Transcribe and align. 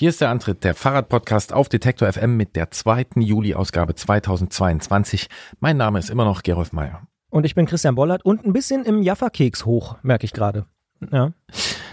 Hier 0.00 0.08
ist 0.08 0.22
der 0.22 0.30
Antritt, 0.30 0.64
der 0.64 0.74
Fahrradpodcast 0.74 1.52
auf 1.52 1.68
Detektor 1.68 2.10
FM 2.10 2.34
mit 2.38 2.56
der 2.56 2.70
zweiten 2.70 3.20
Juli-Ausgabe 3.20 3.94
2022. 3.94 5.28
Mein 5.58 5.76
Name 5.76 5.98
ist 5.98 6.08
immer 6.08 6.24
noch 6.24 6.42
Gerolf 6.42 6.72
Meyer. 6.72 7.06
Und 7.28 7.44
ich 7.44 7.54
bin 7.54 7.66
Christian 7.66 7.96
Bollert 7.96 8.24
und 8.24 8.46
ein 8.46 8.54
bisschen 8.54 8.86
im 8.86 9.02
Jaffa-Keks 9.02 9.66
hoch, 9.66 9.98
merke 10.02 10.24
ich 10.24 10.32
gerade. 10.32 10.64
Ja. 11.12 11.34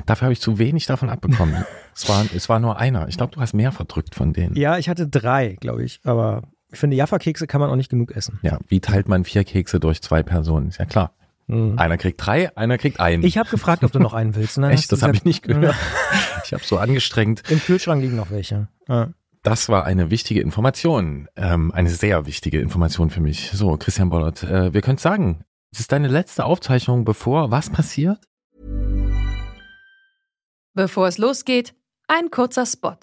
Dafür 0.05 0.27
habe 0.27 0.31
ich 0.31 0.39
zu 0.39 0.57
wenig 0.57 0.85
davon 0.85 1.09
abbekommen. 1.09 1.65
es, 1.93 2.07
war, 2.07 2.25
es 2.33 2.47
war 2.47 2.61
nur 2.61 2.79
einer. 2.79 3.09
Ich 3.09 3.17
glaube, 3.17 3.33
du 3.35 3.41
hast 3.41 3.53
mehr 3.53 3.73
verdrückt 3.73 4.15
von 4.15 4.31
denen. 4.31 4.55
Ja, 4.55 4.77
ich 4.77 4.87
hatte 4.87 5.09
drei, 5.09 5.57
glaube 5.59 5.83
ich. 5.83 5.99
Aber 6.05 6.43
ich 6.71 6.79
finde, 6.79 6.95
Jaffa-Kekse 6.95 7.45
kann 7.45 7.59
man 7.59 7.69
auch 7.69 7.75
nicht 7.75 7.89
genug 7.89 8.15
essen. 8.15 8.39
Ja, 8.41 8.57
wie 8.69 8.79
teilt 8.79 9.09
man 9.09 9.25
vier 9.25 9.43
Kekse 9.43 9.81
durch 9.81 10.01
zwei 10.01 10.23
Personen? 10.23 10.69
Ist 10.69 10.79
ja 10.79 10.85
klar. 10.85 11.11
Mhm. 11.47 11.79
Einer 11.79 11.97
kriegt 11.97 12.23
drei, 12.25 12.55
einer 12.57 12.77
kriegt 12.77 12.99
einen. 12.99 13.23
Ich 13.23 13.37
habe 13.37 13.49
gefragt, 13.49 13.83
ob 13.83 13.91
du 13.91 13.99
noch 13.99 14.13
einen 14.13 14.35
willst. 14.35 14.57
Ne? 14.57 14.69
Echt, 14.71 14.91
das 14.91 15.01
habe 15.01 15.15
ich 15.15 15.23
nicht 15.23 15.43
gehört. 15.43 15.75
ich 16.43 16.53
habe 16.53 16.63
so 16.63 16.77
angestrengt. 16.77 17.43
Im 17.49 17.59
Kühlschrank 17.59 18.01
liegen 18.01 18.17
noch 18.17 18.31
welche. 18.31 18.67
Ja. 18.87 19.09
Das 19.43 19.69
war 19.69 19.85
eine 19.85 20.09
wichtige 20.09 20.41
Information, 20.41 21.29
ähm, 21.37 21.71
eine 21.71 21.89
sehr 21.89 22.25
wichtige 22.25 22.59
Information 22.59 23.09
für 23.09 23.21
mich. 23.21 23.51
So, 23.53 23.77
Christian 23.77 24.09
Bollert, 24.09 24.43
äh, 24.43 24.73
wir 24.73 24.81
können 24.81 24.97
sagen, 24.97 25.45
es 25.71 25.79
ist 25.79 25.91
deine 25.93 26.09
letzte 26.09 26.43
Aufzeichnung, 26.43 27.05
bevor 27.05 27.49
was 27.49 27.69
passiert? 27.69 28.19
Bevor 30.73 31.07
es 31.07 31.17
losgeht, 31.17 31.75
ein 32.07 32.29
kurzer 32.29 32.65
Spot. 32.65 32.97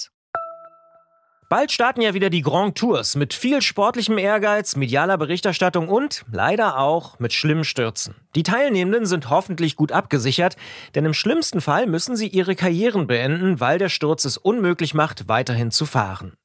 Bald 1.54 1.70
starten 1.70 2.00
ja 2.00 2.14
wieder 2.14 2.30
die 2.30 2.42
Grand 2.42 2.76
Tours 2.76 3.14
mit 3.14 3.32
viel 3.32 3.62
sportlichem 3.62 4.18
Ehrgeiz, 4.18 4.74
medialer 4.74 5.16
Berichterstattung 5.16 5.88
und 5.88 6.24
leider 6.32 6.80
auch 6.80 7.20
mit 7.20 7.32
schlimmen 7.32 7.62
Stürzen. 7.62 8.16
Die 8.34 8.42
Teilnehmenden 8.42 9.06
sind 9.06 9.30
hoffentlich 9.30 9.76
gut 9.76 9.92
abgesichert, 9.92 10.56
denn 10.96 11.04
im 11.04 11.14
schlimmsten 11.14 11.60
Fall 11.60 11.86
müssen 11.86 12.16
sie 12.16 12.26
ihre 12.26 12.56
Karrieren 12.56 13.06
beenden, 13.06 13.60
weil 13.60 13.78
der 13.78 13.88
Sturz 13.88 14.24
es 14.24 14.36
unmöglich 14.36 14.94
macht, 14.94 15.28
weiterhin 15.28 15.70
zu 15.70 15.86
fahren. 15.86 16.32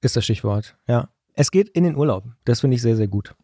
ist 0.00 0.16
das 0.16 0.24
Stichwort, 0.24 0.76
ja. 0.86 1.08
Es 1.34 1.50
geht 1.50 1.68
in 1.70 1.84
den 1.84 1.96
Urlaub. 1.96 2.24
Das 2.44 2.60
finde 2.60 2.76
ich 2.76 2.82
sehr, 2.82 2.96
sehr 2.96 3.08
gut. 3.08 3.34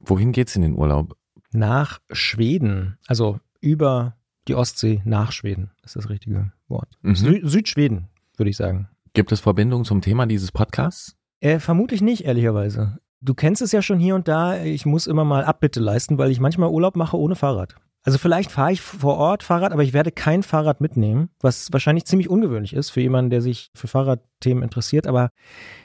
Wohin 0.00 0.32
geht's 0.32 0.56
in 0.56 0.62
den 0.62 0.76
Urlaub? 0.76 1.16
Nach 1.52 2.00
Schweden. 2.10 2.98
Also 3.06 3.40
über 3.60 4.16
die 4.48 4.54
Ostsee 4.54 5.02
nach 5.04 5.32
Schweden 5.32 5.70
ist 5.84 5.96
das 5.96 6.08
richtige 6.08 6.52
Wort. 6.68 6.88
Mhm. 7.02 7.14
Sü 7.14 7.40
Südschweden, 7.48 8.08
würde 8.36 8.50
ich 8.50 8.56
sagen. 8.56 8.88
Gibt 9.14 9.32
es 9.32 9.40
Verbindungen 9.40 9.84
zum 9.84 10.00
Thema 10.00 10.26
dieses 10.26 10.52
Podcasts? 10.52 11.16
Äh, 11.40 11.58
vermutlich 11.58 12.02
nicht, 12.02 12.24
ehrlicherweise. 12.24 12.98
Du 13.20 13.34
kennst 13.34 13.62
es 13.62 13.72
ja 13.72 13.82
schon 13.82 13.98
hier 13.98 14.14
und 14.14 14.26
da. 14.26 14.62
Ich 14.62 14.86
muss 14.86 15.06
immer 15.06 15.24
mal 15.24 15.44
Abbitte 15.44 15.80
leisten, 15.80 16.18
weil 16.18 16.30
ich 16.30 16.40
manchmal 16.40 16.70
Urlaub 16.70 16.96
mache 16.96 17.16
ohne 17.16 17.36
Fahrrad. 17.36 17.76
Also 18.04 18.18
vielleicht 18.18 18.50
fahre 18.50 18.72
ich 18.72 18.80
vor 18.80 19.16
Ort 19.16 19.44
Fahrrad, 19.44 19.72
aber 19.72 19.84
ich 19.84 19.92
werde 19.92 20.10
kein 20.10 20.42
Fahrrad 20.42 20.80
mitnehmen, 20.80 21.30
was 21.40 21.72
wahrscheinlich 21.72 22.04
ziemlich 22.04 22.28
ungewöhnlich 22.28 22.74
ist 22.74 22.90
für 22.90 23.00
jemanden, 23.00 23.30
der 23.30 23.42
sich 23.42 23.70
für 23.74 23.86
Fahrradthemen 23.86 24.62
interessiert. 24.62 25.06
Aber 25.06 25.30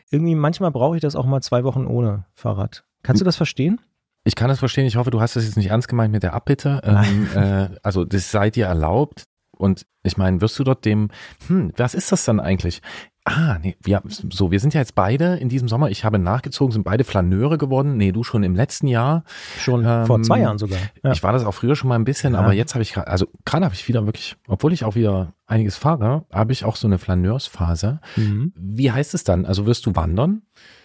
irgendwie 0.10 0.36
manchmal 0.36 0.72
brauche 0.72 0.96
ich 0.96 1.02
das 1.02 1.16
auch 1.16 1.26
mal 1.26 1.42
zwei 1.42 1.64
Wochen 1.64 1.86
ohne 1.86 2.26
Fahrrad. 2.34 2.84
Kannst 3.04 3.22
du 3.22 3.26
das 3.26 3.36
verstehen? 3.36 3.80
Ich 4.24 4.36
kann 4.36 4.50
das 4.50 4.60
verstehen. 4.60 4.86
Ich 4.86 4.98
hoffe, 4.98 5.12
du 5.12 5.22
hast 5.22 5.36
das 5.36 5.46
jetzt 5.46 5.58
nicht 5.58 5.70
ernst 5.70 5.88
gemeint 5.88 6.12
mit 6.12 6.24
der 6.24 6.34
Abbitte. 6.34 6.82
Ähm, 6.84 7.28
äh, 7.36 7.70
also 7.84 8.04
das 8.04 8.32
sei 8.32 8.50
dir 8.50 8.66
erlaubt. 8.66 9.24
Und 9.52 9.86
ich 10.04 10.18
meine, 10.18 10.42
wirst 10.42 10.58
du 10.60 10.64
dort 10.64 10.86
dem, 10.86 11.10
hm, 11.48 11.72
was 11.78 11.94
ist 11.94 12.12
das 12.12 12.26
dann 12.26 12.40
eigentlich? 12.40 12.82
Ah, 13.30 13.60
nee, 13.62 13.76
wir, 13.84 14.02
so, 14.08 14.52
wir 14.52 14.60
sind 14.62 14.74
ja 14.74 14.80
jetzt 14.80 14.96
beide 14.96 15.36
in 15.36 15.50
diesem 15.50 15.68
Sommer, 15.68 15.90
ich 15.90 16.06
habe 16.06 16.18
nachgezogen, 16.18 16.72
sind 16.72 16.84
beide 16.84 17.04
Flaneure 17.04 17.58
geworden. 17.58 17.98
Nee, 17.98 18.14
du 18.14 18.24
schon 18.24 18.42
im 18.44 18.56
letzten 18.56 18.88
Jahr. 18.88 19.26
Schon 19.60 19.84
ähm, 19.86 20.06
vor 20.06 20.22
zwei 20.24 20.40
Jahren 20.40 20.58
sogar. 20.58 20.80
Ja. 21.04 21.12
Ich 21.12 21.24
war 21.24 21.34
das 21.34 21.44
auch 21.44 21.52
früher 21.52 21.76
schon 21.76 21.90
mal 21.90 21.96
ein 21.96 22.06
bisschen, 22.06 22.34
ja. 22.34 22.40
aber 22.40 22.54
jetzt 22.54 22.74
habe 22.74 22.84
ich 22.84 22.94
gerade, 22.94 23.08
also 23.08 23.28
gerade 23.44 23.66
habe 23.66 23.76
ich 23.76 23.86
wieder 23.90 24.06
wirklich, 24.06 24.38
obwohl 24.48 24.72
ich 24.72 24.86
auch 24.86 24.96
wieder 24.96 25.34
einiges 25.46 25.76
fahre, 25.76 26.24
habe 26.32 26.54
ich 26.54 26.64
auch 26.64 26.78
so 26.78 26.88
eine 26.88 27.00
Flaneursphase. 27.00 28.00
Mhm. 28.16 28.54
Wie 28.56 28.92
heißt 28.94 29.14
es 29.14 29.26
dann? 29.26 29.46
Also 29.46 29.66
wirst 29.66 29.86
du 29.86 29.96
wandern? 29.98 30.44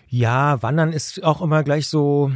Ja, 0.08 0.60
wandern 0.64 0.92
ist 0.92 1.22
auch 1.22 1.42
immer 1.42 1.62
gleich 1.62 1.86
so, 1.86 2.32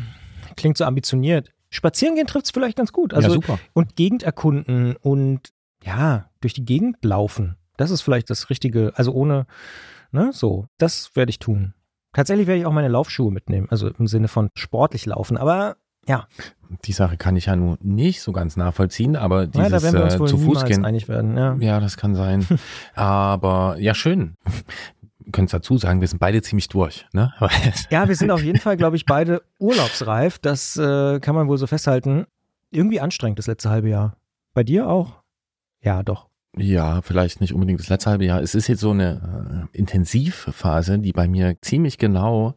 klingt 0.57 0.79
so 0.79 0.85
ambitioniert. 0.85 1.51
Spazieren 1.69 2.15
gehen 2.15 2.29
trifft 2.29 2.47
es 2.47 2.53
vielleicht 2.53 2.77
ganz 2.77 2.93
gut. 2.93 3.13
Also, 3.13 3.29
ja, 3.29 3.35
super. 3.35 3.59
Und 3.73 3.97
Gegend 3.97 4.23
erkunden 4.23 4.95
und 4.95 5.53
ja, 5.83 6.31
durch 6.41 6.55
die 6.55 6.65
Gegend 6.65 7.05
laufen. 7.05 7.57
Das 7.77 7.91
ist 7.91 8.03
vielleicht 8.03 8.31
das 8.31 8.51
Richtige, 8.51 8.93
also 8.95 9.13
ohne 9.13 9.47
Ne? 10.17 10.31
So, 10.33 10.67
das 10.79 11.15
werde 11.15 11.29
ich 11.29 11.39
tun. 11.39 11.75
Tatsächlich 12.15 12.47
werde 12.47 12.61
ich 12.61 12.67
auch 12.67 12.73
meine 12.73 12.89
Laufschuhe 12.89 13.31
mitnehmen, 13.31 13.69
also 13.71 13.89
im 13.89 14.07
Sinne 14.07 14.29
von 14.29 14.49
sportlich 14.55 15.05
laufen, 15.05 15.37
aber 15.37 15.77
ja. 16.09 16.27
Die 16.87 16.93
Sache 16.93 17.19
kann 17.19 17.37
ich 17.37 17.47
ja 17.47 17.57
nur 17.57 17.77
nicht 17.83 18.23
so 18.23 18.33
ganz 18.33 18.57
nachvollziehen, 18.57 19.15
aber 19.15 19.47
dieses 19.47 19.71
ja, 19.71 19.77
da 19.77 19.83
werden 19.83 19.99
wir 19.99 20.05
uns 20.05 20.15
äh, 20.15 20.19
wohl 20.19 20.29
zu 20.29 20.39
Fuß 20.39 20.65
gehen. 20.65 20.87
einig 20.87 21.09
werden. 21.09 21.37
Ja. 21.37 21.57
ja, 21.61 21.79
das 21.79 21.99
kann 21.99 22.15
sein. 22.15 22.47
aber 22.95 23.77
ja, 23.79 23.95
schön. 23.95 24.37
Könntest 25.33 25.53
dazu 25.53 25.77
sagen, 25.77 26.01
wir 26.01 26.09
sind 26.09 26.19
beide 26.19 26.41
ziemlich 26.41 26.69
durch. 26.69 27.05
Ne? 27.13 27.35
ja, 27.91 28.09
wir 28.09 28.17
sind 28.17 28.31
auf 28.31 28.43
jeden 28.43 28.61
Fall, 28.61 28.79
glaube 28.79 28.97
ich, 28.97 29.05
beide 29.05 29.43
urlaubsreif. 29.59 30.39
Das 30.39 30.79
äh, 30.79 31.21
kann 31.21 31.35
man 31.35 31.49
wohl 31.49 31.59
so 31.59 31.67
festhalten. 31.67 32.25
Irgendwie 32.71 33.01
anstrengend 33.01 33.39
das 33.39 33.47
letzte 33.47 33.69
halbe 33.69 33.91
Jahr. 33.91 34.17
Bei 34.55 34.65
dir 34.65 34.89
auch? 34.89 35.23
Ja, 35.83 36.03
doch. 36.03 36.29
Ja, 36.59 37.03
vielleicht 37.03 37.41
nicht 37.41 37.53
unbedingt 37.53 37.81
das 37.81 37.89
letzte 37.89 38.11
halbe 38.11 38.25
Jahr. 38.25 38.41
Es 38.41 38.55
ist 38.55 38.67
jetzt 38.67 38.81
so 38.81 38.91
eine 38.91 39.69
äh, 39.73 39.79
Intensivphase, 39.79 40.99
die 40.99 41.13
bei 41.13 41.29
mir 41.29 41.57
ziemlich 41.61 41.99
genau 41.99 42.55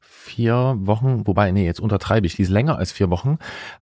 vier 0.00 0.76
Wochen, 0.80 1.26
wobei, 1.26 1.50
nee, 1.50 1.64
jetzt 1.64 1.80
untertreibe 1.80 2.26
ich, 2.26 2.36
die 2.36 2.42
ist 2.42 2.50
länger 2.50 2.78
als 2.78 2.92
vier 2.92 3.10
Wochen, 3.10 3.38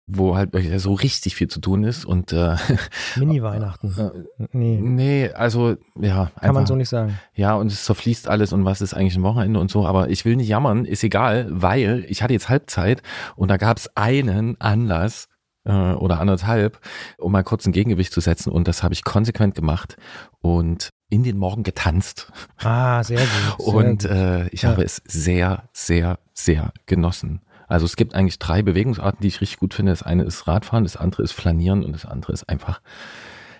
wo 0.06 0.36
halt 0.36 0.50
so 0.78 0.94
richtig 0.94 1.36
viel 1.36 1.48
zu 1.48 1.60
tun 1.60 1.84
ist 1.84 2.04
und 2.06 2.32
äh, 2.32 2.56
Mini-Weihnachten. 3.16 3.94
Äh, 3.98 4.46
nee. 4.52 4.78
Nee, 4.80 5.30
also 5.32 5.76
ja. 6.00 6.26
Kann 6.26 6.32
einfach, 6.36 6.54
man 6.54 6.66
so 6.66 6.76
nicht 6.76 6.88
sagen. 6.88 7.18
Ja, 7.34 7.54
und 7.54 7.70
es 7.70 7.84
zerfließt 7.84 8.28
alles 8.28 8.52
und 8.52 8.64
was 8.64 8.80
ist 8.80 8.94
eigentlich 8.94 9.16
ein 9.16 9.22
Wochenende 9.22 9.60
und 9.60 9.70
so, 9.70 9.86
aber 9.86 10.08
ich 10.08 10.24
will 10.24 10.36
nicht 10.36 10.48
jammern, 10.48 10.86
ist 10.86 11.04
egal, 11.04 11.46
weil 11.50 12.06
ich 12.08 12.22
hatte 12.22 12.32
jetzt 12.32 12.48
Halbzeit 12.48 13.02
und 13.36 13.48
da 13.48 13.58
gab 13.58 13.76
es 13.76 13.94
einen 13.96 14.58
Anlass, 14.60 15.27
äh, 15.68 15.92
oder 15.92 16.20
anderthalb, 16.20 16.80
um 17.18 17.30
mal 17.30 17.44
kurz 17.44 17.66
ein 17.66 17.72
Gegengewicht 17.72 18.12
zu 18.12 18.20
setzen. 18.20 18.50
Und 18.50 18.66
das 18.66 18.82
habe 18.82 18.94
ich 18.94 19.04
konsequent 19.04 19.54
gemacht 19.54 19.96
und 20.40 20.88
in 21.10 21.22
den 21.22 21.38
Morgen 21.38 21.62
getanzt. 21.62 22.32
Ah, 22.58 23.04
sehr 23.04 23.20
gut. 23.20 23.28
Sehr 23.58 23.74
und 23.74 24.04
äh, 24.04 24.48
ich 24.48 24.62
ja. 24.62 24.70
habe 24.70 24.82
es 24.82 25.02
sehr, 25.06 25.68
sehr, 25.72 26.18
sehr 26.32 26.72
genossen. 26.86 27.42
Also 27.68 27.84
es 27.84 27.96
gibt 27.96 28.14
eigentlich 28.14 28.38
drei 28.38 28.62
Bewegungsarten, 28.62 29.20
die 29.20 29.28
ich 29.28 29.40
richtig 29.42 29.58
gut 29.58 29.74
finde. 29.74 29.92
Das 29.92 30.02
eine 30.02 30.24
ist 30.24 30.46
Radfahren, 30.46 30.84
das 30.84 30.96
andere 30.96 31.22
ist 31.22 31.32
Flanieren 31.32 31.84
und 31.84 31.92
das 31.92 32.06
andere 32.06 32.32
ist 32.32 32.48
einfach 32.48 32.80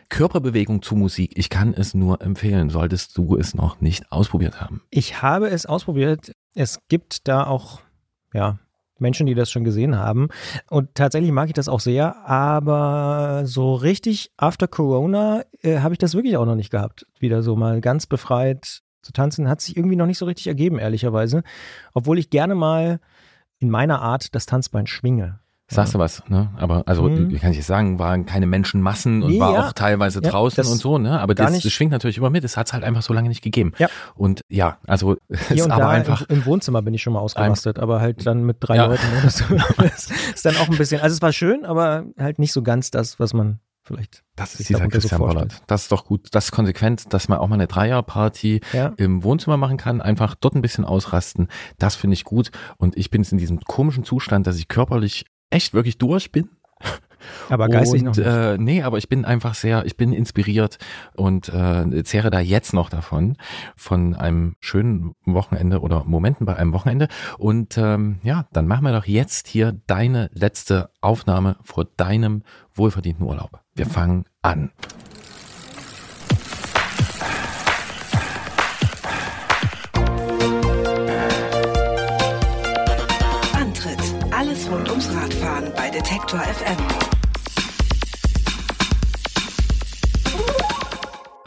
Körperbewegung 0.09 0.81
zu 0.81 0.97
Musik. 0.97 1.33
Ich 1.37 1.51
kann 1.51 1.75
es 1.75 1.93
nur 1.93 2.23
empfehlen, 2.23 2.71
solltest 2.71 3.19
du 3.19 3.37
es 3.37 3.55
noch 3.55 3.83
nicht 3.83 4.11
ausprobiert 4.11 4.63
haben. 4.63 4.81
Ich 4.89 5.21
habe 5.21 5.49
es 5.49 5.67
ausprobiert. 5.67 6.33
Es 6.55 6.79
gibt 6.89 7.29
da 7.29 7.47
auch 7.47 7.81
ja, 8.33 8.59
Menschen, 9.01 9.27
die 9.27 9.35
das 9.35 9.51
schon 9.51 9.65
gesehen 9.65 9.97
haben. 9.97 10.29
Und 10.69 10.95
tatsächlich 10.95 11.33
mag 11.33 11.49
ich 11.49 11.55
das 11.55 11.69
auch 11.69 11.81
sehr, 11.81 12.27
aber 12.29 13.43
so 13.45 13.75
richtig 13.75 14.33
after 14.37 14.69
Corona 14.69 15.43
äh, 15.63 15.79
habe 15.79 15.95
ich 15.95 15.99
das 15.99 16.15
wirklich 16.15 16.37
auch 16.37 16.47
noch 16.47 16.57
nicht 16.57 16.71
gehabt. 16.71 17.07
Wieder 17.19 17.43
so 17.43 17.57
mal 17.57 17.81
ganz 17.81 18.07
befreit 18.07 18.83
zu 19.03 19.13
tanzen, 19.13 19.49
hat 19.49 19.61
sich 19.61 19.77
irgendwie 19.77 19.97
noch 19.97 20.07
nicht 20.07 20.19
so 20.19 20.27
richtig 20.27 20.47
ergeben, 20.47 20.79
ehrlicherweise. 20.79 21.43
Obwohl 21.95 22.19
ich 22.19 22.31
gerne 22.31 22.55
mal 22.55 23.01
in 23.59 23.71
meiner 23.71 24.03
Art 24.03 24.35
das 24.35 24.47
Tanzbein 24.47 24.87
schwinge. 24.87 25.41
Sagst 25.71 25.95
du 25.95 25.99
was, 25.99 26.23
ne? 26.29 26.51
Aber 26.57 26.85
also 26.87 27.03
mhm. 27.03 27.39
kann 27.39 27.51
ich 27.51 27.59
jetzt 27.59 27.67
sagen, 27.67 27.99
waren 27.99 28.25
keine 28.25 28.47
Menschenmassen 28.47 29.23
und 29.23 29.33
nee, 29.33 29.41
war 29.41 29.53
ja. 29.53 29.67
auch 29.67 29.73
teilweise 29.75 30.23
ja, 30.23 30.31
draußen 30.31 30.65
und 30.65 30.79
so, 30.79 30.97
ne? 30.97 31.21
Aber 31.21 31.35
das, 31.35 31.61
das, 31.61 31.73
schwingt 31.73 31.93
natürlich 31.93 32.17
immer 32.17 32.31
mit. 32.31 32.43
Das 32.43 32.57
hat 32.57 32.69
es 32.69 32.73
halt 32.73 32.85
einfach 32.85 33.03
so 33.03 33.13
lange 33.13 33.29
nicht 33.29 33.43
gegeben. 33.43 33.73
Ja. 33.79 33.89
Und 34.15 34.41
ja, 34.49 34.79
also 34.87 35.17
Hier 35.49 35.65
und 35.65 35.71
aber 35.71 35.91
einfach 35.91 36.23
im, 36.23 36.39
im, 36.39 36.47
Wohnzimmer 36.47 36.81
bin 36.81 36.95
ich 36.95 37.03
schon 37.03 37.13
mal 37.13 37.21
ausgerastet, 37.21 37.79
aber 37.79 38.01
halt 38.01 38.27
dann 38.27 38.45
mit 38.45 38.57
drei 38.61 38.77
ja. 38.77 38.87
Leuten 38.87 39.07
oder 39.19 39.31
so. 39.31 39.45
Das 39.77 40.09
ist 40.35 40.45
dann 40.45 40.57
auch 40.57 40.69
ein 40.69 40.79
bisschen. 40.79 41.03
Also 41.03 41.15
es 41.15 41.23
war 41.23 41.33
schön, 41.33 41.67
aber 41.67 42.07
halt 42.19 42.39
nicht 42.39 42.53
so 42.53 42.63
ganz 42.63 42.91
das, 42.91 43.21
was 43.21 43.35
man 43.35 43.61
vielleicht. 43.89 44.23
Das 44.37 44.55
ist 44.55 44.69
dieser 44.69 44.89
Christian 44.89 45.21
so 45.21 45.27
Bollert. 45.27 45.63
Das 45.67 45.83
ist 45.83 45.93
doch 45.93 46.05
gut. 46.05 46.29
Das 46.33 46.47
ist 46.47 46.53
konsequent, 46.53 47.13
dass 47.13 47.29
man 47.29 47.39
auch 47.39 47.49
mal 47.49 47.55
eine 47.55 47.67
Dreierparty 47.67 48.61
ja. 48.73 48.93
im 48.97 49.23
Wohnzimmer 49.23 49.57
machen 49.57 49.77
kann, 49.77 50.01
einfach 50.01 50.35
dort 50.35 50.55
ein 50.55 50.63
bisschen 50.63 50.85
ausrasten. 50.85 51.49
Das 51.79 51.95
finde 51.95 52.15
ich 52.15 52.25
gut. 52.25 52.51
Und 52.77 52.97
ich 52.97 53.11
bin 53.11 53.23
jetzt 53.23 53.33
in 53.33 53.39
diesem 53.39 53.61
komischen 53.61 54.05
Zustand, 54.05 54.47
dass 54.47 54.57
ich 54.57 54.69
körperlich 54.69 55.27
echt 55.51 55.75
wirklich 55.75 55.99
durch 55.99 56.33
bin. 56.33 56.49
Aber 57.49 57.69
geistig 57.69 58.03
und, 58.03 58.07
noch 58.07 58.17
nicht. 58.17 58.27
Äh, 58.27 58.59
nee, 58.59 58.83
aber 58.83 58.99
ich 58.99 59.09
bin 59.09 59.25
einfach 59.25 59.55
sehr, 59.55 59.85
ich 59.87 59.97
bin 59.97 60.13
inspiriert 60.13 60.79
und 61.17 61.49
äh, 61.49 62.05
zehre 62.05 62.31
da 62.31 62.41
jetzt 62.41 62.73
noch 62.73 62.91
davon, 62.91 63.37
von 63.77 64.15
einem 64.15 64.55
schönen 64.61 65.15
Wochenende 65.25 65.81
oder 65.81 66.05
Momenten 66.05 66.47
bei 66.47 66.57
einem 66.57 66.73
Wochenende. 66.73 67.09
Und 67.39 67.77
ähm, 67.79 68.19
ja, 68.23 68.47
dann 68.53 68.67
machen 68.67 68.85
wir 68.85 68.93
doch 68.93 69.07
jetzt 69.07 69.49
hier 69.49 69.73
deine 69.87 70.31
letzte 70.33 70.91
Aufnahme 71.01 71.57
vor 71.65 71.87
deinem 71.97 72.43
wohlverdienten 72.75 73.27
Urlaub. 73.27 73.61
Wir 73.75 73.87
fangen 73.87 74.25
an. 74.43 74.71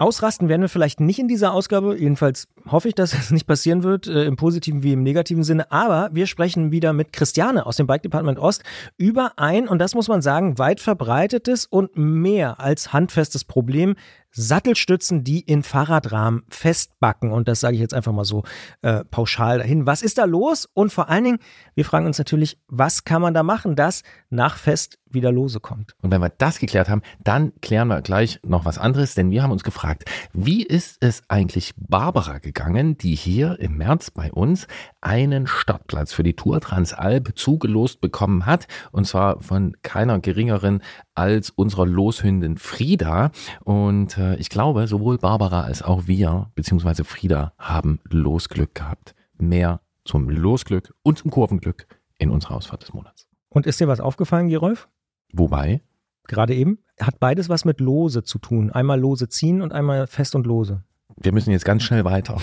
Ausrasten 0.02 0.50
werden 0.50 0.62
wir 0.62 0.70
vielleicht 0.70 1.00
nicht 1.00 1.20
in 1.20 1.28
dieser 1.28 1.54
Ausgabe. 1.54 1.96
Jedenfalls 1.98 2.48
hoffe 2.68 2.90
ich, 2.90 2.96
dass 2.96 3.14
es 3.18 3.32
nicht 3.32 3.48
passieren 3.48 3.84
wird, 3.84 4.08
äh, 4.08 4.26
im 4.26 4.36
positiven 4.36 4.84
wie 4.84 4.94
im 4.94 5.04
negativen 5.04 5.44
Sinne. 5.44 5.72
Aber 5.72 6.10
wir 6.14 6.28
sprechen 6.28 6.72
wieder 6.72 6.94
mit 6.94 7.14
Christiane 7.14 7.66
aus 7.66 7.78
dem 7.78 7.88
Bike 7.88 8.04
Department 8.04 8.40
Ost 8.40 8.64
über 8.98 9.34
ein, 9.38 9.68
und 9.68 9.80
das 9.80 9.96
muss 9.96 10.08
man 10.08 10.22
sagen, 10.22 10.58
weit 10.58 10.80
verbreitetes 10.80 11.66
und 11.66 11.98
mehr 11.98 12.60
als 12.60 12.94
handfestes 12.94 13.44
Problem. 13.44 13.96
Sattelstützen, 14.32 15.24
die 15.24 15.42
in 15.42 15.64
Fahrradrahmen 15.64 16.44
festbacken. 16.50 17.32
Und 17.32 17.48
das 17.48 17.60
sage 17.60 17.76
ich 17.76 17.82
jetzt 17.82 17.94
einfach 17.94 18.14
mal 18.14 18.24
so 18.24 18.44
äh, 18.82 19.04
pauschal 19.04 19.58
dahin. 19.58 19.86
Was 19.86 20.02
ist 20.02 20.18
da 20.18 20.26
los? 20.26 20.70
Und 20.74 20.92
vor 20.92 21.10
allen 21.10 21.24
Dingen, 21.26 21.40
wir 21.76 21.86
fragen 21.86 22.06
uns 22.06 22.18
natürlich, 22.18 22.58
was 22.68 23.04
kann 23.04 23.22
man 23.22 23.34
da 23.34 23.44
machen, 23.44 23.76
dass 23.76 24.04
nach 24.30 24.58
Fest 24.58 25.00
wieder 25.10 25.32
lose 25.32 25.60
kommt? 25.60 25.96
Und 26.02 26.12
wenn 26.12 26.22
wir 26.22 26.30
das 26.30 26.60
geklärt 26.60 26.88
haben, 26.88 27.02
dann 27.24 27.52
klären 27.62 27.90
wir 27.90 28.02
gleich 28.02 28.40
noch 28.44 28.64
was 28.64 28.78
anderes, 28.78 29.16
denn 29.16 29.32
wir 29.32 29.44
haben 29.44 29.52
uns 29.52 29.64
gefragt, 29.64 30.06
wie 30.32 30.64
ist 30.64 30.98
es 31.02 31.24
eigentlich 31.28 31.74
Barbara 31.76 32.38
gegangen, 32.38 32.51
die 32.54 33.16
hier 33.16 33.60
im 33.60 33.78
März 33.78 34.12
bei 34.12 34.32
uns 34.32 34.68
einen 35.02 35.48
Startplatz 35.48 36.14
für 36.14 36.24
die 36.24 36.36
Tour 36.36 36.62
Transalp 36.62 37.34
zugelost 37.36 38.02
bekommen 38.02 38.46
hat, 38.46 38.68
und 38.92 39.06
zwar 39.06 39.42
von 39.42 39.76
keiner 39.84 40.20
geringeren 40.20 40.82
als 41.16 41.50
unserer 41.50 41.86
Loshündin 41.86 42.58
Frieda. 42.58 43.32
Und 43.64 44.18
äh, 44.18 44.36
ich 44.36 44.50
glaube, 44.50 44.88
sowohl 44.88 45.18
Barbara 45.18 45.62
als 45.62 45.82
auch 45.82 46.08
wir, 46.08 46.52
beziehungsweise 46.56 47.04
Frieda, 47.04 47.54
haben 47.58 48.00
Losglück 48.10 48.76
gehabt. 48.76 49.16
Mehr 49.38 49.82
zum 50.06 50.30
Losglück 50.30 50.94
und 51.04 51.18
zum 51.20 51.32
Kurvenglück 51.32 51.88
in 52.18 52.30
unserer 52.30 52.56
Ausfahrt 52.56 52.84
des 52.84 52.94
Monats. 52.94 53.28
Und 53.50 53.66
ist 53.66 53.80
dir 53.80 53.88
was 53.88 54.00
aufgefallen, 54.00 54.50
Gerolf? 54.50 54.88
Wobei, 55.34 55.82
Gerade 56.28 56.56
eben 56.56 56.80
hat 57.00 57.20
beides 57.20 57.50
was 57.50 57.66
mit 57.66 57.80
Lose 57.80 58.24
zu 58.24 58.40
tun. 58.40 58.72
Einmal 58.72 59.00
Lose 59.00 59.28
ziehen 59.28 59.62
und 59.62 59.74
einmal 59.74 60.08
fest 60.08 60.36
und 60.36 60.46
lose. 60.46 60.84
Wir 61.24 61.32
müssen 61.32 61.52
jetzt 61.52 61.66
ganz 61.66 61.84
schnell 61.84 62.04
weiter. 62.04 62.38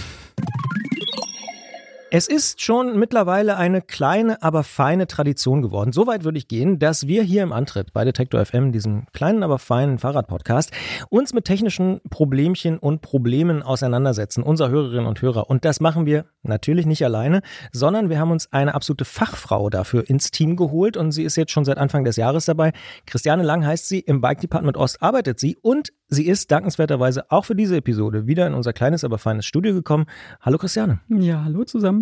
Es 2.10 2.26
ist 2.26 2.62
schon 2.62 2.98
mittlerweile 2.98 3.58
eine 3.58 3.82
kleine, 3.82 4.42
aber 4.42 4.64
feine 4.64 5.06
Tradition 5.06 5.60
geworden. 5.60 5.92
Soweit 5.92 6.24
würde 6.24 6.38
ich 6.38 6.48
gehen, 6.48 6.78
dass 6.78 7.06
wir 7.06 7.22
hier 7.22 7.42
im 7.42 7.52
Antritt 7.52 7.92
bei 7.92 8.02
Detektor 8.06 8.42
FM, 8.42 8.72
diesem 8.72 9.04
kleinen, 9.12 9.42
aber 9.42 9.58
feinen 9.58 9.98
Fahrradpodcast, 9.98 10.72
uns 11.10 11.34
mit 11.34 11.44
technischen 11.44 12.00
Problemchen 12.08 12.78
und 12.78 13.02
Problemen 13.02 13.62
auseinandersetzen, 13.62 14.42
unser 14.42 14.70
Hörerinnen 14.70 15.04
und 15.04 15.20
Hörer. 15.20 15.50
Und 15.50 15.66
das 15.66 15.80
machen 15.80 16.06
wir 16.06 16.24
natürlich 16.42 16.86
nicht 16.86 17.04
alleine, 17.04 17.42
sondern 17.72 18.08
wir 18.08 18.18
haben 18.18 18.30
uns 18.30 18.50
eine 18.54 18.74
absolute 18.74 19.04
Fachfrau 19.04 19.68
dafür 19.68 20.08
ins 20.08 20.30
Team 20.30 20.56
geholt 20.56 20.96
und 20.96 21.12
sie 21.12 21.24
ist 21.24 21.36
jetzt 21.36 21.52
schon 21.52 21.66
seit 21.66 21.76
Anfang 21.76 22.04
des 22.04 22.16
Jahres 22.16 22.46
dabei. 22.46 22.72
Christiane 23.04 23.42
Lang 23.42 23.66
heißt 23.66 23.86
sie, 23.86 24.00
im 24.00 24.22
Bike 24.22 24.40
Department 24.40 24.78
Ost 24.78 25.02
arbeitet 25.02 25.38
sie 25.38 25.58
und 25.60 25.92
sie 26.08 26.26
ist 26.26 26.50
dankenswerterweise 26.50 27.30
auch 27.30 27.44
für 27.44 27.54
diese 27.54 27.76
Episode 27.76 28.26
wieder 28.26 28.46
in 28.46 28.54
unser 28.54 28.72
kleines, 28.72 29.04
aber 29.04 29.18
feines 29.18 29.44
Studio 29.44 29.74
gekommen. 29.74 30.06
Hallo 30.40 30.56
Christiane. 30.56 31.00
Ja, 31.10 31.44
hallo 31.44 31.64
zusammen. 31.64 31.97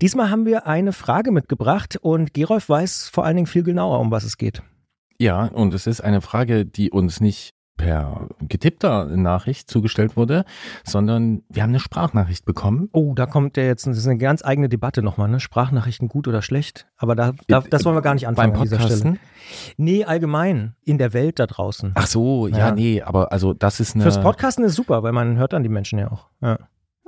Diesmal 0.00 0.30
haben 0.30 0.46
wir 0.46 0.66
eine 0.66 0.92
Frage 0.92 1.32
mitgebracht 1.32 1.98
und 2.00 2.32
Gerolf 2.32 2.68
weiß 2.68 3.08
vor 3.08 3.24
allen 3.24 3.36
Dingen 3.36 3.46
viel 3.48 3.64
genauer, 3.64 3.98
um 3.98 4.10
was 4.10 4.24
es 4.24 4.36
geht. 4.38 4.62
Ja, 5.18 5.46
und 5.46 5.74
es 5.74 5.88
ist 5.88 6.00
eine 6.00 6.20
Frage, 6.20 6.64
die 6.64 6.90
uns 6.92 7.20
nicht 7.20 7.54
per 7.76 8.28
getippter 8.40 9.06
Nachricht 9.06 9.70
zugestellt 9.70 10.16
wurde, 10.16 10.44
sondern 10.84 11.42
wir 11.48 11.62
haben 11.62 11.70
eine 11.70 11.78
Sprachnachricht 11.80 12.44
bekommen. 12.44 12.88
Oh, 12.92 13.14
da 13.14 13.26
kommt 13.26 13.56
der 13.56 13.66
jetzt, 13.66 13.86
das 13.86 13.98
ist 13.98 14.06
eine 14.06 14.18
ganz 14.18 14.44
eigene 14.44 14.68
Debatte 14.68 15.00
nochmal, 15.02 15.28
ne? 15.28 15.38
Sprachnachrichten 15.40 16.08
gut 16.08 16.26
oder 16.28 16.42
schlecht. 16.42 16.88
Aber 16.96 17.14
da, 17.14 17.32
da 17.46 17.60
das 17.60 17.84
wollen 17.84 17.96
wir 17.96 18.02
gar 18.02 18.14
nicht 18.14 18.26
anfangen 18.26 18.52
Beim 18.52 18.60
an 18.62 18.64
dieser 18.64 18.80
Stelle. 18.80 19.00
Podcasten? 19.02 19.20
Nee, 19.76 20.04
allgemein, 20.04 20.74
in 20.84 20.98
der 20.98 21.12
Welt 21.12 21.38
da 21.38 21.46
draußen. 21.46 21.92
Ach 21.94 22.06
so, 22.06 22.48
ja, 22.48 22.58
Ja. 22.58 22.70
nee, 22.72 23.00
aber 23.02 23.30
also 23.32 23.54
das 23.54 23.78
ist 23.80 23.94
eine. 23.94 24.02
Fürs 24.02 24.20
Podcasten 24.20 24.64
ist 24.64 24.74
super, 24.74 25.02
weil 25.04 25.12
man 25.12 25.36
hört 25.36 25.52
dann 25.52 25.62
die 25.62 25.68
Menschen 25.68 25.98
ja 26.00 26.10
auch. 26.10 26.26
Ja. 26.40 26.58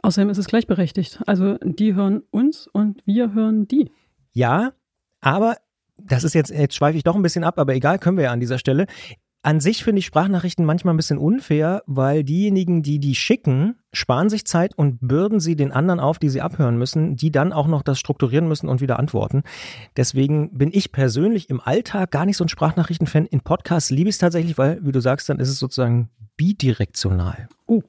Außerdem 0.02 0.30
ist 0.30 0.38
es 0.38 0.46
gleichberechtigt. 0.46 1.20
Also 1.26 1.58
die 1.62 1.94
hören 1.94 2.22
uns 2.30 2.66
und 2.66 3.02
wir 3.04 3.34
hören 3.34 3.68
die. 3.68 3.90
Ja, 4.32 4.72
aber 5.20 5.56
das 5.98 6.24
ist 6.24 6.34
jetzt, 6.34 6.50
jetzt 6.50 6.74
schweife 6.74 6.96
ich 6.96 7.04
doch 7.04 7.16
ein 7.16 7.22
bisschen 7.22 7.44
ab, 7.44 7.58
aber 7.58 7.74
egal, 7.74 7.98
können 7.98 8.16
wir 8.16 8.24
ja 8.24 8.32
an 8.32 8.40
dieser 8.40 8.58
Stelle. 8.58 8.86
An 9.42 9.60
sich 9.60 9.84
finde 9.84 10.00
ich 10.00 10.06
Sprachnachrichten 10.06 10.66
manchmal 10.66 10.92
ein 10.92 10.98
bisschen 10.98 11.16
unfair, 11.16 11.82
weil 11.86 12.24
diejenigen, 12.24 12.82
die 12.82 12.98
die 12.98 13.14
schicken, 13.14 13.76
sparen 13.90 14.28
sich 14.28 14.44
Zeit 14.44 14.76
und 14.76 14.98
bürden 15.00 15.40
sie 15.40 15.56
den 15.56 15.72
anderen 15.72 15.98
auf, 15.98 16.18
die 16.18 16.28
sie 16.28 16.42
abhören 16.42 16.76
müssen, 16.76 17.16
die 17.16 17.30
dann 17.30 17.54
auch 17.54 17.66
noch 17.66 17.80
das 17.80 17.98
strukturieren 17.98 18.48
müssen 18.48 18.68
und 18.68 18.82
wieder 18.82 18.98
antworten. 18.98 19.42
Deswegen 19.96 20.58
bin 20.58 20.70
ich 20.74 20.92
persönlich 20.92 21.48
im 21.48 21.62
Alltag 21.62 22.10
gar 22.10 22.26
nicht 22.26 22.36
so 22.36 22.44
ein 22.44 22.50
Sprachnachrichten-Fan. 22.50 23.24
In 23.26 23.40
Podcasts 23.40 23.90
liebe 23.90 24.10
ich 24.10 24.16
es 24.16 24.18
tatsächlich, 24.18 24.58
weil, 24.58 24.84
wie 24.84 24.92
du 24.92 25.00
sagst, 25.00 25.30
dann 25.30 25.40
ist 25.40 25.48
es 25.48 25.58
sozusagen 25.58 26.10
bidirektional. 26.36 27.48
Oh, 27.66 27.82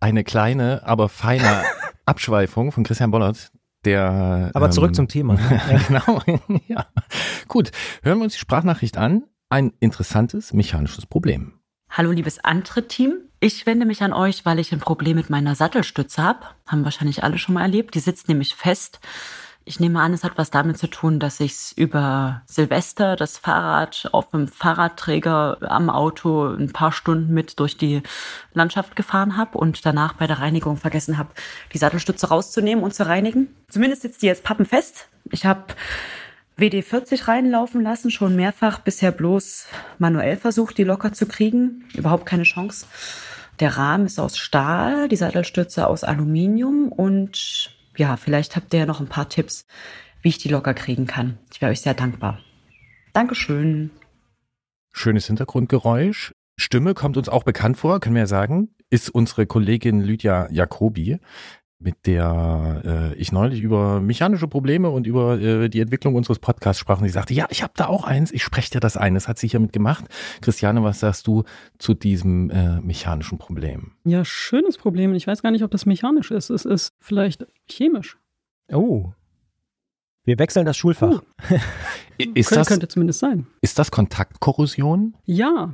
eine 0.00 0.24
kleine, 0.24 0.82
aber 0.86 1.08
feine 1.08 1.64
Abschweifung 2.06 2.72
von 2.72 2.84
Christian 2.84 3.10
Bollert, 3.10 3.52
der. 3.84 4.50
Aber 4.54 4.70
zurück 4.70 4.90
ähm, 4.90 4.94
zum 4.94 5.08
Thema. 5.08 5.36
genau, 5.88 6.22
ja. 6.68 6.86
Gut, 7.48 7.70
hören 8.02 8.18
wir 8.18 8.24
uns 8.24 8.34
die 8.34 8.40
Sprachnachricht 8.40 8.96
an. 8.96 9.24
Ein 9.48 9.72
interessantes 9.80 10.52
mechanisches 10.52 11.06
Problem. 11.06 11.60
Hallo 11.90 12.12
liebes 12.12 12.38
Antritt-Team. 12.38 13.18
Ich 13.40 13.66
wende 13.66 13.84
mich 13.84 14.02
an 14.02 14.12
euch, 14.12 14.44
weil 14.46 14.58
ich 14.58 14.72
ein 14.72 14.78
Problem 14.78 15.16
mit 15.16 15.28
meiner 15.28 15.56
Sattelstütze 15.56 16.22
habe. 16.22 16.46
Haben 16.66 16.84
wahrscheinlich 16.84 17.24
alle 17.24 17.38
schon 17.38 17.54
mal 17.54 17.62
erlebt. 17.62 17.94
Die 17.94 18.00
sitzt 18.00 18.28
nämlich 18.28 18.54
fest. 18.54 19.00
Ich 19.64 19.78
nehme 19.78 20.00
an, 20.00 20.12
es 20.12 20.24
hat 20.24 20.32
was 20.36 20.50
damit 20.50 20.78
zu 20.78 20.88
tun, 20.88 21.20
dass 21.20 21.38
ich 21.38 21.76
über 21.76 22.42
Silvester 22.46 23.14
das 23.14 23.38
Fahrrad 23.38 24.08
auf 24.12 24.32
einem 24.32 24.48
Fahrradträger 24.48 25.58
am 25.60 25.90
Auto 25.90 26.46
ein 26.46 26.72
paar 26.72 26.92
Stunden 26.92 27.32
mit 27.34 27.60
durch 27.60 27.76
die 27.76 28.02
Landschaft 28.54 28.96
gefahren 28.96 29.36
habe 29.36 29.58
und 29.58 29.84
danach 29.84 30.14
bei 30.14 30.26
der 30.26 30.38
Reinigung 30.38 30.76
vergessen 30.76 31.18
habe, 31.18 31.30
die 31.72 31.78
Sattelstütze 31.78 32.28
rauszunehmen 32.28 32.82
und 32.82 32.94
zu 32.94 33.06
reinigen. 33.06 33.54
Zumindest 33.68 34.02
sitzt 34.02 34.22
die 34.22 34.26
jetzt 34.26 34.44
pappenfest. 34.44 35.08
Ich 35.30 35.44
habe 35.44 35.64
WD-40 36.58 37.28
reinlaufen 37.28 37.82
lassen, 37.82 38.10
schon 38.10 38.36
mehrfach, 38.36 38.80
bisher 38.80 39.12
bloß 39.12 39.66
manuell 39.98 40.36
versucht, 40.36 40.78
die 40.78 40.84
locker 40.84 41.12
zu 41.12 41.26
kriegen. 41.26 41.84
Überhaupt 41.94 42.26
keine 42.26 42.44
Chance. 42.44 42.86
Der 43.60 43.76
Rahmen 43.76 44.06
ist 44.06 44.18
aus 44.18 44.38
Stahl, 44.38 45.08
die 45.08 45.16
Sattelstütze 45.16 45.86
aus 45.86 46.02
Aluminium 46.02 46.90
und 46.90 47.70
ja, 48.00 48.16
vielleicht 48.16 48.56
habt 48.56 48.72
ihr 48.72 48.80
ja 48.80 48.86
noch 48.86 49.00
ein 49.00 49.08
paar 49.08 49.28
Tipps, 49.28 49.66
wie 50.22 50.30
ich 50.30 50.38
die 50.38 50.48
locker 50.48 50.72
kriegen 50.72 51.06
kann. 51.06 51.38
Ich 51.52 51.60
wäre 51.60 51.70
euch 51.70 51.82
sehr 51.82 51.92
dankbar. 51.92 52.40
Dankeschön. 53.12 53.90
Schönes 54.90 55.26
Hintergrundgeräusch. 55.26 56.32
Stimme 56.58 56.94
kommt 56.94 57.18
uns 57.18 57.28
auch 57.28 57.44
bekannt 57.44 57.76
vor, 57.76 58.00
können 58.00 58.14
wir 58.14 58.22
ja 58.22 58.26
sagen, 58.26 58.74
ist 58.88 59.10
unsere 59.10 59.46
Kollegin 59.46 60.00
Lydia 60.00 60.48
Jacobi, 60.50 61.18
mit 61.80 62.06
der 62.06 62.82
äh, 62.84 63.14
ich 63.14 63.32
neulich 63.32 63.62
über 63.62 64.00
mechanische 64.00 64.46
Probleme 64.46 64.90
und 64.90 65.06
über 65.06 65.40
äh, 65.40 65.68
die 65.68 65.80
Entwicklung 65.80 66.14
unseres 66.14 66.38
Podcasts 66.38 66.78
sprach. 66.78 66.98
Und 67.00 67.06
sie 67.06 67.12
sagte, 67.12 67.34
ja, 67.34 67.46
ich 67.50 67.62
habe 67.62 67.72
da 67.76 67.86
auch 67.86 68.04
eins, 68.04 68.30
ich 68.32 68.42
spreche 68.42 68.70
dir 68.72 68.80
das 68.80 68.96
ein. 68.96 69.14
Das 69.14 69.28
hat 69.28 69.38
sie 69.38 69.48
hiermit 69.48 69.72
gemacht. 69.72 70.04
Christiane, 70.42 70.82
was 70.84 71.00
sagst 71.00 71.26
du 71.26 71.44
zu 71.78 71.94
diesem 71.94 72.50
äh, 72.50 72.80
mechanischen 72.80 73.38
Problem? 73.38 73.92
ja, 74.04 74.24
schönes 74.24 74.76
Problem. 74.76 75.14
Ich 75.14 75.26
weiß 75.26 75.42
gar 75.42 75.50
nicht, 75.50 75.64
ob 75.64 75.70
das 75.70 75.86
mechanisch 75.86 76.30
ist. 76.30 76.50
Es 76.50 76.64
ist 76.64 76.92
vielleicht 77.00 77.46
chemisch. 77.68 78.18
Oh. 78.72 79.12
Wir 80.24 80.38
wechseln 80.38 80.66
das 80.66 80.76
Schulfach. 80.76 81.22
Ist 82.34 82.50
Kön 82.50 82.58
das, 82.58 82.68
Könnte 82.68 82.86
zumindest 82.88 83.18
sein. 83.20 83.46
ist 83.62 83.78
das 83.78 83.90
Kontaktkorrosion? 83.90 85.16
Ja, 85.24 85.72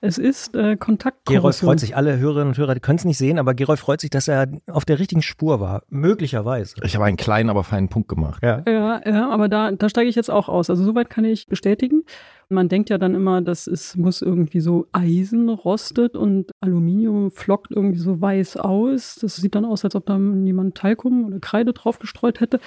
es 0.00 0.18
ist 0.18 0.54
äh, 0.54 0.60
Gerolf 0.60 0.78
Kontaktkorrosion. 0.80 1.68
freut 1.68 1.80
sich, 1.80 1.96
alle 1.96 2.18
Hörerinnen 2.18 2.48
und 2.48 2.58
Hörer, 2.58 2.74
die 2.74 2.80
können 2.80 2.98
es 2.98 3.04
nicht 3.04 3.18
sehen, 3.18 3.38
aber 3.38 3.54
Gerolf 3.54 3.80
freut 3.80 4.00
sich, 4.00 4.10
dass 4.10 4.28
er 4.28 4.48
auf 4.66 4.84
der 4.84 4.98
richtigen 4.98 5.22
Spur 5.22 5.60
war. 5.60 5.82
Möglicherweise. 5.88 6.76
Ich 6.82 6.94
habe 6.94 7.04
einen 7.04 7.16
kleinen, 7.16 7.50
aber 7.50 7.64
feinen 7.64 7.88
Punkt 7.88 8.08
gemacht. 8.08 8.42
Ja. 8.42 8.62
Ja, 8.66 9.00
ja, 9.06 9.30
aber 9.30 9.48
da, 9.48 9.72
da 9.72 9.88
steige 9.88 10.08
ich 10.08 10.16
jetzt 10.16 10.30
auch 10.30 10.48
aus. 10.48 10.70
Also 10.70 10.84
soweit 10.84 11.10
kann 11.10 11.24
ich 11.24 11.46
bestätigen. 11.46 12.04
Man 12.50 12.70
denkt 12.70 12.88
ja 12.88 12.96
dann 12.96 13.14
immer, 13.14 13.42
dass 13.42 13.66
es 13.66 13.94
muss 13.96 14.22
irgendwie 14.22 14.60
so 14.60 14.86
Eisen 14.92 15.50
rostet 15.50 16.16
und 16.16 16.50
Aluminium 16.60 17.30
flockt 17.30 17.70
irgendwie 17.70 17.98
so 17.98 18.22
weiß 18.22 18.56
aus. 18.56 19.16
Das 19.20 19.36
sieht 19.36 19.54
dann 19.54 19.66
aus, 19.66 19.84
als 19.84 19.94
ob 19.94 20.06
da 20.06 20.16
jemand 20.16 20.74
Talkum 20.74 21.26
oder 21.26 21.40
Kreide 21.40 21.74
drauf 21.74 21.98
gestreut 21.98 22.40
hätte. 22.40 22.58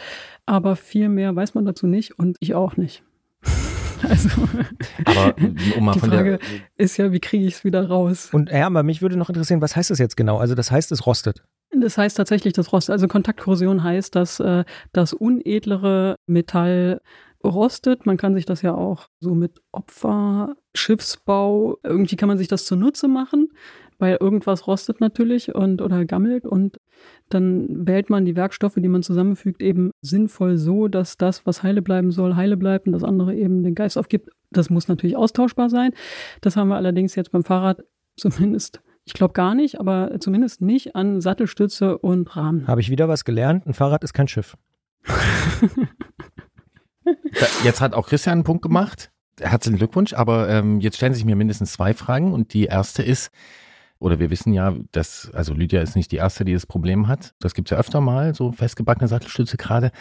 Aber 0.45 0.75
viel 0.75 1.09
mehr 1.09 1.35
weiß 1.35 1.55
man 1.55 1.65
dazu 1.65 1.87
nicht 1.87 2.19
und 2.19 2.37
ich 2.39 2.53
auch 2.53 2.77
nicht. 2.77 3.03
Also, 4.09 4.29
Aber 5.05 5.35
um 5.77 5.85
mal 5.85 5.93
die 5.93 5.99
von 5.99 6.09
Frage 6.09 6.37
der. 6.37 6.85
ist 6.85 6.97
ja, 6.97 7.11
wie 7.11 7.19
kriege 7.19 7.45
ich 7.45 7.55
es 7.55 7.63
wieder 7.63 7.87
raus? 7.87 8.29
Und 8.31 8.49
ja, 8.49 8.65
aber 8.65 8.83
mich 8.83 9.01
würde 9.01 9.17
noch 9.17 9.29
interessieren, 9.29 9.61
was 9.61 9.75
heißt 9.75 9.89
das 9.89 9.99
jetzt 9.99 10.17
genau? 10.17 10.37
Also 10.37 10.55
das 10.55 10.71
heißt, 10.71 10.91
es 10.91 11.05
rostet. 11.05 11.43
Das 11.73 11.97
heißt 11.97 12.17
tatsächlich 12.17 12.53
das 12.53 12.73
Rost. 12.73 12.89
Also 12.89 13.07
Kontaktkorrosion 13.07 13.83
heißt, 13.83 14.15
dass 14.15 14.39
äh, 14.39 14.65
das 14.91 15.13
unedlere 15.13 16.15
Metall 16.27 17.01
rostet. 17.43 18.05
Man 18.05 18.17
kann 18.17 18.35
sich 18.35 18.45
das 18.45 18.61
ja 18.61 18.73
auch 18.75 19.07
so 19.19 19.33
mit 19.33 19.61
Opfer, 19.71 20.55
Schiffsbau, 20.75 21.77
irgendwie 21.83 22.15
kann 22.15 22.27
man 22.27 22.37
sich 22.37 22.47
das 22.47 22.65
zunutze 22.65 23.07
machen, 23.07 23.49
weil 24.01 24.17
irgendwas 24.19 24.67
rostet 24.67 24.99
natürlich 24.99 25.53
und 25.53 25.81
oder 25.81 26.05
gammelt 26.05 26.45
und 26.45 26.77
dann 27.29 27.67
wählt 27.87 28.09
man 28.09 28.25
die 28.25 28.35
Werkstoffe, 28.35 28.75
die 28.75 28.87
man 28.87 29.03
zusammenfügt, 29.03 29.61
eben 29.61 29.91
sinnvoll 30.01 30.57
so, 30.57 30.87
dass 30.87 31.17
das, 31.17 31.45
was 31.45 31.63
heile 31.63 31.81
bleiben 31.81 32.11
soll, 32.11 32.35
heile 32.35 32.57
bleibt 32.57 32.87
und 32.87 32.93
das 32.93 33.03
andere 33.03 33.35
eben 33.35 33.63
den 33.63 33.75
Geist 33.75 33.97
aufgibt. 33.97 34.29
Das 34.51 34.69
muss 34.69 34.87
natürlich 34.87 35.15
austauschbar 35.15 35.69
sein. 35.69 35.91
Das 36.41 36.57
haben 36.57 36.67
wir 36.67 36.75
allerdings 36.75 37.15
jetzt 37.15 37.31
beim 37.31 37.43
Fahrrad 37.43 37.83
zumindest 38.17 38.81
ich 39.03 39.13
glaube 39.13 39.33
gar 39.33 39.55
nicht, 39.55 39.79
aber 39.79 40.11
zumindest 40.19 40.61
nicht 40.61 40.95
an 40.95 41.21
Sattelstütze 41.21 41.97
und 41.97 42.35
Rahmen. 42.35 42.67
Habe 42.67 42.81
ich 42.81 42.91
wieder 42.91 43.09
was 43.09 43.25
gelernt? 43.25 43.65
Ein 43.65 43.73
Fahrrad 43.73 44.03
ist 44.03 44.13
kein 44.13 44.27
Schiff. 44.27 44.55
Jetzt 47.63 47.81
hat 47.81 47.93
auch 47.93 48.07
Christian 48.07 48.33
einen 48.33 48.43
Punkt 48.43 48.61
gemacht. 48.61 49.11
Herzlichen 49.39 49.77
Glückwunsch, 49.77 50.13
aber 50.13 50.49
ähm, 50.49 50.79
jetzt 50.81 50.97
stellen 50.97 51.13
sich 51.13 51.25
mir 51.25 51.35
mindestens 51.35 51.73
zwei 51.73 51.93
Fragen 51.93 52.33
und 52.33 52.53
die 52.53 52.65
erste 52.65 53.01
ist, 53.01 53.31
oder 54.01 54.19
wir 54.19 54.31
wissen 54.31 54.51
ja, 54.51 54.73
dass, 54.91 55.31
also 55.33 55.53
Lydia 55.53 55.81
ist 55.81 55.95
nicht 55.95 56.11
die 56.11 56.17
erste, 56.17 56.43
die 56.43 56.53
das 56.53 56.65
Problem 56.65 57.07
hat. 57.07 57.35
Das 57.39 57.53
gibt 57.53 57.67
es 57.67 57.71
ja 57.71 57.77
öfter 57.77 58.01
mal, 58.01 58.33
so 58.33 58.51
festgebackene 58.51 59.07
Sattelstütze 59.07 59.57
gerade. 59.57 59.91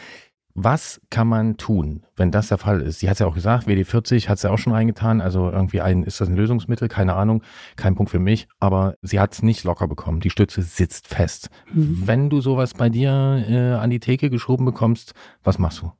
Was 0.54 1.00
kann 1.10 1.28
man 1.28 1.58
tun, 1.58 2.02
wenn 2.16 2.32
das 2.32 2.48
der 2.48 2.58
Fall 2.58 2.80
ist? 2.80 3.00
Sie 3.00 3.08
hat 3.08 3.16
es 3.16 3.18
ja 3.20 3.26
auch 3.26 3.34
gesagt, 3.34 3.68
WD40 3.68 4.28
hat 4.28 4.38
es 4.38 4.42
ja 4.42 4.50
auch 4.50 4.58
schon 4.58 4.72
reingetan. 4.72 5.20
Also 5.20 5.50
irgendwie 5.50 5.82
ein, 5.82 6.02
ist 6.02 6.20
das 6.20 6.28
ein 6.28 6.34
Lösungsmittel? 6.34 6.88
Keine 6.88 7.14
Ahnung. 7.14 7.42
Kein 7.76 7.94
Punkt 7.94 8.10
für 8.10 8.18
mich. 8.18 8.48
Aber 8.58 8.94
sie 9.02 9.20
hat 9.20 9.34
es 9.34 9.42
nicht 9.42 9.62
locker 9.64 9.86
bekommen. 9.86 10.20
Die 10.20 10.30
Stütze 10.30 10.62
sitzt 10.62 11.06
fest. 11.06 11.50
Mhm. 11.72 12.02
Wenn 12.04 12.30
du 12.30 12.40
sowas 12.40 12.74
bei 12.74 12.88
dir 12.88 13.44
äh, 13.48 13.72
an 13.74 13.90
die 13.90 14.00
Theke 14.00 14.28
geschoben 14.28 14.64
bekommst, 14.64 15.12
was 15.44 15.58
machst 15.58 15.82
du? 15.82 15.92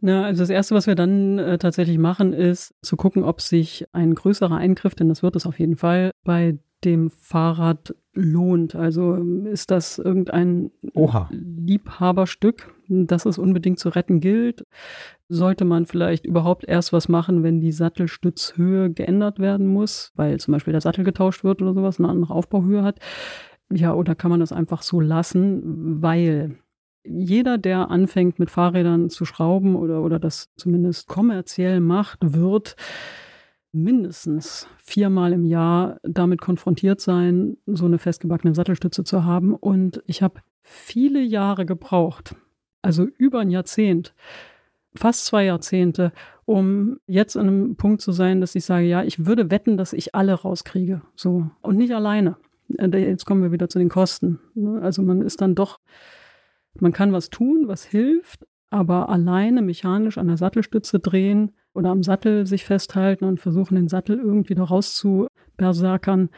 Na, 0.00 0.24
also 0.24 0.42
das 0.42 0.50
Erste, 0.50 0.74
was 0.74 0.86
wir 0.86 0.94
dann 0.94 1.38
äh, 1.38 1.58
tatsächlich 1.58 1.98
machen, 1.98 2.32
ist 2.32 2.74
zu 2.82 2.96
gucken, 2.96 3.24
ob 3.24 3.40
sich 3.40 3.86
ein 3.92 4.14
größerer 4.14 4.56
Eingriff, 4.56 4.94
denn 4.94 5.08
das 5.08 5.22
wird 5.22 5.36
es 5.36 5.46
auf 5.46 5.58
jeden 5.58 5.76
Fall, 5.76 6.10
bei 6.22 6.58
dem 6.84 7.10
Fahrrad 7.10 7.94
lohnt. 8.12 8.74
Also 8.74 9.14
ähm, 9.14 9.46
ist 9.46 9.70
das 9.70 9.98
irgendein 9.98 10.70
Oha. 10.94 11.28
Liebhaberstück, 11.30 12.74
das 12.88 13.26
es 13.26 13.38
unbedingt 13.38 13.78
zu 13.78 13.90
retten 13.90 14.20
gilt? 14.20 14.64
Sollte 15.28 15.64
man 15.64 15.86
vielleicht 15.86 16.24
überhaupt 16.24 16.64
erst 16.66 16.92
was 16.92 17.08
machen, 17.08 17.42
wenn 17.42 17.60
die 17.60 17.72
Sattelstützhöhe 17.72 18.90
geändert 18.90 19.38
werden 19.38 19.66
muss, 19.66 20.12
weil 20.14 20.38
zum 20.38 20.52
Beispiel 20.52 20.72
der 20.72 20.80
Sattel 20.80 21.04
getauscht 21.04 21.44
wird 21.44 21.62
oder 21.62 21.74
sowas, 21.74 21.98
eine 21.98 22.08
andere 22.08 22.34
Aufbauhöhe 22.34 22.82
hat? 22.82 23.00
Ja, 23.70 23.94
oder 23.94 24.14
kann 24.14 24.30
man 24.30 24.40
das 24.40 24.52
einfach 24.52 24.82
so 24.82 25.00
lassen, 25.00 26.00
weil 26.02 26.58
jeder, 27.04 27.58
der 27.58 27.90
anfängt 27.90 28.38
mit 28.38 28.50
Fahrrädern 28.50 29.10
zu 29.10 29.24
schrauben 29.24 29.76
oder, 29.76 30.02
oder 30.02 30.18
das 30.18 30.52
zumindest 30.56 31.08
kommerziell 31.08 31.80
macht, 31.80 32.18
wird 32.22 32.76
mindestens 33.76 34.66
viermal 34.78 35.32
im 35.32 35.44
Jahr 35.44 35.98
damit 36.02 36.40
konfrontiert 36.40 37.00
sein, 37.00 37.56
so 37.66 37.84
eine 37.84 37.98
festgebackene 37.98 38.54
Sattelstütze 38.54 39.04
zu 39.04 39.24
haben. 39.24 39.54
Und 39.54 40.02
ich 40.06 40.22
habe 40.22 40.40
viele 40.62 41.20
Jahre 41.20 41.66
gebraucht, 41.66 42.34
also 42.82 43.04
über 43.04 43.40
ein 43.40 43.50
Jahrzehnt, 43.50 44.14
fast 44.94 45.26
zwei 45.26 45.44
Jahrzehnte, 45.44 46.12
um 46.44 46.98
jetzt 47.06 47.36
an 47.36 47.48
einem 47.48 47.76
Punkt 47.76 48.00
zu 48.00 48.12
sein, 48.12 48.40
dass 48.40 48.54
ich 48.54 48.64
sage, 48.64 48.86
ja, 48.86 49.02
ich 49.02 49.26
würde 49.26 49.50
wetten, 49.50 49.76
dass 49.76 49.92
ich 49.92 50.14
alle 50.14 50.32
rauskriege. 50.32 51.02
So. 51.14 51.50
Und 51.60 51.76
nicht 51.76 51.94
alleine. 51.94 52.36
Äh, 52.78 52.88
Jetzt 52.96 53.26
kommen 53.26 53.42
wir 53.42 53.52
wieder 53.52 53.68
zu 53.68 53.78
den 53.78 53.88
Kosten. 53.88 54.40
ne? 54.54 54.80
Also 54.82 55.02
man 55.02 55.22
ist 55.22 55.40
dann 55.40 55.54
doch, 55.54 55.80
man 56.80 56.92
kann 56.92 57.12
was 57.12 57.30
tun, 57.30 57.64
was 57.66 57.84
hilft, 57.84 58.46
aber 58.76 59.08
alleine 59.08 59.62
mechanisch 59.62 60.18
an 60.18 60.28
der 60.28 60.36
Sattelstütze 60.36 61.00
drehen 61.00 61.52
oder 61.72 61.90
am 61.90 62.02
Sattel 62.02 62.46
sich 62.46 62.64
festhalten 62.64 63.24
und 63.24 63.40
versuchen, 63.40 63.74
den 63.74 63.88
Sattel 63.88 64.18
irgendwie 64.18 64.54
da 64.54 64.64
rauszuberserkern, 64.64 66.28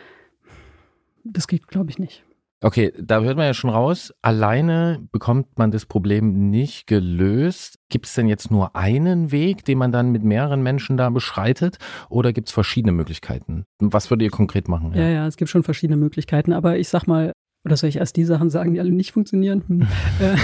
das 1.24 1.48
geht, 1.48 1.66
glaube 1.66 1.90
ich, 1.90 1.98
nicht. 1.98 2.24
Okay, 2.60 2.92
da 2.98 3.20
hört 3.20 3.36
man 3.36 3.46
ja 3.46 3.54
schon 3.54 3.70
raus, 3.70 4.12
alleine 4.20 5.06
bekommt 5.12 5.58
man 5.58 5.70
das 5.70 5.86
Problem 5.86 6.50
nicht 6.50 6.88
gelöst. 6.88 7.78
Gibt 7.88 8.06
es 8.06 8.14
denn 8.14 8.26
jetzt 8.26 8.50
nur 8.50 8.74
einen 8.74 9.30
Weg, 9.30 9.64
den 9.64 9.78
man 9.78 9.92
dann 9.92 10.10
mit 10.10 10.24
mehreren 10.24 10.62
Menschen 10.62 10.96
da 10.96 11.08
beschreitet 11.10 11.78
oder 12.08 12.32
gibt 12.32 12.48
es 12.48 12.52
verschiedene 12.52 12.90
Möglichkeiten? 12.90 13.64
Was 13.78 14.10
würdet 14.10 14.24
ihr 14.24 14.30
konkret 14.30 14.66
machen? 14.66 14.92
Ja, 14.94 15.08
ja, 15.08 15.26
es 15.28 15.36
gibt 15.36 15.50
schon 15.50 15.62
verschiedene 15.62 15.96
Möglichkeiten, 15.96 16.52
aber 16.52 16.78
ich 16.78 16.88
sag 16.88 17.06
mal, 17.06 17.32
oder 17.68 17.76
soll 17.76 17.90
ich 17.90 17.96
erst 17.96 18.16
die 18.16 18.24
Sachen 18.24 18.48
sagen, 18.48 18.72
die 18.72 18.80
alle 18.80 18.90
nicht 18.90 19.12
funktionieren? 19.12 19.62
Hm. 19.68 19.86
Äh, 20.20 20.36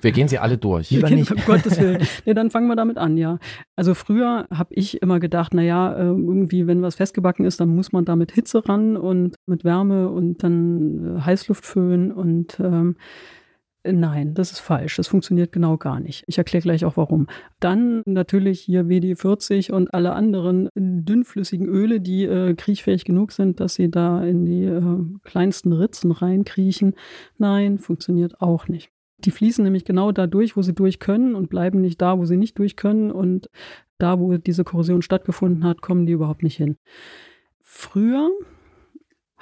Wir 0.00 0.12
gehen 0.12 0.26
sie 0.28 0.38
alle 0.38 0.58
durch. 0.58 0.90
Lieber 0.90 1.10
nicht. 1.10 1.30
Um 1.30 1.38
Gottes 1.46 1.78
Willen. 1.78 2.02
Nee, 2.24 2.34
dann 2.34 2.50
fangen 2.50 2.66
wir 2.66 2.74
damit 2.74 2.96
an, 2.96 3.16
ja. 3.16 3.38
Also 3.76 3.94
früher 3.94 4.46
habe 4.50 4.74
ich 4.74 5.02
immer 5.02 5.20
gedacht, 5.20 5.54
naja, 5.54 5.92
äh, 5.94 6.06
irgendwie, 6.06 6.66
wenn 6.66 6.82
was 6.82 6.96
festgebacken 6.96 7.44
ist, 7.44 7.60
dann 7.60 7.68
muss 7.68 7.92
man 7.92 8.04
da 8.04 8.16
mit 8.16 8.32
Hitze 8.32 8.66
ran 8.66 8.96
und 8.96 9.36
mit 9.46 9.62
Wärme 9.62 10.08
und 10.08 10.42
dann 10.42 11.18
äh, 11.18 11.20
Heißluftföhn 11.20 12.10
und 12.12 12.58
ähm, 12.60 12.96
Nein, 13.86 14.32
das 14.32 14.50
ist 14.50 14.60
falsch. 14.60 14.96
Das 14.96 15.08
funktioniert 15.08 15.52
genau 15.52 15.76
gar 15.76 16.00
nicht. 16.00 16.24
Ich 16.26 16.38
erkläre 16.38 16.62
gleich 16.62 16.86
auch 16.86 16.96
warum. 16.96 17.26
Dann 17.60 18.02
natürlich 18.06 18.60
hier 18.60 18.84
WD40 18.84 19.72
und 19.72 19.92
alle 19.92 20.14
anderen 20.14 20.70
dünnflüssigen 20.74 21.68
Öle, 21.68 22.00
die 22.00 22.24
äh, 22.24 22.54
kriechfähig 22.54 23.04
genug 23.04 23.32
sind, 23.32 23.60
dass 23.60 23.74
sie 23.74 23.90
da 23.90 24.24
in 24.24 24.46
die 24.46 24.64
äh, 24.64 25.04
kleinsten 25.24 25.74
Ritzen 25.74 26.12
reinkriechen. 26.12 26.94
Nein, 27.36 27.78
funktioniert 27.78 28.40
auch 28.40 28.68
nicht. 28.68 28.90
Die 29.18 29.30
fließen 29.30 29.62
nämlich 29.62 29.84
genau 29.84 30.12
da 30.12 30.26
durch, 30.26 30.56
wo 30.56 30.62
sie 30.62 30.74
durch 30.74 30.98
können 30.98 31.34
und 31.34 31.50
bleiben 31.50 31.82
nicht 31.82 32.00
da, 32.00 32.18
wo 32.18 32.24
sie 32.24 32.38
nicht 32.38 32.58
durch 32.58 32.76
können. 32.76 33.10
Und 33.10 33.50
da, 33.98 34.18
wo 34.18 34.34
diese 34.38 34.64
Korrosion 34.64 35.02
stattgefunden 35.02 35.64
hat, 35.64 35.82
kommen 35.82 36.06
die 36.06 36.12
überhaupt 36.12 36.42
nicht 36.42 36.56
hin. 36.56 36.76
Früher 37.60 38.30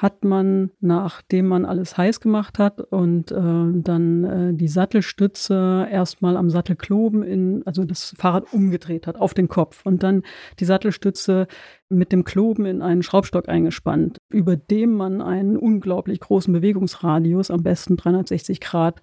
hat 0.02 0.24
man, 0.24 0.72
nachdem 0.80 1.46
man 1.46 1.64
alles 1.64 1.96
heiß 1.96 2.18
gemacht 2.18 2.58
hat 2.58 2.80
und 2.80 3.30
äh, 3.30 3.36
dann 3.36 4.24
äh, 4.24 4.52
die 4.52 4.66
Sattelstütze 4.66 5.86
erstmal 5.88 6.36
am 6.36 6.50
Sattelkloben 6.50 7.22
in, 7.22 7.62
also 7.66 7.84
das 7.84 8.12
Fahrrad 8.18 8.52
umgedreht 8.52 9.06
hat 9.06 9.16
auf 9.16 9.32
den 9.32 9.46
Kopf 9.46 9.86
und 9.86 10.02
dann 10.02 10.24
die 10.58 10.64
Sattelstütze 10.64 11.46
mit 11.88 12.10
dem 12.10 12.24
Kloben 12.24 12.66
in 12.66 12.82
einen 12.82 13.04
Schraubstock 13.04 13.48
eingespannt, 13.48 14.18
über 14.28 14.56
dem 14.56 14.92
man 14.94 15.22
einen 15.22 15.56
unglaublich 15.56 16.18
großen 16.18 16.52
Bewegungsradius, 16.52 17.52
am 17.52 17.62
besten 17.62 17.96
360 17.96 18.58
Grad, 18.60 19.00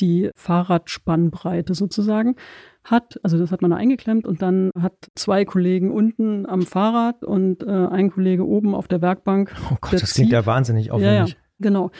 die 0.00 0.30
Fahrradspannbreite 0.34 1.74
sozusagen 1.74 2.36
hat, 2.84 3.20
also 3.22 3.38
das 3.38 3.50
hat 3.52 3.62
man 3.62 3.70
da 3.72 3.76
eingeklemmt 3.76 4.26
und 4.26 4.42
dann 4.42 4.70
hat 4.80 4.94
zwei 5.14 5.44
Kollegen 5.44 5.90
unten 5.90 6.46
am 6.46 6.62
Fahrrad 6.62 7.24
und 7.24 7.62
äh, 7.62 7.66
ein 7.70 8.10
Kollege 8.10 8.46
oben 8.46 8.74
auf 8.74 8.88
der 8.88 9.02
Werkbank. 9.02 9.54
Oh 9.70 9.76
Gott, 9.80 9.92
das 9.94 10.14
klingt 10.14 10.28
zieht- 10.28 10.32
ja 10.32 10.46
wahnsinnig 10.46 10.86
ja, 10.86 10.92
aufwendig. 10.94 11.34
ja, 11.34 11.40
genau. 11.58 11.90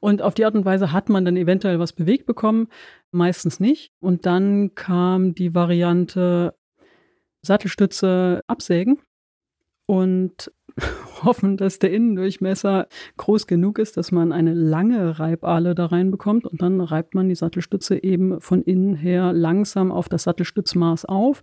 Und 0.00 0.22
auf 0.22 0.34
die 0.34 0.44
Art 0.44 0.54
und 0.54 0.64
Weise 0.64 0.92
hat 0.92 1.08
man 1.08 1.24
dann 1.24 1.36
eventuell 1.36 1.78
was 1.80 1.92
bewegt 1.92 2.26
bekommen, 2.26 2.68
meistens 3.10 3.58
nicht. 3.58 3.90
Und 4.00 4.26
dann 4.26 4.74
kam 4.74 5.34
die 5.34 5.54
Variante 5.54 6.54
Sattelstütze 7.42 8.42
absägen 8.46 8.98
und 9.86 10.52
hoffen, 11.24 11.56
dass 11.56 11.78
der 11.78 11.92
Innendurchmesser 11.92 12.86
groß 13.16 13.46
genug 13.46 13.78
ist, 13.78 13.96
dass 13.96 14.12
man 14.12 14.32
eine 14.32 14.54
lange 14.54 15.18
Reibahle 15.18 15.74
da 15.74 15.86
reinbekommt 15.86 16.46
und 16.46 16.62
dann 16.62 16.80
reibt 16.80 17.14
man 17.14 17.28
die 17.28 17.34
Sattelstütze 17.34 18.02
eben 18.02 18.40
von 18.40 18.62
innen 18.62 18.94
her 18.94 19.32
langsam 19.32 19.92
auf 19.92 20.08
das 20.08 20.24
Sattelstützmaß 20.24 21.04
auf. 21.04 21.42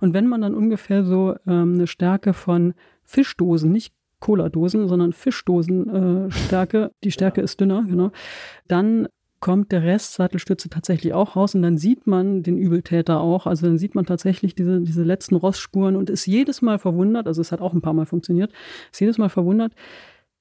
Und 0.00 0.14
wenn 0.14 0.26
man 0.26 0.40
dann 0.40 0.54
ungefähr 0.54 1.04
so 1.04 1.34
ähm, 1.46 1.74
eine 1.74 1.86
Stärke 1.86 2.32
von 2.32 2.74
Fischdosen, 3.02 3.72
nicht 3.72 3.94
Cola-Dosen, 4.20 4.88
sondern 4.88 5.12
Fischdosen 5.12 6.28
äh, 6.30 6.88
die 7.04 7.10
Stärke 7.10 7.40
ist 7.42 7.60
dünner, 7.60 7.84
genau, 7.86 8.10
dann 8.66 9.08
kommt 9.44 9.72
der 9.72 9.82
Rest 9.82 10.14
Sattelstütze 10.14 10.70
tatsächlich 10.70 11.12
auch 11.12 11.36
raus 11.36 11.54
und 11.54 11.60
dann 11.60 11.76
sieht 11.76 12.06
man 12.06 12.42
den 12.42 12.56
Übeltäter 12.56 13.20
auch. 13.20 13.46
Also 13.46 13.66
dann 13.66 13.76
sieht 13.76 13.94
man 13.94 14.06
tatsächlich 14.06 14.54
diese, 14.54 14.80
diese 14.80 15.02
letzten 15.02 15.36
Rostspuren 15.36 15.96
und 15.96 16.08
ist 16.08 16.24
jedes 16.24 16.62
Mal 16.62 16.78
verwundert, 16.78 17.26
also 17.26 17.42
es 17.42 17.52
hat 17.52 17.60
auch 17.60 17.74
ein 17.74 17.82
paar 17.82 17.92
Mal 17.92 18.06
funktioniert, 18.06 18.50
ist 18.90 19.00
jedes 19.02 19.18
Mal 19.18 19.28
verwundert, 19.28 19.74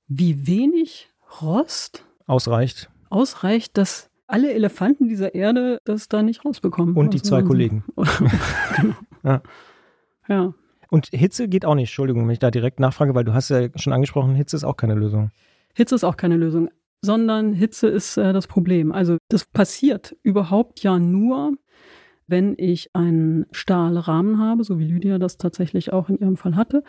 wie 0.07 0.48
wenig 0.48 1.10
Rost 1.41 2.05
Ausreicht. 2.27 2.89
ausreicht, 3.10 3.77
dass 3.77 4.10
alle 4.25 4.53
Elefanten 4.53 5.10
dieser 5.10 5.36
Erde 5.36 5.79
das 5.83 6.07
da 6.07 6.24
nicht 6.24 6.45
rausbekommen. 6.45 6.95
Und 6.95 7.13
die 7.13 7.19
Also, 7.19 7.29
zwei 7.29 7.43
Kollegen. 7.43 7.83
genau. 8.77 8.93
Ja. 9.25 9.41
ja. 10.29 10.53
Und 10.89 11.07
Hitze 11.07 11.50
geht 11.50 11.65
auch 11.65 11.75
nicht, 11.75 11.89
Entschuldigung, 11.89 12.24
wenn 12.24 12.31
ich 12.31 12.39
da 12.39 12.51
direkt 12.51 12.79
nachfrage, 12.79 13.13
weil 13.15 13.25
du 13.25 13.33
hast 13.33 13.50
ja 13.50 13.67
schon 13.75 13.91
angesprochen, 13.91 14.33
Hitze 14.36 14.55
ist 14.55 14.63
auch 14.63 14.77
keine 14.77 14.95
Lösung. 14.95 15.31
Hitze 15.74 15.95
ist 15.95 16.05
auch 16.05 16.15
keine 16.15 16.38
Lösung, 16.38 16.69
sondern 17.03 17.51
Hitze 17.53 17.88
ist 17.88 18.17
äh, 18.17 18.31
das 18.31 18.48
Problem. 18.48 18.91
Also 18.91 19.17
das 19.29 19.45
passiert 19.45 20.15
überhaupt 20.24 20.81
ja 20.81 20.98
nur, 20.98 21.53
wenn 22.27 22.55
ich 22.57 22.95
einen 22.95 23.45
Stahlrahmen 23.51 24.39
habe, 24.39 24.63
so 24.63 24.79
wie 24.79 24.86
Lydia 24.86 25.19
das 25.19 25.38
tatsächlich 25.38 25.91
auch 25.91 26.07
in 26.10 26.17
ihrem 26.17 26.38
Fall 26.38 26.55
hatte, 26.55 26.83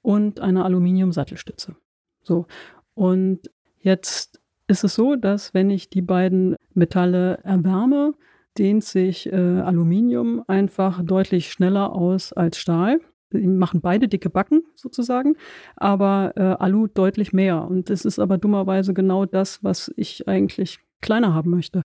und 0.00 0.40
eine 0.40 0.64
Aluminium-Sattelstütze. 0.64 1.76
So. 2.22 2.46
Und 2.94 3.50
jetzt 3.78 4.40
ist 4.68 4.84
es 4.84 4.94
so, 4.94 5.16
dass 5.16 5.52
wenn 5.52 5.68
ich 5.68 5.90
die 5.90 6.02
beiden 6.02 6.56
Metalle 6.72 7.38
erwärme, 7.44 8.14
dehnt 8.56 8.84
sich 8.84 9.30
äh, 9.30 9.36
Aluminium 9.36 10.42
einfach 10.46 11.02
deutlich 11.04 11.52
schneller 11.52 11.92
aus 11.92 12.32
als 12.32 12.56
Stahl. 12.56 13.00
Die 13.32 13.46
machen 13.46 13.80
beide 13.80 14.08
dicke 14.08 14.30
Backen 14.30 14.62
sozusagen, 14.74 15.36
aber 15.76 16.32
äh, 16.36 16.42
Alu 16.42 16.86
deutlich 16.86 17.32
mehr. 17.32 17.62
Und 17.64 17.90
das 17.90 18.04
ist 18.04 18.18
aber 18.18 18.38
dummerweise 18.38 18.94
genau 18.94 19.26
das, 19.26 19.62
was 19.62 19.92
ich 19.96 20.28
eigentlich 20.28 20.78
kleiner 21.00 21.34
haben 21.34 21.50
möchte. 21.50 21.82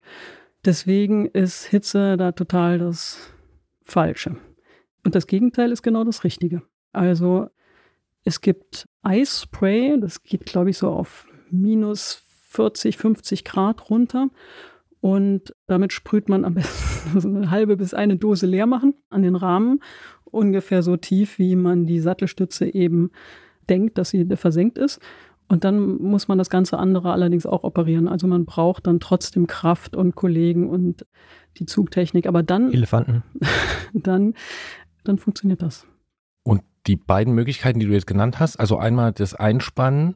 Deswegen 0.65 1.25
ist 1.27 1.65
Hitze 1.65 2.15
da 2.17 2.31
total 2.31 2.79
das 2.79 3.17
Falsche. 3.81 4.37
Und 5.03 5.15
das 5.15 5.27
Gegenteil 5.27 5.71
ist 5.71 5.83
genau 5.83 6.03
das 6.03 6.23
Richtige. 6.23 6.61
Also 6.93 7.49
es 8.23 8.39
gibt 8.39 8.87
Eisspray, 9.01 9.99
das 9.99 10.23
geht, 10.23 10.45
glaube 10.45 10.69
ich, 10.69 10.77
so 10.77 10.89
auf 10.89 11.27
minus 11.49 12.23
40, 12.49 12.97
50 12.97 13.43
Grad 13.43 13.89
runter. 13.89 14.29
Und 15.01 15.53
damit 15.67 15.91
sprüht 15.91 16.29
man 16.29 16.45
am 16.45 16.53
besten 16.53 17.35
eine 17.37 17.51
halbe 17.51 17.75
bis 17.75 17.93
eine 17.93 18.15
Dose 18.15 18.45
leer 18.45 18.65
machen 18.65 18.93
an 19.09 19.21
den 19.21 19.35
Rahmen. 19.35 19.81
Ungefähr 20.33 20.83
so 20.83 20.97
tief, 20.97 21.39
wie 21.39 21.55
man 21.55 21.85
die 21.85 21.99
Sattelstütze 21.99 22.73
eben 22.73 23.11
denkt, 23.69 23.97
dass 23.97 24.09
sie 24.09 24.25
versenkt 24.35 24.77
ist. 24.77 24.99
Und 25.47 25.63
dann 25.63 26.01
muss 26.01 26.27
man 26.27 26.37
das 26.37 26.49
ganze 26.49 26.77
andere 26.77 27.11
allerdings 27.11 27.45
auch 27.45 27.63
operieren. 27.63 28.07
Also 28.07 28.27
man 28.27 28.45
braucht 28.45 28.87
dann 28.87 28.99
trotzdem 28.99 29.45
Kraft 29.47 29.95
und 29.95 30.15
Kollegen 30.15 30.69
und 30.69 31.05
die 31.57 31.65
Zugtechnik. 31.65 32.27
Aber 32.27 32.43
dann. 32.43 32.73
Elefanten. 32.73 33.23
dann, 33.93 34.33
dann 35.03 35.17
funktioniert 35.17 35.61
das. 35.61 35.85
Und 36.43 36.63
die 36.87 36.95
beiden 36.95 37.33
Möglichkeiten, 37.33 37.79
die 37.79 37.85
du 37.85 37.93
jetzt 37.93 38.07
genannt 38.07 38.39
hast, 38.39 38.59
also 38.59 38.77
einmal 38.77 39.11
das 39.11 39.35
Einspannen, 39.35 40.15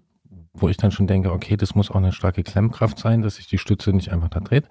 wo 0.53 0.69
ich 0.69 0.77
dann 0.77 0.91
schon 0.91 1.07
denke, 1.07 1.31
okay, 1.31 1.55
das 1.55 1.75
muss 1.75 1.91
auch 1.91 1.95
eine 1.95 2.11
starke 2.11 2.43
Klemmkraft 2.43 2.97
sein, 2.97 3.21
dass 3.21 3.35
sich 3.35 3.47
die 3.47 3.57
Stütze 3.57 3.93
nicht 3.93 4.11
einfach 4.11 4.29
da 4.29 4.39
dreht. 4.39 4.65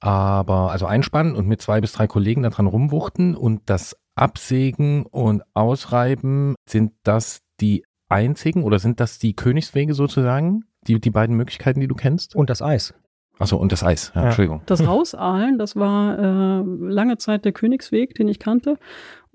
Aber 0.00 0.72
also 0.72 0.86
einspannen 0.86 1.34
und 1.34 1.46
mit 1.46 1.62
zwei 1.62 1.80
bis 1.80 1.92
drei 1.92 2.06
Kollegen 2.06 2.42
daran 2.42 2.66
rumwuchten 2.66 3.36
und 3.36 3.62
das 3.66 3.96
Absägen 4.18 5.06
und 5.06 5.42
Ausreiben, 5.54 6.54
sind 6.68 6.92
das 7.02 7.40
die 7.60 7.84
einzigen 8.08 8.62
oder 8.64 8.78
sind 8.78 9.00
das 9.00 9.18
die 9.18 9.34
Königswege 9.34 9.94
sozusagen? 9.94 10.64
Die, 10.86 11.00
die 11.00 11.10
beiden 11.10 11.36
Möglichkeiten, 11.36 11.80
die 11.80 11.88
du 11.88 11.94
kennst? 11.94 12.34
Und 12.34 12.50
das 12.50 12.62
Eis. 12.62 12.94
Achso, 13.38 13.56
und 13.56 13.72
das 13.72 13.84
Eis, 13.84 14.12
ja, 14.14 14.22
Ja. 14.22 14.26
Entschuldigung. 14.28 14.62
Das 14.66 14.80
Rausahlen, 14.86 15.58
das 15.58 15.76
war 15.76 16.18
äh, 16.18 16.62
lange 16.80 17.18
Zeit 17.18 17.44
der 17.44 17.52
Königsweg, 17.52 18.14
den 18.14 18.28
ich 18.28 18.38
kannte. 18.38 18.78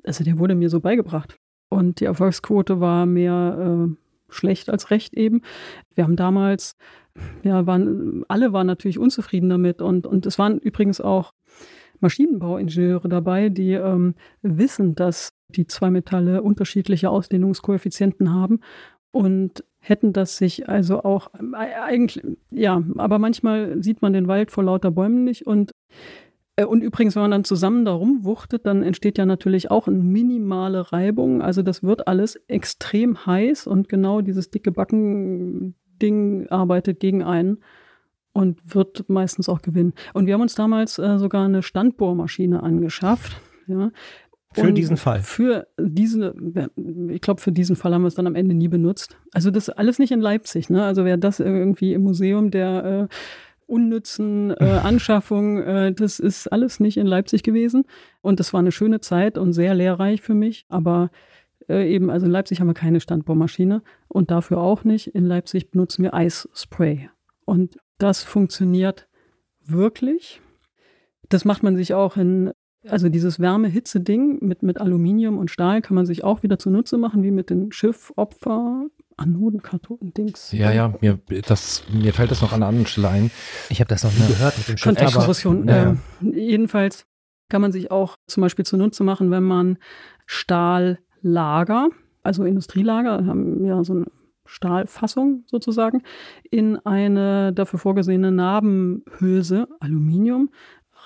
Also 0.04 0.24
der 0.24 0.40
wurde 0.40 0.56
mir 0.56 0.70
so 0.70 0.80
beigebracht. 0.80 1.36
Und 1.70 2.00
die 2.00 2.06
Erfolgsquote 2.06 2.80
war 2.80 3.06
mehr 3.06 3.88
äh, 3.90 3.96
schlecht 4.30 4.70
als 4.70 4.92
recht 4.92 5.14
eben. 5.14 5.42
Wir 5.96 6.04
haben 6.04 6.16
damals, 6.16 6.76
ja, 7.44 7.66
waren, 7.66 8.24
alle 8.28 8.54
waren 8.54 8.68
natürlich 8.68 9.00
unzufrieden 9.00 9.50
damit. 9.50 9.82
Und, 9.82 10.06
und 10.06 10.26
es 10.26 10.38
waren 10.38 10.60
übrigens 10.60 11.00
auch 11.00 11.32
Maschinenbauingenieure 12.04 13.10
dabei, 13.10 13.50
die 13.50 13.72
ähm, 13.74 14.14
wissen, 14.44 14.94
dass 14.94 15.30
die 15.48 15.66
zwei 15.66 15.90
Metalle 15.90 16.44
unterschiedliche 16.44 17.10
Ausdehnungskoeffizienten 17.10 18.32
haben 18.32 18.60
und 19.12 19.64
hätten 19.80 20.14
das 20.14 20.38
sich 20.38 20.70
also 20.70 21.04
auch 21.04 21.32
e- 21.34 21.56
eigentlich, 21.56 22.24
ja, 22.52 22.84
aber 22.98 23.20
manchmal 23.20 23.82
sieht 23.82 24.02
man 24.02 24.14
den 24.14 24.28
Wald 24.28 24.52
vor 24.52 24.64
lauter 24.64 24.92
Bäumen 24.92 25.24
nicht 25.24 25.48
und 25.48 25.72
äh, 26.56 26.66
und 26.66 26.82
übrigens, 26.82 27.16
wenn 27.16 27.24
man 27.24 27.32
dann 27.32 27.44
zusammen 27.44 27.86
da 27.86 27.94
rumwuchtet, 27.94 28.66
dann 28.66 28.84
entsteht 28.84 29.18
ja 29.18 29.26
natürlich 29.26 29.72
auch 29.72 29.88
eine 29.88 29.98
minimale 29.98 30.92
Reibung. 30.92 31.42
Also 31.42 31.62
das 31.64 31.84
wird 31.84 32.08
alles 32.08 32.36
extrem 32.48 33.26
heiß 33.26 33.68
und 33.68 33.90
genau 33.90 34.22
dieses 34.22 34.52
dicke 34.52 34.72
Backen-Ding 34.72 36.48
arbeitet 36.50 37.00
gegen 37.00 37.24
einen 37.24 37.60
und 38.34 38.76
wird 38.76 39.10
meistens 39.10 39.48
auch 39.48 39.62
gewinnen. 39.62 39.94
Und 40.14 40.26
wir 40.26 40.34
haben 40.34 40.42
uns 40.42 40.56
damals 40.56 41.00
äh, 41.00 41.18
sogar 41.18 41.46
eine 41.46 41.64
Standbohrmaschine 41.64 42.62
angeschafft. 42.62 43.40
Ja. 43.68 43.92
Für 44.54 44.68
Und 44.68 44.76
diesen 44.76 44.98
Fall. 44.98 45.22
Für 45.22 45.68
diese, 45.80 46.36
ich 47.10 47.22
glaube, 47.22 47.42
für 47.42 47.52
diesen 47.52 47.76
Fall 47.76 47.94
haben 47.94 48.04
wir 48.04 48.08
es 48.08 48.16
dann 48.16 48.28
am 48.28 48.36
Ende 48.36 48.54
nie 48.54 48.68
benutzt. 48.68 49.18
Also 49.32 49.50
das 49.50 49.70
alles 49.70 49.98
nicht 49.98 50.12
in 50.12 50.22
Leipzig, 50.22 50.70
ne? 50.70 50.84
Also 50.84 51.06
wäre 51.06 51.18
das 51.18 51.40
irgendwie 51.40 51.94
im 51.94 52.04
Museum 52.04 52.52
der 52.52 53.10
äh, 53.10 53.16
unnützen 53.66 54.52
äh, 54.52 54.64
Anschaffung, 54.84 55.58
äh, 55.60 55.94
das 55.94 56.20
ist 56.20 56.48
alles 56.48 56.80
nicht 56.80 56.98
in 56.98 57.08
Leipzig 57.08 57.42
gewesen. 57.44 57.86
Und 58.22 58.40
das 58.40 58.54
war 58.54 58.60
eine 58.60 58.72
schöne 58.72 59.00
Zeit 59.00 59.38
und 59.38 59.54
sehr 59.54 59.74
lehrreich 59.74 60.22
für 60.22 60.36
mich. 60.36 60.66
Aber 60.70 61.10
äh, 61.68 61.92
eben, 61.92 62.10
also 62.12 62.28
in 62.28 62.32
Leipzig 62.32 62.60
haben 62.60 62.68
wir 62.68 62.74
keine 62.76 63.00
Standbohrmaschine 63.00 63.82
und 64.08 64.30
dafür 64.30 64.60
auch 64.60 64.84
nicht. 64.84 65.08
In 65.08 65.26
Leipzig 65.26 65.72
benutzen 65.72 66.04
wir 66.04 66.14
Eisspray. 66.14 67.10
Und 67.46 67.78
das 68.04 68.22
funktioniert 68.22 69.08
wirklich. 69.64 70.42
Das 71.30 71.46
macht 71.46 71.64
man 71.64 71.78
sich 71.78 71.94
auch 71.94 72.18
in, 72.18 72.52
also 72.86 73.08
dieses 73.08 73.40
Wärme-Hitze-Ding 73.40 74.40
mit, 74.42 74.62
mit 74.62 74.82
Aluminium 74.82 75.38
und 75.38 75.50
Stahl 75.50 75.82
kann 75.82 75.96
man 75.96 76.06
sich 76.06 76.26
auch 76.26 76.44
wieder 76.44 76.60
zunutze 76.60 76.98
machen, 76.98 77.24
wie 77.24 77.32
mit 77.32 77.50
den 77.50 77.72
Schiffopfer, 77.72 78.88
Anoden, 79.16 79.62
Kathoden, 79.62 80.14
Dings. 80.14 80.52
Ja, 80.52 80.72
ja, 80.72 80.94
mir, 81.00 81.20
das, 81.48 81.86
mir 81.94 82.14
fällt 82.14 82.32
das 82.32 82.42
noch 82.42 82.52
an 82.52 82.58
einer 82.58 82.68
anderen 82.68 82.88
Stelle 82.88 83.08
ein. 83.08 83.32
Ich 83.70 83.80
habe 83.80 83.88
das 83.88 84.04
noch 84.04 84.12
nie 84.12 84.28
gehört 84.28 84.58
mit 84.58 84.68
dem 84.68 84.78
Schiff. 84.78 84.84
Kontaktkorrosion. 84.84 85.68
Ja, 85.68 85.76
ja. 85.76 85.96
Ähm, 86.22 86.34
jedenfalls 86.34 87.06
kann 87.48 87.62
man 87.62 87.72
sich 87.72 87.90
auch 87.90 88.18
zum 88.28 88.42
Beispiel 88.42 88.66
zunutze 88.66 89.06
machen, 89.06 89.32
wenn 89.32 89.44
man 89.44 89.78
Stahllager, 90.26 91.90
also 92.22 92.44
Industrielager, 92.44 93.26
haben 93.26 93.64
ja 93.66 93.82
so 93.86 93.94
eine 93.94 94.06
Stahlfassung 94.46 95.44
sozusagen, 95.48 96.04
in 96.50 96.78
eine 96.86 97.54
dafür 97.54 97.80
vorgesehene 97.80 98.32
Narbenhülse, 98.32 99.68
Aluminium, 99.80 100.50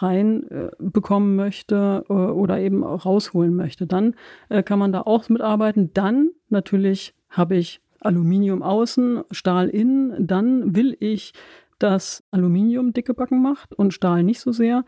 rein 0.02 0.44
äh, 0.50 1.20
möchte 1.20 2.06
äh, 2.10 2.14
oder 2.14 2.60
eben 2.60 2.84
rausholen 2.84 3.56
möchte. 3.56 3.88
Dann 3.88 4.16
äh, 4.50 4.64
kann 4.64 4.80
man 4.80 4.92
da 4.92 5.02
auch 5.02 5.30
mitarbeiten. 5.30 5.92
Dann 5.94 6.30
natürlich 6.50 7.14
habe 7.30 7.56
ich 7.56 7.82
Aluminium 8.00 8.62
außen, 8.62 9.24
Stahl 9.32 9.70
innen. 9.70 10.28
Dann 10.28 10.76
will 10.76 10.96
ich, 11.00 11.34
dass 11.80 12.24
Aluminium 12.32 12.94
dicke 12.94 13.14
Backen 13.14 13.42
macht 13.42 13.74
und 13.76 13.94
Stahl 13.94 14.24
nicht 14.24 14.40
so 14.40 14.52
sehr 14.52 14.84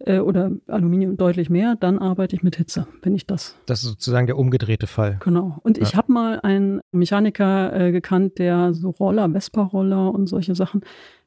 äh, 0.00 0.18
oder 0.18 0.50
Aluminium 0.66 1.16
deutlich 1.16 1.50
mehr. 1.50 1.76
Dann 1.78 1.98
arbeite 1.98 2.36
ich 2.36 2.42
mit 2.42 2.56
Hitze, 2.56 2.86
wenn 3.02 3.14
ich 3.14 3.26
das 3.26 3.56
Das 3.66 3.82
ist 3.82 3.90
sozusagen 3.90 4.26
der 4.26 4.38
umgedrehte 4.38 4.86
Fall. 4.86 5.18
Genau. 5.24 5.58
Und 5.62 5.78
ich 5.78 5.92
Ja. 5.92 5.98
habe 5.98 6.12
mal 6.12 6.40
einen 6.40 6.80
Mechaniker 6.92 7.72
äh, 7.74 7.92
gekannt, 7.92 8.38
der 8.38 8.74
so 8.74 8.90
Roller, 8.90 9.30
Vespa-Roller 9.30 10.12
und 10.12 10.26
solche 10.26 10.54
Sachen 10.54 10.82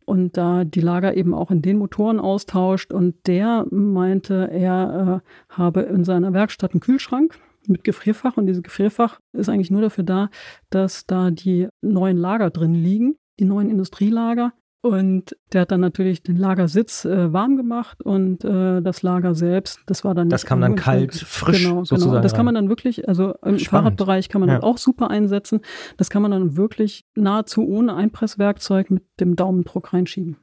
und 0.06 0.38
da 0.38 0.64
die 0.66 0.82
Lager 0.82 1.18
eben 1.18 1.34
auch 1.34 1.50
in 1.50 1.62
den 1.64 1.78
Motoren 1.80 2.20
austauscht. 2.20 2.94
Und 2.94 3.16
der 3.28 3.66
meinte, 3.72 4.50
er 4.52 5.22
äh, 5.24 5.54
habe 5.56 5.82
in 5.82 6.04
seiner 6.04 6.32
Werkstatt 6.34 6.74
einen 6.74 6.80
Kühlschrank 6.82 7.40
mit 7.68 7.84
Gefrierfach 7.84 8.38
und 8.38 8.46
dieses 8.46 8.62
Gefrierfach 8.62 9.20
ist 9.34 9.50
eigentlich 9.50 9.72
nur 9.72 9.82
dafür 9.82 10.04
da, 10.04 10.30
dass 10.70 11.08
da 11.08 11.32
die 11.32 11.68
neuen 11.82 12.18
Lager 12.18 12.52
drin 12.52 12.76
liegen, 12.76 13.16
die 13.40 13.46
neuen 13.46 13.72
Industrielager. 13.72 14.54
Und 14.86 15.36
der 15.52 15.62
hat 15.62 15.72
dann 15.72 15.80
natürlich 15.80 16.22
den 16.22 16.38
Lagersitz 16.38 17.06
äh, 17.06 17.34
warm 17.34 17.58
gemacht 17.58 18.04
und 18.04 18.46
äh, 18.46 18.82
das 18.84 19.02
Lager 19.02 19.34
selbst, 19.34 19.80
das 19.88 20.04
war 20.04 20.14
dann 20.14 20.30
Das 20.30 20.46
kam 20.46 20.62
dann 20.62 20.76
kalt, 20.76 21.16
frisch 21.16 21.64
genau, 21.64 21.84
sozusagen 21.84 22.12
Genau. 22.12 22.22
Das 22.22 22.36
kann 22.36 22.46
man 22.46 22.54
dann 22.54 22.70
wirklich, 22.70 23.08
also 23.10 23.30
im 23.44 23.58
Spannend. 23.58 23.62
Fahrradbereich 23.68 24.30
kann 24.30 24.42
man 24.42 24.50
Ja. 24.50 24.56
das 24.58 24.64
auch 24.64 24.78
super 24.78 25.10
einsetzen. 25.10 25.62
Das 25.98 26.12
kann 26.12 26.22
man 26.22 26.30
dann 26.30 26.56
wirklich 26.56 27.04
nahezu 27.16 27.68
ohne 27.68 27.96
Einpresswerkzeug 27.96 28.92
mit 28.92 29.04
dem 29.20 29.36
Daumendruck 29.36 29.92
reinschieben. 29.92 30.38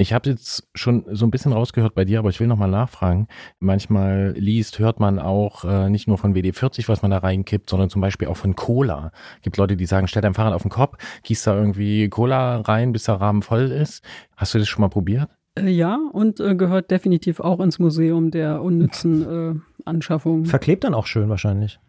Ich 0.00 0.12
habe 0.12 0.30
jetzt 0.30 0.68
schon 0.76 1.04
so 1.10 1.26
ein 1.26 1.32
bisschen 1.32 1.52
rausgehört 1.52 1.96
bei 1.96 2.04
dir, 2.04 2.20
aber 2.20 2.30
ich 2.30 2.38
will 2.38 2.46
nochmal 2.46 2.70
nachfragen. 2.70 3.26
Manchmal 3.58 4.32
liest, 4.38 4.78
hört 4.78 5.00
man 5.00 5.18
auch 5.18 5.64
äh, 5.64 5.90
nicht 5.90 6.06
nur 6.06 6.18
von 6.18 6.36
WD-40, 6.36 6.86
was 6.86 7.02
man 7.02 7.10
da 7.10 7.18
reinkippt, 7.18 7.68
sondern 7.68 7.90
zum 7.90 8.00
Beispiel 8.00 8.28
auch 8.28 8.36
von 8.36 8.54
Cola. 8.54 9.10
Gibt 9.42 9.56
Leute, 9.56 9.76
die 9.76 9.86
sagen, 9.86 10.06
stell 10.06 10.22
dein 10.22 10.34
Fahrrad 10.34 10.54
auf 10.54 10.62
den 10.62 10.70
Kopf, 10.70 10.96
gießt 11.24 11.48
da 11.48 11.56
irgendwie 11.56 12.08
Cola 12.08 12.60
rein, 12.60 12.92
bis 12.92 13.04
der 13.04 13.16
Rahmen 13.16 13.42
voll 13.42 13.72
ist. 13.72 14.04
Hast 14.36 14.54
du 14.54 14.60
das 14.60 14.68
schon 14.68 14.82
mal 14.82 14.88
probiert? 14.88 15.30
Äh, 15.56 15.68
ja, 15.68 15.98
und 16.12 16.38
äh, 16.38 16.54
gehört 16.54 16.92
definitiv 16.92 17.40
auch 17.40 17.58
ins 17.58 17.80
Museum 17.80 18.30
der 18.30 18.62
unnützen 18.62 19.56
äh, 19.82 19.84
Anschaffungen. 19.84 20.46
Verklebt 20.46 20.84
dann 20.84 20.94
auch 20.94 21.06
schön 21.06 21.28
wahrscheinlich. 21.28 21.80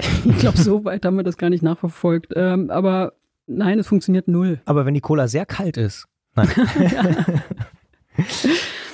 Ich 0.24 0.38
glaube, 0.38 0.56
so 0.56 0.86
weit 0.86 1.04
haben 1.04 1.16
wir 1.16 1.22
das 1.22 1.36
gar 1.36 1.50
nicht 1.50 1.62
nachverfolgt. 1.62 2.32
Ähm, 2.34 2.70
aber 2.70 3.12
nein, 3.46 3.78
es 3.78 3.86
funktioniert 3.86 4.26
null. 4.26 4.60
Aber 4.64 4.86
wenn 4.86 4.94
die 4.94 5.02
Cola 5.02 5.28
sehr 5.28 5.44
kalt 5.44 5.76
ist. 5.76 6.08
Nein. 6.34 6.48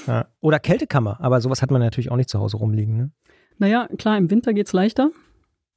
ja. 0.07 0.27
Oder 0.41 0.59
Kältekammer, 0.59 1.19
aber 1.21 1.41
sowas 1.41 1.63
hat 1.63 1.71
man 1.71 1.81
natürlich 1.81 2.11
auch 2.11 2.17
nicht 2.17 2.29
zu 2.29 2.39
Hause 2.39 2.57
rumliegen. 2.57 2.97
Ne? 2.97 3.11
Naja, 3.59 3.89
klar, 3.99 4.17
im 4.19 4.31
Winter 4.31 4.53
geht's 4.53 4.73
leichter. 4.73 5.11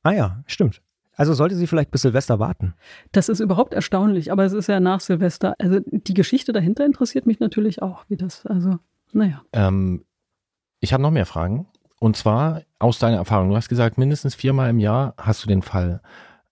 Ah 0.03 0.11
ja, 0.11 0.43
stimmt. 0.45 0.81
Also 1.15 1.33
sollte 1.33 1.55
sie 1.55 1.67
vielleicht 1.67 1.91
bis 1.91 2.01
Silvester 2.01 2.39
warten. 2.39 2.73
Das 3.11 3.29
ist 3.29 3.39
überhaupt 3.39 3.73
erstaunlich, 3.73 4.31
aber 4.31 4.45
es 4.45 4.53
ist 4.53 4.67
ja 4.67 4.79
nach 4.79 4.99
Silvester. 4.99 5.55
Also 5.59 5.79
die 5.85 6.13
Geschichte 6.13 6.53
dahinter 6.53 6.85
interessiert 6.85 7.25
mich 7.25 7.39
natürlich 7.39 7.81
auch, 7.81 8.05
wie 8.07 8.17
das, 8.17 8.45
also, 8.45 8.79
naja. 9.11 9.43
Ähm, 9.53 10.05
ich 10.79 10.91
habe 10.91 11.03
noch 11.03 11.11
mehr 11.11 11.25
Fragen. 11.25 11.67
Und 11.99 12.17
zwar 12.17 12.63
aus 12.79 12.99
deiner 12.99 13.17
Erfahrung. 13.17 13.49
Du 13.49 13.55
hast 13.55 13.69
gesagt, 13.69 13.97
mindestens 13.97 14.35
viermal 14.35 14.69
im 14.69 14.79
Jahr 14.79 15.13
hast 15.17 15.43
du 15.43 15.47
den 15.47 15.61
Fall, 15.61 16.01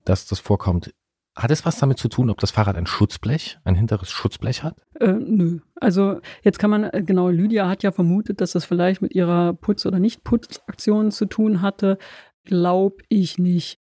dass 0.05 0.25
das 0.25 0.39
vorkommt. 0.39 0.93
Hat 1.35 1.51
es 1.51 1.65
was 1.65 1.79
damit 1.79 1.97
zu 1.97 2.09
tun, 2.09 2.29
ob 2.29 2.39
das 2.39 2.51
Fahrrad 2.51 2.75
ein 2.75 2.85
Schutzblech, 2.85 3.57
ein 3.63 3.75
hinteres 3.75 4.09
Schutzblech 4.09 4.63
hat? 4.63 4.75
Äh, 4.99 5.13
nö. 5.13 5.59
Also 5.75 6.19
jetzt 6.43 6.59
kann 6.59 6.69
man, 6.69 6.83
äh, 6.83 7.03
genau, 7.05 7.29
Lydia 7.29 7.69
hat 7.69 7.83
ja 7.83 7.91
vermutet, 7.91 8.41
dass 8.41 8.51
das 8.51 8.65
vielleicht 8.65 9.01
mit 9.01 9.15
ihrer 9.15 9.53
Putz- 9.53 9.85
oder 9.85 9.99
Nicht-Putzaktion 9.99 11.11
zu 11.11 11.25
tun 11.25 11.61
hatte. 11.61 11.97
Glaub 12.43 13.01
ich 13.07 13.37
nicht 13.37 13.80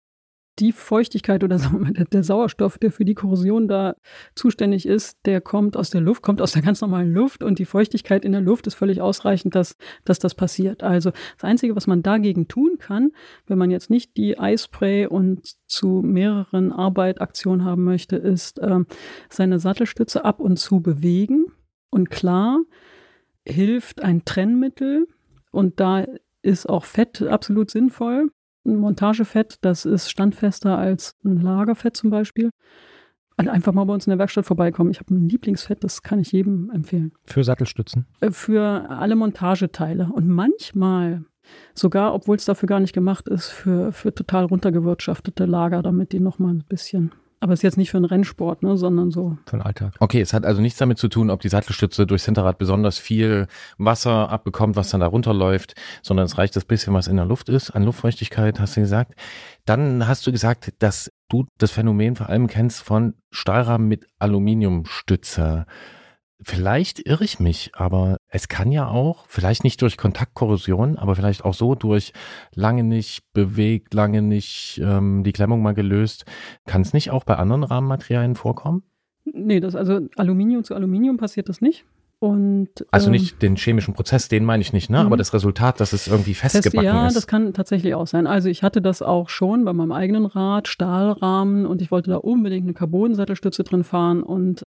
die 0.59 0.73
Feuchtigkeit 0.73 1.44
oder 1.44 1.59
der, 2.12 2.23
Sauerstoff, 2.23 2.79
der 2.79 2.90
für 2.90 3.05
die 3.05 3.14
Korrosion 3.14 3.68
da 3.68 3.94
zuständig 4.35 4.87
ist, 4.87 5.18
der 5.25 5.40
kommt 5.40 5.77
aus 5.77 5.90
der 5.90 6.01
Luft, 6.01 6.23
kommt 6.23 6.40
aus 6.40 6.53
der 6.53 6.62
ganz 6.62 6.81
normalen 6.81 7.12
Luft 7.12 7.42
und 7.42 7.59
die 7.59 7.64
Feuchtigkeit 7.64 8.25
in 8.25 8.33
der 8.33 8.40
Luft 8.40 8.66
ist 8.66 8.75
völlig 8.75 9.01
ausreichend, 9.01 9.55
dass, 9.55 9.77
dass 10.05 10.18
das 10.18 10.35
passiert. 10.35 10.83
Also 10.83 11.11
das 11.11 11.44
Einzige, 11.44 11.77
was 11.77 11.87
man 11.87 12.03
dagegen 12.03 12.49
tun 12.49 12.79
kann, 12.79 13.12
wenn 13.47 13.59
man 13.59 13.71
jetzt 13.71 13.90
nicht 13.90 14.16
die 14.16 14.38
Eispray 14.38 15.07
und 15.07 15.55
zu 15.66 16.03
mehreren 16.05 16.73
Arbeitaktionen 16.73 17.64
haben 17.64 17.85
möchte, 17.85 18.16
ist 18.16 18.59
äh, 18.59 18.81
seine 19.29 19.59
Sattelstütze 19.59 20.25
ab 20.25 20.40
und 20.40 20.59
zu 20.59 20.81
bewegen. 20.81 21.47
Und 21.90 22.11
klar, 22.11 22.61
hilft 23.47 24.03
ein 24.03 24.25
Trennmittel 24.25 25.07
und 25.51 25.81
da 25.81 26.05
ist 26.42 26.68
auch 26.68 26.85
Fett 26.85 27.23
absolut 27.23 27.71
sinnvoll 27.71 28.31
ein 28.68 28.76
Montagefett, 28.76 29.57
das 29.62 29.85
ist 29.85 30.11
standfester 30.11 30.78
als 30.78 31.16
ein 31.24 31.40
Lagerfett 31.40 31.96
zum 31.96 32.11
Beispiel. 32.11 32.50
Also 33.37 33.52
einfach 33.52 33.72
mal 33.72 33.85
bei 33.85 33.94
uns 33.94 34.07
in 34.07 34.11
der 34.11 34.18
Werkstatt 34.18 34.46
vorbeikommen. 34.46 34.90
Ich 34.90 34.98
habe 34.98 35.14
ein 35.14 35.28
Lieblingsfett, 35.28 35.85
das 35.85 36.02
kann 36.02 36.18
ich 36.18 36.33
jedem 36.33 36.70
empfehlen. 36.70 37.12
Für 37.24 37.44
Sattelstützen? 37.44 38.07
Äh, 38.20 38.33
für 38.33 38.90
alle 38.90 39.14
Montageteile. 39.14 40.11
Und 40.12 40.26
manchmal, 40.28 41.24
sogar 41.72 42.14
obwohl 42.14 42.37
es 42.37 42.46
dafür 42.46 42.66
gar 42.66 42.81
nicht 42.81 42.92
gemacht 42.92 43.28
ist, 43.28 43.48
für, 43.48 43.92
für 43.92 44.12
total 44.12 44.46
runtergewirtschaftete 44.46 45.44
Lager, 45.44 45.83
damit 45.83 46.12
die 46.12 46.20
nochmal 46.20 46.54
ein 46.54 46.64
bisschen 46.68 47.12
aber 47.40 47.53
es 47.53 47.61
ist 47.61 47.64
jetzt 47.64 47.77
nicht 47.77 47.90
für 47.90 47.96
einen 47.96 48.07
Rennsport, 48.07 48.62
ne, 48.62 48.77
sondern 48.77 49.11
so. 49.11 49.38
Für 49.46 49.57
den 49.57 49.62
Alltag. 49.62 49.94
Okay, 50.01 50.20
es 50.20 50.33
hat 50.33 50.44
also 50.44 50.61
nichts 50.61 50.79
damit 50.79 50.98
zu 50.98 51.09
tun, 51.09 51.31
ob 51.31 51.40
die 51.40 51.48
Sattelstütze 51.48 52.07
durchs 52.07 52.24
Hinterrad 52.24 52.59
besonders 52.59 52.98
viel 52.98 53.46
Wasser 53.79 54.31
abbekommt, 54.31 54.77
was 54.77 54.90
dann 54.90 55.01
da 55.01 55.07
runterläuft, 55.07 55.74
sondern 56.03 56.27
es 56.27 56.38
reicht 56.38 56.57
das 56.57 56.64
bisschen, 56.64 56.94
was 56.94 57.07
in 57.07 57.16
der 57.16 57.27
Luft 57.27 57.48
ist, 57.48 57.70
an 57.70 57.85
Luftfeuchtigkeit, 57.85 58.59
hast 58.59 58.77
du 58.77 58.81
gesagt. 58.81 59.14
Dann 59.64 60.09
hast 60.09 60.27
du 60.27 60.33
gesagt, 60.33 60.72
dass 60.81 61.12
du 61.29 61.46
das 61.59 61.70
Phänomen 61.70 62.16
vor 62.16 62.29
allem 62.29 62.46
kennst 62.46 62.83
von 62.83 63.14
Stahlrahmen 63.31 63.87
mit 63.87 64.07
Aluminiumstütze. 64.18 65.66
Vielleicht 66.40 67.05
irre 67.05 67.24
ich 67.24 67.40
mich, 67.40 67.72
aber 67.74 68.18
es 68.29 68.46
kann 68.46 68.70
ja 68.70 68.87
auch, 68.87 69.27
vielleicht 69.29 69.64
nicht 69.64 69.83
durch 69.83 69.96
Kontaktkorrosion, 69.96 70.96
aber 70.96 71.16
vielleicht 71.16 71.44
auch 71.44 71.55
so 71.55 71.74
durch 71.74 72.12
lange 72.55 72.85
nicht 72.85 73.33
bewegt, 73.33 73.92
lange 73.92 74.22
nicht 74.22 74.81
ähm, 74.83 75.24
die 75.24 75.33
Klemmung 75.33 75.62
mal 75.62 75.74
gelöst. 75.74 76.27
Kann 76.64 76.83
es 76.83 76.92
nicht 76.92 77.11
auch 77.11 77.24
bei 77.24 77.35
anderen 77.37 77.64
Rahmenmaterialien 77.64 78.37
vorkommen? 78.37 78.85
Nee, 79.24 79.59
das, 79.59 79.74
also 79.74 80.01
Aluminium 80.16 80.62
zu 80.62 80.77
Aluminium 80.77 81.16
passiert 81.16 81.48
das 81.48 81.61
nicht. 81.61 81.85
Und, 82.20 82.85
also 82.90 83.07
ähm, 83.07 83.12
nicht 83.12 83.42
den 83.42 83.55
chemischen 83.55 83.94
Prozess, 83.94 84.29
den 84.29 84.44
meine 84.44 84.61
ich 84.61 84.72
nicht, 84.72 84.90
ne? 84.90 84.98
aber 84.98 85.14
mhm. 85.14 85.18
das 85.18 85.33
Resultat, 85.33 85.79
dass 85.79 85.92
es 85.92 86.09
irgendwie 86.09 86.35
festgebacken 86.35 86.81
Fest, 86.81 86.85
ja, 86.85 87.07
ist. 87.07 87.14
Ja, 87.14 87.16
das 87.16 87.27
kann 87.29 87.53
tatsächlich 87.53 87.94
auch 87.94 88.09
sein. 88.09 88.27
Also 88.27 88.48
ich 88.48 88.64
hatte 88.64 88.83
das 88.83 89.03
auch 89.03 89.29
schon 89.29 89.64
bei 89.64 89.72
meinem 89.72 89.92
eigenen 89.92 90.27
Rad, 90.27 90.66
Stahlrahmen 90.66 91.64
und 91.64 91.81
ich 91.81 91.92
wollte 91.92 92.11
da 92.11 92.16
unbedingt 92.16 92.64
eine 92.64 92.74
Carbon-Sattelstütze 92.74 93.62
drin 93.62 93.85
fahren 93.85 94.24
und 94.24 94.64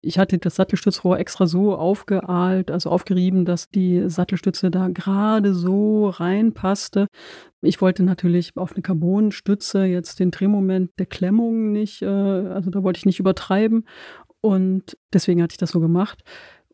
ich 0.00 0.18
hatte 0.18 0.38
das 0.38 0.56
Sattelstützrohr 0.56 1.18
extra 1.18 1.46
so 1.46 1.74
aufgeahlt, 1.74 2.70
also 2.70 2.90
aufgerieben, 2.90 3.44
dass 3.44 3.70
die 3.70 4.08
Sattelstütze 4.08 4.70
da 4.70 4.88
gerade 4.88 5.54
so 5.54 6.08
reinpasste. 6.08 7.08
Ich 7.62 7.80
wollte 7.80 8.02
natürlich 8.02 8.56
auf 8.56 8.72
eine 8.72 8.82
Carbonstütze 8.82 9.84
jetzt 9.84 10.20
den 10.20 10.30
Drehmoment 10.30 10.92
der 10.98 11.06
Klemmung 11.06 11.72
nicht, 11.72 12.02
äh, 12.02 12.06
also 12.06 12.70
da 12.70 12.82
wollte 12.82 12.98
ich 12.98 13.06
nicht 13.06 13.20
übertreiben. 13.20 13.86
Und 14.40 14.96
deswegen 15.12 15.42
hatte 15.42 15.54
ich 15.54 15.58
das 15.58 15.70
so 15.70 15.80
gemacht. 15.80 16.22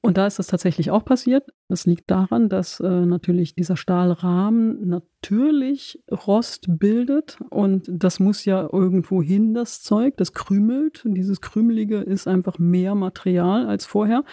Und 0.04 0.16
da 0.18 0.26
ist 0.26 0.40
das 0.40 0.48
tatsächlich 0.48 0.90
auch 0.90 1.04
passiert. 1.04 1.54
Das 1.68 1.86
liegt 1.86 2.10
daran, 2.10 2.48
dass 2.48 2.80
äh, 2.80 3.06
natürlich 3.06 3.54
dieser 3.54 3.76
Stahlrahmen 3.76 4.88
natürlich 4.88 6.02
Rost 6.10 6.66
bildet 6.68 7.38
und 7.50 7.88
das 7.88 8.18
muss 8.18 8.44
ja 8.44 8.68
irgendwo 8.72 9.22
hin, 9.22 9.54
das 9.54 9.80
Zeug, 9.80 10.16
das 10.16 10.32
krümelt. 10.32 11.04
Und 11.04 11.14
dieses 11.14 11.40
Krümelige 11.40 11.98
ist 11.98 12.26
einfach 12.26 12.58
mehr 12.58 12.96
Material 12.96 13.66
als 13.66 13.86
vorher. 13.86 14.24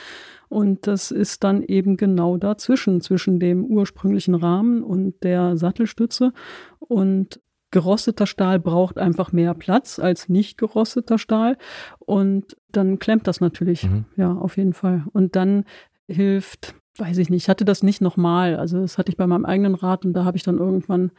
Und 0.49 0.87
das 0.87 1.11
ist 1.11 1.43
dann 1.43 1.61
eben 1.61 1.97
genau 1.97 2.37
dazwischen, 2.37 2.99
zwischen 2.99 3.39
dem 3.39 3.63
ursprünglichen 3.63 4.33
Rahmen 4.33 4.81
und 4.81 5.23
der 5.23 5.55
Sattelstütze. 5.55 6.33
Und 6.79 7.41
gerosteter 7.71 8.25
Stahl 8.25 8.59
braucht 8.59 8.97
einfach 8.97 9.31
mehr 9.31 9.53
Platz 9.53 9.99
als 9.99 10.29
nicht 10.29 10.57
gerosteter 10.57 11.17
Stahl 11.17 11.57
und 11.99 12.57
dann 12.71 12.99
klemmt 12.99 13.27
das 13.27 13.41
natürlich, 13.41 13.83
mhm. 13.83 14.05
ja, 14.15 14.33
auf 14.33 14.57
jeden 14.57 14.73
Fall. 14.73 15.05
Und 15.13 15.35
dann 15.35 15.65
hilft, 16.07 16.75
weiß 16.97 17.17
ich 17.19 17.29
nicht, 17.29 17.43
ich 17.43 17.49
hatte 17.49 17.65
das 17.65 17.83
nicht 17.83 18.01
nochmal, 18.01 18.55
also 18.55 18.79
das 18.81 18.97
hatte 18.97 19.11
ich 19.11 19.17
bei 19.17 19.27
meinem 19.27 19.45
eigenen 19.45 19.75
Rad 19.75 20.05
und 20.05 20.13
da 20.13 20.25
habe 20.25 20.37
ich 20.37 20.43
dann 20.43 20.57
irgendwann 20.57 21.11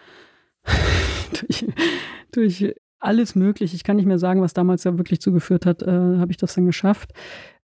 durch, 1.41 1.67
durch 2.33 2.75
alles 2.99 3.35
möglich, 3.35 3.75
ich 3.75 3.85
kann 3.85 3.97
nicht 3.97 4.07
mehr 4.07 4.19
sagen, 4.19 4.43
was 4.43 4.53
damals 4.53 4.85
ja 4.85 4.99
wirklich 4.99 5.21
zugeführt 5.21 5.67
hat, 5.67 5.83
äh, 5.83 6.19
habe 6.19 6.31
ich 6.31 6.37
das 6.37 6.55
dann 6.55 6.67
geschafft. 6.67 7.13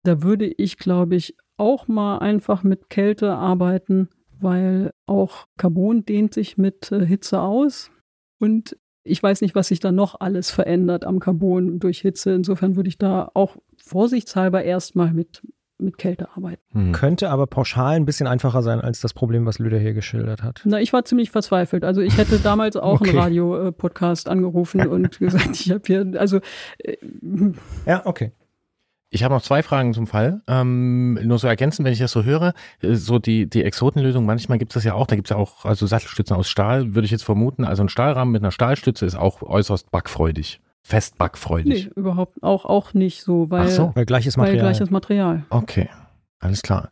Da 0.03 0.23
würde 0.23 0.47
ich, 0.47 0.77
glaube 0.77 1.15
ich, 1.15 1.35
auch 1.57 1.87
mal 1.87 2.17
einfach 2.19 2.63
mit 2.63 2.89
Kälte 2.89 3.33
arbeiten, 3.35 4.09
weil 4.39 4.91
auch 5.05 5.45
Carbon 5.57 6.05
dehnt 6.05 6.33
sich 6.33 6.57
mit 6.57 6.91
äh, 6.91 7.05
Hitze 7.05 7.41
aus. 7.41 7.91
Und 8.39 8.77
ich 9.03 9.21
weiß 9.21 9.41
nicht, 9.41 9.55
was 9.55 9.67
sich 9.67 9.79
da 9.79 9.91
noch 9.91 10.19
alles 10.19 10.51
verändert 10.51 11.05
am 11.05 11.19
Carbon 11.19 11.79
durch 11.79 11.99
Hitze. 12.01 12.31
Insofern 12.33 12.75
würde 12.75 12.89
ich 12.89 12.97
da 12.97 13.29
auch 13.33 13.57
vorsichtshalber 13.77 14.63
erstmal 14.63 15.13
mit, 15.13 15.41
mit 15.77 15.97
Kälte 15.97 16.29
arbeiten. 16.35 16.61
Hm. 16.71 16.91
Könnte 16.91 17.29
aber 17.29 17.47
pauschal 17.47 17.95
ein 17.95 18.05
bisschen 18.05 18.27
einfacher 18.27 18.61
sein 18.61 18.81
als 18.81 18.99
das 19.01 19.13
Problem, 19.13 19.45
was 19.45 19.59
Lüder 19.59 19.79
hier 19.79 19.93
geschildert 19.93 20.43
hat. 20.43 20.61
Na, 20.65 20.79
ich 20.79 20.93
war 20.93 21.05
ziemlich 21.05 21.31
verzweifelt. 21.31 21.83
Also 21.83 22.01
ich 22.01 22.17
hätte 22.17 22.39
damals 22.39 22.75
auch 22.77 23.01
okay. 23.01 23.11
einen 23.11 23.19
Radio-Podcast 23.19 24.29
angerufen 24.29 24.87
und 24.87 25.19
gesagt, 25.19 25.59
ich 25.59 25.71
habe 25.71 25.83
hier, 25.85 26.11
also 26.17 26.39
äh, 26.79 26.97
ja, 27.85 28.05
okay. 28.05 28.31
Ich 29.11 29.23
habe 29.23 29.33
noch 29.33 29.41
zwei 29.41 29.63
Fragen 29.63 29.93
zum 29.93 30.05
Fall. 30.05 30.41
Ähm, 30.47 31.15
nur 31.25 31.39
so 31.39 31.47
ergänzen, 31.47 31.83
wenn 31.83 31.93
ich 31.93 31.99
das 31.99 32.11
so 32.11 32.23
höre, 32.23 32.53
äh, 32.81 32.93
so 32.93 33.17
die, 33.17 33.49
die 33.49 33.63
Exotenlösung, 33.63 34.25
manchmal 34.25 34.59
gibt 34.59 34.71
es 34.71 34.75
das 34.75 34.83
ja 34.83 34.93
auch, 34.93 35.07
da 35.07 35.15
gibt 35.15 35.27
es 35.27 35.31
ja 35.31 35.37
auch 35.37 35.65
also 35.65 35.87
Sattelstützen 35.87 36.35
aus 36.35 36.47
Stahl, 36.47 36.93
würde 36.93 37.05
ich 37.05 37.11
jetzt 37.11 37.23
vermuten. 37.23 37.65
Also 37.65 37.83
ein 37.83 37.89
Stahlrahmen 37.89 38.31
mit 38.31 38.43
einer 38.43 38.51
Stahlstütze 38.51 39.05
ist 39.05 39.15
auch 39.15 39.41
äußerst 39.41 39.89
backfreudig. 39.89 40.61
Fest 40.81 41.17
backfreudig. 41.17 41.85
Nee, 41.85 41.91
überhaupt 41.95 42.41
auch, 42.41 42.65
auch 42.65 42.93
nicht 42.93 43.23
so, 43.23 43.49
weil, 43.49 43.65
Ach 43.65 43.69
so, 43.69 43.91
weil 43.95 44.05
gleiches 44.05 44.37
Material. 44.37 44.63
Weil 44.63 44.71
gleiches 44.71 44.89
Material. 44.89 45.43
Okay, 45.49 45.89
alles 46.39 46.61
klar. 46.61 46.89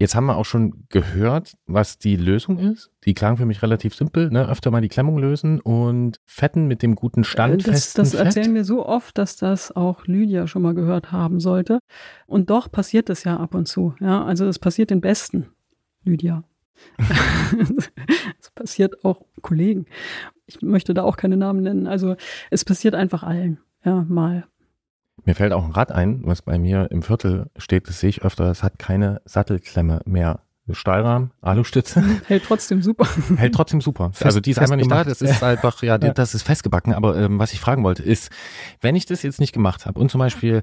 Jetzt 0.00 0.14
haben 0.14 0.24
wir 0.24 0.38
auch 0.38 0.46
schon 0.46 0.86
gehört, 0.88 1.58
was 1.66 1.98
die 1.98 2.16
Lösung 2.16 2.58
ist. 2.58 2.90
Die 3.04 3.12
klang 3.12 3.36
für 3.36 3.44
mich 3.44 3.60
relativ 3.60 3.94
simpel. 3.94 4.30
Ne? 4.30 4.48
Öfter 4.48 4.70
mal 4.70 4.80
die 4.80 4.88
Klemmung 4.88 5.18
lösen 5.18 5.60
und 5.60 6.18
fetten 6.24 6.66
mit 6.66 6.82
dem 6.82 6.94
guten 6.94 7.22
standfesten 7.22 8.02
Das, 8.02 8.12
das 8.12 8.14
erzählen 8.14 8.54
wir 8.54 8.64
so 8.64 8.86
oft, 8.86 9.18
dass 9.18 9.36
das 9.36 9.76
auch 9.76 10.06
Lydia 10.06 10.46
schon 10.46 10.62
mal 10.62 10.72
gehört 10.72 11.12
haben 11.12 11.38
sollte. 11.38 11.80
Und 12.26 12.48
doch 12.48 12.72
passiert 12.72 13.10
es 13.10 13.24
ja 13.24 13.36
ab 13.36 13.54
und 13.54 13.68
zu. 13.68 13.94
Ja, 14.00 14.24
also 14.24 14.46
es 14.46 14.58
passiert 14.58 14.88
den 14.88 15.02
Besten, 15.02 15.48
Lydia. 16.02 16.44
es 18.40 18.50
passiert 18.54 19.04
auch 19.04 19.20
Kollegen. 19.42 19.84
Ich 20.46 20.62
möchte 20.62 20.94
da 20.94 21.02
auch 21.02 21.18
keine 21.18 21.36
Namen 21.36 21.62
nennen. 21.62 21.86
Also 21.86 22.16
es 22.50 22.64
passiert 22.64 22.94
einfach 22.94 23.22
allen. 23.22 23.60
Ja, 23.84 24.06
mal. 24.08 24.46
Mir 25.24 25.34
fällt 25.34 25.52
auch 25.52 25.64
ein 25.64 25.72
Rad 25.72 25.92
ein, 25.92 26.20
was 26.24 26.42
bei 26.42 26.58
mir 26.58 26.90
im 26.90 27.02
Viertel 27.02 27.50
steht, 27.56 27.88
das 27.88 28.00
sehe 28.00 28.10
ich 28.10 28.22
öfter, 28.22 28.50
es 28.50 28.62
hat 28.62 28.78
keine 28.78 29.20
Sattelklemme 29.24 30.00
mehr. 30.04 30.40
Stahlrahmen, 30.72 31.32
Alustütze. 31.40 32.00
Hält 32.26 32.44
trotzdem 32.44 32.80
super. 32.80 33.04
Hält 33.36 33.54
trotzdem 33.54 33.80
super. 33.80 34.10
Fest, 34.12 34.26
also 34.26 34.40
die 34.40 34.52
ist 34.52 34.58
einfach 34.58 34.76
nicht 34.76 34.90
da, 34.90 35.02
das 35.02 35.20
ist 35.20 35.42
einfach, 35.42 35.82
ja, 35.82 35.98
ja, 35.98 36.12
das 36.12 36.34
ist 36.34 36.42
festgebacken. 36.42 36.94
Aber 36.94 37.16
ähm, 37.16 37.40
was 37.40 37.52
ich 37.52 37.58
fragen 37.58 37.82
wollte, 37.82 38.04
ist, 38.04 38.30
wenn 38.80 38.94
ich 38.94 39.04
das 39.04 39.22
jetzt 39.24 39.40
nicht 39.40 39.52
gemacht 39.52 39.86
habe 39.86 39.98
und 39.98 40.12
zum 40.12 40.20
Beispiel 40.20 40.62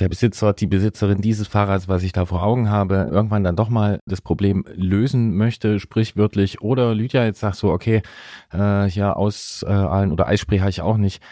der 0.00 0.08
Besitzer, 0.08 0.52
die 0.52 0.66
Besitzerin 0.66 1.20
dieses 1.20 1.46
Fahrrads, 1.46 1.88
was 1.88 2.02
ich 2.02 2.12
da 2.12 2.24
vor 2.26 2.42
Augen 2.42 2.70
habe, 2.70 3.08
irgendwann 3.10 3.44
dann 3.44 3.56
doch 3.56 3.68
mal 3.68 4.00
das 4.06 4.20
Problem 4.20 4.64
lösen 4.74 5.36
möchte, 5.36 5.78
sprichwörtlich, 5.78 6.62
oder 6.62 6.94
Lydia 6.94 7.24
jetzt 7.24 7.40
sagt 7.40 7.56
so, 7.56 7.70
okay, 7.70 8.02
äh, 8.52 8.88
ja, 8.88 9.12
aus 9.12 9.64
äh, 9.66 9.70
oder 9.70 10.26
Eisspray 10.26 10.58
habe 10.58 10.70
ich 10.70 10.80
auch 10.80 10.96
nicht. 10.96 11.22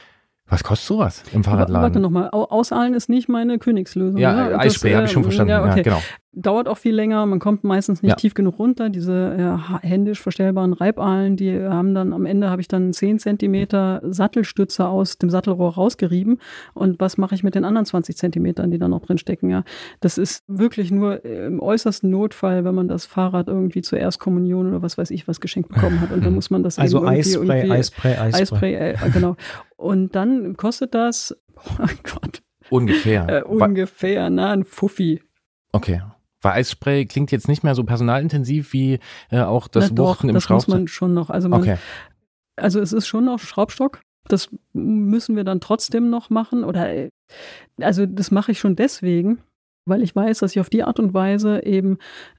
Was 0.49 0.65
kostet 0.65 0.87
sowas 0.87 1.23
im 1.33 1.45
Fahrradladen? 1.45 1.83
Warte 1.83 2.01
nochmal, 2.01 2.31
Ausahlen 2.31 2.95
ist 2.95 3.09
nicht 3.09 3.29
meine 3.29 3.59
Königslösung. 3.59 4.19
Ja, 4.19 4.51
ja? 4.51 4.59
Eisspray 4.59 4.95
habe 4.95 5.05
ich 5.05 5.13
schon 5.13 5.23
äh, 5.23 5.25
verstanden. 5.25 5.51
Ja, 5.51 5.61
okay. 5.61 5.77
ja, 5.77 5.83
genau. 5.83 6.03
Dauert 6.33 6.69
auch 6.69 6.77
viel 6.79 6.95
länger, 6.95 7.25
man 7.27 7.39
kommt 7.41 7.65
meistens 7.65 8.03
nicht 8.03 8.11
Ja. 8.11 8.17
tief 8.17 8.35
genug 8.35 8.59
runter. 8.59 8.91
Diese 8.91 9.35
ja, 9.39 9.81
händisch 9.83 10.21
verstellbaren 10.21 10.73
Reibalen, 10.75 11.37
die 11.37 11.59
haben 11.61 11.95
dann 11.95 12.13
am 12.13 12.27
Ende 12.27 12.51
habe 12.51 12.61
ich 12.61 12.69
dann 12.69 12.93
10 12.93 13.19
Zentimeter 13.19 14.01
Sattelstütze 14.05 14.87
aus 14.87 15.19
dem 15.19 15.31
Sattelrohr 15.31 15.75
rausgerieben. 15.75 16.39
Und 16.75 17.01
was 17.01 17.17
mache 17.19 17.35
ich 17.35 17.43
mit 17.43 17.55
den 17.55 17.65
anderen 17.65 17.87
20 17.87 18.17
Zentimetern, 18.17 18.71
die 18.71 18.79
da 18.79 18.87
noch 18.89 19.01
drin 19.01 19.19
stecken? 19.19 19.49
Ja, 19.51 19.65
das 20.01 20.19
ist 20.19 20.45
wirklich 20.47 20.91
nur 20.91 21.25
im 21.25 21.61
äußersten 21.61 22.11
Notfall, 22.11 22.65
wenn 22.65 22.75
man 22.75 22.89
das 22.89 23.07
Fahrrad 23.07 23.49
irgendwie 23.49 23.83
zur 23.83 23.99
Erstkommunion 23.99 24.69
oder 24.69 24.83
was 24.83 24.99
weiß 24.99 25.11
ich 25.11 25.27
was 25.27 25.41
geschenkt 25.41 25.71
bekommen 25.71 26.01
hat. 26.01 26.13
Und 26.13 26.25
dann 26.25 26.35
muss 26.37 26.51
man 26.51 26.63
das 26.63 26.79
Also 26.79 26.99
irgendwie, 26.99 27.19
Eispray, 27.21 27.49
irgendwie 27.59 27.73
Eispray, 27.73 28.17
Eispray. 28.17 28.77
Eispray, 28.77 29.09
äh, 29.09 29.11
genau. 29.13 29.37
Und 29.77 30.15
dann 30.15 30.57
kostet 30.57 30.95
das, 30.95 31.35
oh 31.57 31.87
Gott, 32.05 32.43
Ungefähr. 32.71 33.27
äh, 33.29 33.43
ungefähr, 33.45 34.29
na, 34.31 34.53
ein 34.53 34.65
Fuffi. 34.65 35.23
okay. 35.73 36.03
Weil 36.49 36.61
Eisspray 36.61 37.07
klingt 37.07 37.31
jetzt 37.31 37.49
nicht 37.49 37.63
mehr 37.65 37.75
so 37.75 37.85
personalintensiv 37.85 38.73
wie 38.73 38.99
äh, 39.31 39.41
auch 39.41 39.69
das 39.69 39.91
Na 39.91 39.95
doch, 39.97 40.09
Wuchten 40.11 40.29
im 40.29 40.35
das 40.35 40.45
muss 40.45 40.47
Schraubstock. 40.47 40.75
man 40.75 40.89
schon 40.89 41.15
noch. 41.15 41.31
Also, 41.31 41.49
man, 41.49 41.61
Okay. 41.61 41.77
also 42.57 42.81
es 42.81 42.93
ist 42.93 43.07
schon 43.07 43.25
noch 43.25 43.39
Schraubstock. 43.39 44.01
Das 44.29 44.51
müssen 44.73 45.37
wir 45.37 45.45
dann 45.45 45.61
trotzdem 45.61 46.11
noch 46.11 46.31
machen. 46.31 46.65
Oder 46.65 46.95
äh, 46.95 47.09
also 47.81 48.07
das 48.07 48.31
mache 48.31 48.53
ich 48.53 48.59
schon 48.61 48.77
deswegen, 48.77 49.39
weil 49.87 50.03
ich 50.03 50.15
weiß, 50.15 50.39
dass 50.41 50.53
ich 50.55 50.61
auf 50.61 50.69
die 50.69 50.83
Art 50.83 50.99
und 51.01 51.15
Weise 51.15 51.65
eben 51.65 51.97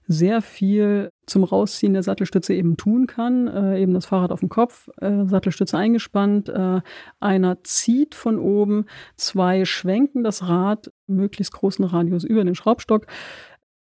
sehr 0.07 0.41
viel 0.41 1.09
zum 1.25 1.43
Rausziehen 1.43 1.93
der 1.93 2.03
Sattelstütze 2.03 2.53
eben 2.53 2.77
tun 2.77 3.07
kann. 3.07 3.47
Äh, 3.47 3.81
eben 3.81 3.93
das 3.95 4.05
Fahrrad 4.05 4.31
auf 4.31 4.39
dem 4.41 4.49
Kopf, 4.49 4.89
äh, 5.01 5.25
Sattelstütze 5.25 5.77
eingespannt, 5.77 6.49
äh, 6.49 6.81
einer 7.19 7.63
zieht 7.63 8.13
von 8.15 8.37
oben, 8.37 8.85
zwei 9.15 9.65
schwenken 9.65 10.23
das 10.23 10.47
Rad 10.47 10.91
möglichst 11.07 11.53
großen 11.53 11.85
Radius 11.85 12.23
über 12.23 12.43
den 12.43 12.55
Schraubstock. 12.55 13.07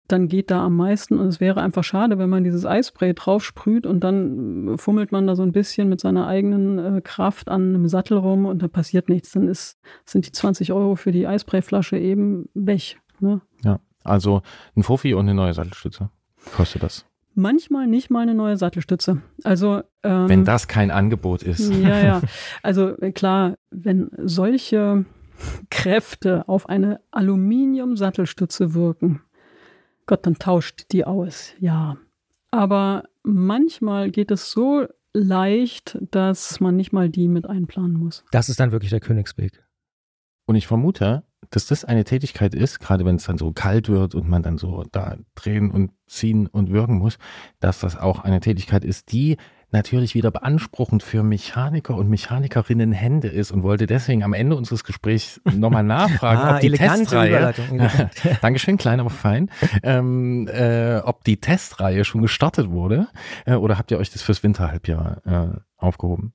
Dann 0.08 0.28
geht 0.28 0.50
da 0.50 0.64
am 0.64 0.76
meisten 0.76 1.18
und 1.18 1.28
es 1.28 1.38
wäre 1.38 1.60
einfach 1.60 1.84
schade, 1.84 2.18
wenn 2.18 2.30
man 2.30 2.42
dieses 2.42 2.64
Eispray 2.64 3.14
drauf 3.14 3.44
sprüht 3.44 3.86
und 3.86 4.00
dann 4.00 4.76
fummelt 4.78 5.12
man 5.12 5.26
da 5.26 5.36
so 5.36 5.42
ein 5.42 5.52
bisschen 5.52 5.88
mit 5.88 6.00
seiner 6.00 6.26
eigenen 6.26 6.78
äh, 6.78 7.00
Kraft 7.02 7.48
an 7.48 7.74
einem 7.74 7.88
Sattel 7.88 8.16
rum 8.16 8.46
und 8.46 8.62
da 8.62 8.68
passiert 8.68 9.08
nichts. 9.08 9.32
Dann 9.32 9.48
ist, 9.48 9.78
sind 10.06 10.26
die 10.26 10.32
20 10.32 10.72
Euro 10.72 10.96
für 10.96 11.12
die 11.12 11.26
Eisprayflasche 11.26 11.98
eben 11.98 12.48
weg. 12.54 12.98
Ne? 13.20 13.42
Ja. 13.62 13.80
Also 14.02 14.42
ein 14.74 14.82
Fuffi 14.82 15.12
und 15.12 15.26
eine 15.26 15.34
neue 15.34 15.52
Sattelstütze 15.52 16.10
kostet 16.56 16.82
das. 16.82 17.04
Manchmal 17.34 17.86
nicht 17.86 18.10
mal 18.10 18.22
eine 18.22 18.34
neue 18.34 18.56
Sattelstütze. 18.56 19.22
Also 19.44 19.82
ähm, 20.02 20.28
Wenn 20.28 20.44
das 20.44 20.66
kein 20.66 20.90
Angebot 20.90 21.42
ist. 21.42 21.70
Ja, 21.82 22.00
ja. 22.00 22.20
Also 22.62 22.98
äh, 23.00 23.12
klar, 23.12 23.54
wenn 23.70 24.10
solche 24.16 25.04
Kräfte 25.70 26.48
auf 26.48 26.68
eine 26.68 27.00
Aluminium-Sattelstütze 27.12 28.74
wirken, 28.74 29.20
Gott, 30.08 30.26
dann 30.26 30.36
tauscht 30.36 30.90
die 30.90 31.04
aus, 31.04 31.52
ja. 31.60 31.98
Aber 32.50 33.04
manchmal 33.22 34.10
geht 34.10 34.30
es 34.30 34.50
so 34.50 34.86
leicht, 35.12 35.98
dass 36.10 36.60
man 36.60 36.76
nicht 36.76 36.92
mal 36.92 37.10
die 37.10 37.28
mit 37.28 37.46
einplanen 37.46 37.92
muss. 37.92 38.24
Das 38.32 38.48
ist 38.48 38.58
dann 38.58 38.72
wirklich 38.72 38.90
der 38.90 39.00
Königsweg. 39.00 39.62
Und 40.46 40.56
ich 40.56 40.66
vermute, 40.66 41.24
dass 41.50 41.66
das 41.66 41.84
eine 41.84 42.04
Tätigkeit 42.04 42.54
ist, 42.54 42.80
gerade 42.80 43.04
wenn 43.04 43.16
es 43.16 43.24
dann 43.24 43.36
so 43.36 43.52
kalt 43.52 43.90
wird 43.90 44.14
und 44.14 44.28
man 44.28 44.42
dann 44.42 44.56
so 44.56 44.84
da 44.92 45.18
drehen 45.34 45.70
und 45.70 45.92
ziehen 46.06 46.46
und 46.46 46.70
würgen 46.70 46.96
muss, 46.96 47.18
dass 47.60 47.80
das 47.80 47.96
auch 47.96 48.20
eine 48.20 48.40
Tätigkeit 48.40 48.84
ist, 48.84 49.12
die 49.12 49.36
natürlich 49.70 50.14
wieder 50.14 50.30
beanspruchend 50.30 51.02
für 51.02 51.22
Mechaniker 51.22 51.96
und 51.96 52.08
Mechanikerinnen 52.08 52.92
Hände 52.92 53.28
ist 53.28 53.50
und 53.50 53.62
wollte 53.62 53.86
deswegen 53.86 54.22
am 54.22 54.32
Ende 54.32 54.56
unseres 54.56 54.84
Gesprächs 54.84 55.40
nochmal 55.44 55.82
nachfragen, 55.84 56.40
Ah, 56.40 56.54
ob 56.54 56.60
die 56.60 56.70
Testreihe. 56.70 57.54
Dankeschön, 58.40 58.76
klein, 58.78 59.00
aber 59.00 59.10
fein, 59.10 59.50
ähm, 59.82 60.48
äh, 60.48 60.98
ob 60.98 61.24
die 61.24 61.38
Testreihe 61.38 62.04
schon 62.04 62.22
gestartet 62.22 62.70
wurde 62.70 63.08
äh, 63.44 63.54
oder 63.54 63.78
habt 63.78 63.90
ihr 63.90 63.98
euch 63.98 64.10
das 64.10 64.22
fürs 64.22 64.42
Winterhalbjahr 64.42 65.22
äh, 65.26 65.60
aufgehoben? 65.76 66.32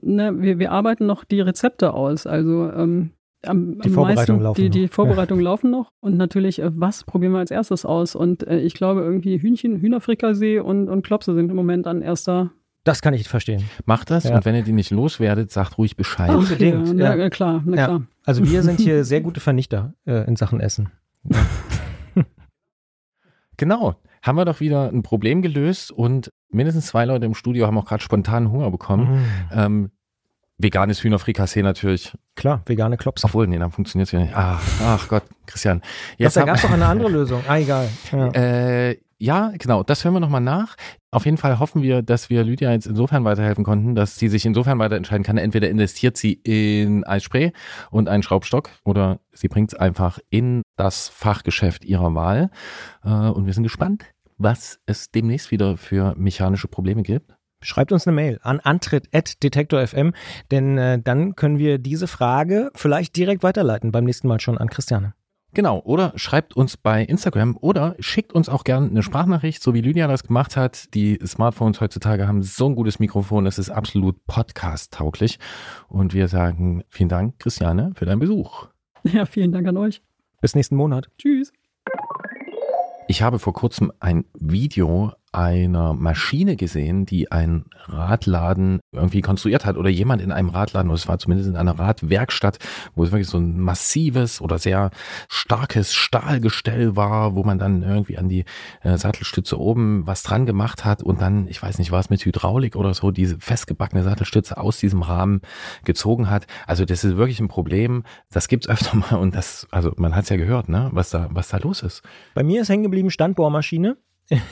Ne, 0.00 0.40
wir, 0.40 0.58
wir 0.58 0.72
arbeiten 0.72 1.06
noch 1.06 1.24
die 1.24 1.40
Rezepte 1.40 1.92
aus. 1.94 2.26
Also 2.26 2.70
ähm, 2.70 3.10
am, 3.44 3.80
Die 3.80 3.88
am 3.88 3.94
Vorbereitungen 3.94 4.14
meisten, 4.14 4.42
laufen 4.42 4.60
die, 4.60 4.70
die 4.70 4.82
noch. 4.84 4.90
Vorbereitungen 4.92 5.42
laufen 5.42 5.70
noch. 5.70 5.90
Und 6.00 6.16
natürlich, 6.16 6.60
äh, 6.60 6.70
was 6.72 7.04
probieren 7.04 7.32
wir 7.32 7.38
als 7.38 7.50
erstes 7.50 7.84
aus? 7.84 8.14
Und 8.14 8.46
äh, 8.46 8.60
ich 8.60 8.74
glaube, 8.74 9.00
irgendwie 9.00 9.40
Hühnchen, 9.40 9.80
Hühnerfrikassee 9.80 10.60
und, 10.60 10.88
und 10.88 11.04
Klopse 11.04 11.34
sind 11.34 11.50
im 11.50 11.56
Moment 11.56 11.86
an 11.86 12.02
erster 12.02 12.52
Das 12.86 13.02
kann 13.02 13.12
ich 13.14 13.28
verstehen. 13.28 13.64
Macht 13.84 14.10
das 14.10 14.24
Ja. 14.24 14.36
und 14.36 14.44
wenn 14.44 14.54
ihr 14.54 14.62
die 14.62 14.72
nicht 14.72 14.90
loswerdet, 14.92 15.50
sagt 15.50 15.76
ruhig 15.76 15.96
Bescheid. 15.96 16.30
Ach. 16.32 16.36
Unbedingt, 16.38 16.88
Ja, 16.88 16.94
na, 16.94 17.16
ja. 17.16 17.30
klar, 17.30 17.62
na 17.66 17.76
Ja. 17.76 17.84
klar. 17.86 18.02
Also 18.24 18.44
wir 18.48 18.62
sind 18.62 18.80
hier 18.80 19.04
sehr 19.04 19.20
gute 19.20 19.40
Vernichter 19.40 19.92
äh, 20.06 20.24
in 20.26 20.36
Sachen 20.36 20.60
Essen. 20.60 20.90
Genau. 23.58 23.96
Haben 24.22 24.36
wir 24.36 24.44
doch 24.44 24.60
wieder 24.60 24.88
ein 24.92 25.02
Problem 25.02 25.40
gelöst 25.40 25.90
und 25.90 26.32
mindestens 26.50 26.86
zwei 26.86 27.04
Leute 27.04 27.26
im 27.26 27.34
Studio 27.34 27.66
haben 27.66 27.78
auch 27.78 27.86
gerade 27.86 28.02
spontan 28.02 28.50
Hunger 28.50 28.70
bekommen. 28.70 29.14
Mhm. 29.14 29.24
Ähm, 29.52 29.90
veganes 30.58 31.02
Hühnerfrikassee 31.02 31.62
natürlich. 31.62 32.12
Klar, 32.34 32.62
vegane 32.66 32.96
Klops. 32.96 33.24
Obwohl, 33.24 33.46
nee, 33.46 33.58
dann 33.58 33.70
funktioniert 33.70 34.08
es 34.08 34.12
ja 34.12 34.20
nicht. 34.20 34.32
Ach, 34.34 34.62
ach 34.84 35.08
Gott, 35.08 35.22
Christian. 35.46 35.80
Jetzt 36.18 36.36
da 36.36 36.40
haben- 36.42 36.46
gab 36.48 36.56
es 36.56 36.62
doch 36.62 36.70
eine 36.70 36.86
andere 36.86 37.08
Lösung. 37.08 37.42
Ah, 37.48 37.56
egal. 37.58 37.88
Ja. 38.12 38.28
Äh, 38.32 38.98
ja, 39.18 39.52
genau, 39.58 39.82
das 39.82 40.04
hören 40.04 40.14
wir 40.14 40.20
nochmal 40.20 40.42
nach. 40.42 40.76
Auf 41.10 41.24
jeden 41.24 41.38
Fall 41.38 41.58
hoffen 41.58 41.82
wir, 41.82 42.02
dass 42.02 42.28
wir 42.28 42.44
Lydia 42.44 42.72
jetzt 42.72 42.86
insofern 42.86 43.24
weiterhelfen 43.24 43.64
konnten, 43.64 43.94
dass 43.94 44.18
sie 44.18 44.28
sich 44.28 44.44
insofern 44.44 44.78
weiter 44.78 44.96
entscheiden 44.96 45.24
kann. 45.24 45.38
Entweder 45.38 45.70
investiert 45.70 46.18
sie 46.18 46.34
in 46.34 47.04
Eisspray 47.04 47.52
und 47.90 48.08
einen 48.08 48.22
Schraubstock 48.22 48.70
oder 48.84 49.20
sie 49.32 49.48
bringt 49.48 49.72
es 49.72 49.78
einfach 49.78 50.18
in 50.28 50.62
das 50.76 51.08
Fachgeschäft 51.08 51.84
ihrer 51.84 52.14
Wahl. 52.14 52.50
Äh, 53.04 53.08
und 53.08 53.46
wir 53.46 53.54
sind 53.54 53.62
gespannt, 53.62 54.04
was 54.36 54.80
es 54.84 55.10
demnächst 55.10 55.50
wieder 55.50 55.78
für 55.78 56.14
mechanische 56.16 56.68
Probleme 56.68 57.02
gibt. 57.02 57.34
Schreibt 57.62 57.92
uns 57.92 58.06
eine 58.06 58.14
Mail 58.14 58.38
an 58.42 58.60
antritt.detektor.fm, 58.60 60.12
denn 60.50 60.76
äh, 60.76 61.00
dann 61.00 61.36
können 61.36 61.58
wir 61.58 61.78
diese 61.78 62.06
Frage 62.06 62.70
vielleicht 62.74 63.16
direkt 63.16 63.42
weiterleiten, 63.42 63.92
beim 63.92 64.04
nächsten 64.04 64.28
Mal 64.28 64.40
schon 64.40 64.58
an 64.58 64.68
Christiane. 64.68 65.14
Genau, 65.56 65.80
oder 65.86 66.12
schreibt 66.16 66.54
uns 66.54 66.76
bei 66.76 67.02
Instagram 67.02 67.56
oder 67.58 67.96
schickt 67.98 68.34
uns 68.34 68.50
auch 68.50 68.62
gerne 68.62 68.90
eine 68.90 69.02
Sprachnachricht, 69.02 69.62
so 69.62 69.72
wie 69.72 69.80
Lydia 69.80 70.06
das 70.06 70.22
gemacht 70.22 70.54
hat. 70.54 70.92
Die 70.92 71.18
Smartphones 71.24 71.80
heutzutage 71.80 72.28
haben 72.28 72.42
so 72.42 72.68
ein 72.68 72.74
gutes 72.74 72.98
Mikrofon, 72.98 73.46
das 73.46 73.58
ist 73.58 73.70
absolut 73.70 74.26
podcast-tauglich. 74.26 75.38
Und 75.88 76.12
wir 76.12 76.28
sagen 76.28 76.84
vielen 76.90 77.08
Dank, 77.08 77.38
Christiane, 77.38 77.92
für 77.96 78.04
deinen 78.04 78.18
Besuch. 78.18 78.68
Ja, 79.04 79.24
vielen 79.24 79.50
Dank 79.50 79.66
an 79.66 79.78
euch. 79.78 80.02
Bis 80.42 80.54
nächsten 80.54 80.76
Monat. 80.76 81.08
Tschüss. 81.16 81.54
Ich 83.08 83.22
habe 83.22 83.38
vor 83.38 83.54
kurzem 83.54 83.90
ein 83.98 84.26
Video 84.34 85.14
einer 85.36 85.92
Maschine 85.92 86.56
gesehen, 86.56 87.04
die 87.04 87.30
ein 87.30 87.66
Radladen 87.84 88.80
irgendwie 88.92 89.20
konstruiert 89.20 89.66
hat 89.66 89.76
oder 89.76 89.90
jemand 89.90 90.22
in 90.22 90.32
einem 90.32 90.48
Radladen, 90.48 90.90
oder 90.90 90.96
es 90.96 91.08
war 91.08 91.18
zumindest 91.18 91.50
in 91.50 91.56
einer 91.56 91.78
Radwerkstatt, 91.78 92.58
wo 92.94 93.04
es 93.04 93.12
wirklich 93.12 93.28
so 93.28 93.38
ein 93.38 93.60
massives 93.60 94.40
oder 94.40 94.58
sehr 94.58 94.90
starkes 95.28 95.92
Stahlgestell 95.92 96.96
war, 96.96 97.34
wo 97.34 97.44
man 97.44 97.58
dann 97.58 97.82
irgendwie 97.82 98.16
an 98.16 98.28
die 98.28 98.44
äh, 98.82 98.96
Sattelstütze 98.96 99.60
oben 99.60 100.06
was 100.06 100.22
dran 100.22 100.46
gemacht 100.46 100.84
hat 100.84 101.02
und 101.02 101.20
dann, 101.20 101.48
ich 101.48 101.62
weiß 101.62 101.78
nicht, 101.78 101.90
war 101.90 102.06
mit 102.08 102.24
Hydraulik 102.24 102.76
oder 102.76 102.94
so, 102.94 103.10
diese 103.10 103.38
festgebackene 103.40 104.04
Sattelstütze 104.04 104.58
aus 104.58 104.78
diesem 104.78 105.02
Rahmen 105.02 105.40
gezogen 105.84 106.30
hat. 106.30 106.46
Also 106.66 106.84
das 106.84 107.02
ist 107.04 107.16
wirklich 107.16 107.40
ein 107.40 107.48
Problem. 107.48 108.04
Das 108.30 108.48
gibt's 108.48 108.68
öfter 108.68 108.96
mal 108.96 109.16
und 109.16 109.34
das, 109.34 109.66
also 109.70 109.92
man 109.96 110.14
hat 110.14 110.24
es 110.24 110.28
ja 110.30 110.36
gehört, 110.36 110.68
ne, 110.68 110.90
was 110.92 111.10
da, 111.10 111.28
was 111.30 111.48
da 111.48 111.58
los 111.58 111.82
ist. 111.82 112.02
Bei 112.34 112.42
mir 112.42 112.62
ist 112.62 112.68
hängen 112.68 112.84
geblieben 112.84 113.10
Standbohrmaschine 113.10 113.96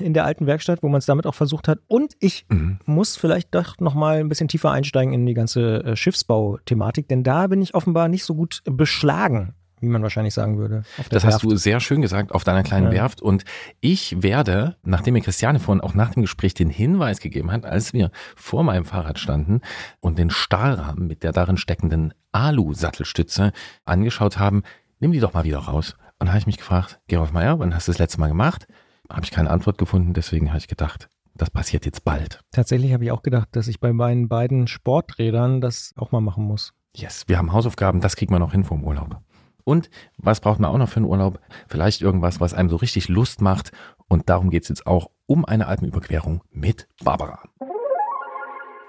in 0.00 0.14
der 0.14 0.24
alten 0.24 0.46
Werkstatt, 0.46 0.82
wo 0.82 0.88
man 0.88 0.98
es 0.98 1.06
damit 1.06 1.26
auch 1.26 1.34
versucht 1.34 1.66
hat. 1.68 1.80
Und 1.86 2.14
ich 2.20 2.46
Mhm. 2.48 2.78
muss 2.86 3.16
vielleicht 3.16 3.54
doch 3.54 3.78
noch 3.80 3.94
mal 3.94 4.18
ein 4.20 4.28
bisschen 4.28 4.48
tiefer 4.48 4.70
einsteigen 4.70 5.12
in 5.12 5.26
die 5.26 5.34
ganze 5.34 5.82
äh, 5.84 5.96
Schiffsbau-Thematik, 5.96 7.08
denn 7.08 7.22
da 7.24 7.46
bin 7.48 7.60
ich 7.62 7.74
offenbar 7.74 8.08
nicht 8.08 8.24
so 8.24 8.34
gut 8.34 8.62
beschlagen, 8.64 9.54
wie 9.80 9.88
man 9.88 10.02
wahrscheinlich 10.02 10.32
sagen 10.32 10.56
würde. 10.58 10.84
Das 11.10 11.24
hast 11.24 11.32
Werft. 11.34 11.44
du 11.44 11.56
sehr 11.56 11.80
schön 11.80 12.00
gesagt 12.00 12.32
auf 12.32 12.44
deiner 12.44 12.62
kleinen 12.62 12.86
Ja. 12.86 12.92
Werft. 12.92 13.20
Und 13.20 13.44
ich 13.80 14.22
werde, 14.22 14.76
nachdem 14.84 15.14
mir 15.14 15.20
Christiane 15.20 15.58
vorhin 15.58 15.82
auch 15.82 15.94
nach 15.94 16.14
dem 16.14 16.22
Gespräch 16.22 16.54
den 16.54 16.70
Hinweis 16.70 17.20
gegeben 17.20 17.50
hat, 17.50 17.66
als 17.66 17.92
wir 17.92 18.10
vor 18.36 18.62
meinem 18.62 18.84
Fahrrad 18.84 19.18
standen 19.18 19.60
und 20.00 20.18
den 20.18 20.30
Stahlrahmen 20.30 21.06
mit 21.06 21.22
der 21.22 21.32
darin 21.32 21.56
steckenden 21.56 22.14
Alu-Sattelstütze 22.32 23.52
angeschaut 23.84 24.38
haben, 24.38 24.62
nimm 25.00 25.12
die 25.12 25.20
doch 25.20 25.34
mal 25.34 25.44
wieder 25.44 25.58
raus. 25.58 25.96
Und 26.18 26.26
da 26.26 26.32
habe 26.32 26.38
ich 26.38 26.46
mich 26.46 26.58
gefragt, 26.58 27.00
Gerolf 27.08 27.32
Meyer, 27.32 27.58
wann 27.58 27.74
hast 27.74 27.88
du 27.88 27.92
das 27.92 27.98
letzte 27.98 28.20
Mal 28.20 28.28
gemacht? 28.28 28.66
Habe 29.10 29.24
ich 29.24 29.30
keine 29.30 29.50
Antwort 29.50 29.78
gefunden, 29.78 30.14
deswegen 30.14 30.48
habe 30.48 30.58
ich 30.58 30.68
gedacht, 30.68 31.08
das 31.34 31.50
passiert 31.50 31.84
jetzt 31.84 32.04
bald. 32.04 32.40
Tatsächlich 32.52 32.92
habe 32.92 33.04
ich 33.04 33.10
auch 33.10 33.22
gedacht, 33.22 33.48
dass 33.52 33.68
ich 33.68 33.80
bei 33.80 33.92
meinen 33.92 34.28
beiden 34.28 34.66
Sporträdern 34.66 35.60
das 35.60 35.92
auch 35.96 36.12
mal 36.12 36.20
machen 36.20 36.44
muss. 36.44 36.72
Yes, 36.96 37.24
wir 37.26 37.38
haben 37.38 37.52
Hausaufgaben, 37.52 38.00
das 38.00 38.16
kriegen 38.16 38.32
wir 38.32 38.38
noch 38.38 38.52
hin 38.52 38.64
vom 38.64 38.84
Urlaub. 38.84 39.20
Und 39.64 39.90
was 40.18 40.40
braucht 40.40 40.60
man 40.60 40.70
auch 40.70 40.78
noch 40.78 40.88
für 40.88 40.98
einen 40.98 41.06
Urlaub? 41.06 41.40
Vielleicht 41.68 42.02
irgendwas, 42.02 42.40
was 42.40 42.54
einem 42.54 42.68
so 42.68 42.76
richtig 42.76 43.08
Lust 43.08 43.40
macht. 43.40 43.72
Und 44.08 44.28
darum 44.28 44.50
geht's 44.50 44.68
jetzt 44.68 44.86
auch 44.86 45.10
um 45.26 45.44
eine 45.44 45.66
Alpenüberquerung 45.66 46.42
mit 46.50 46.86
Barbara. 47.02 47.42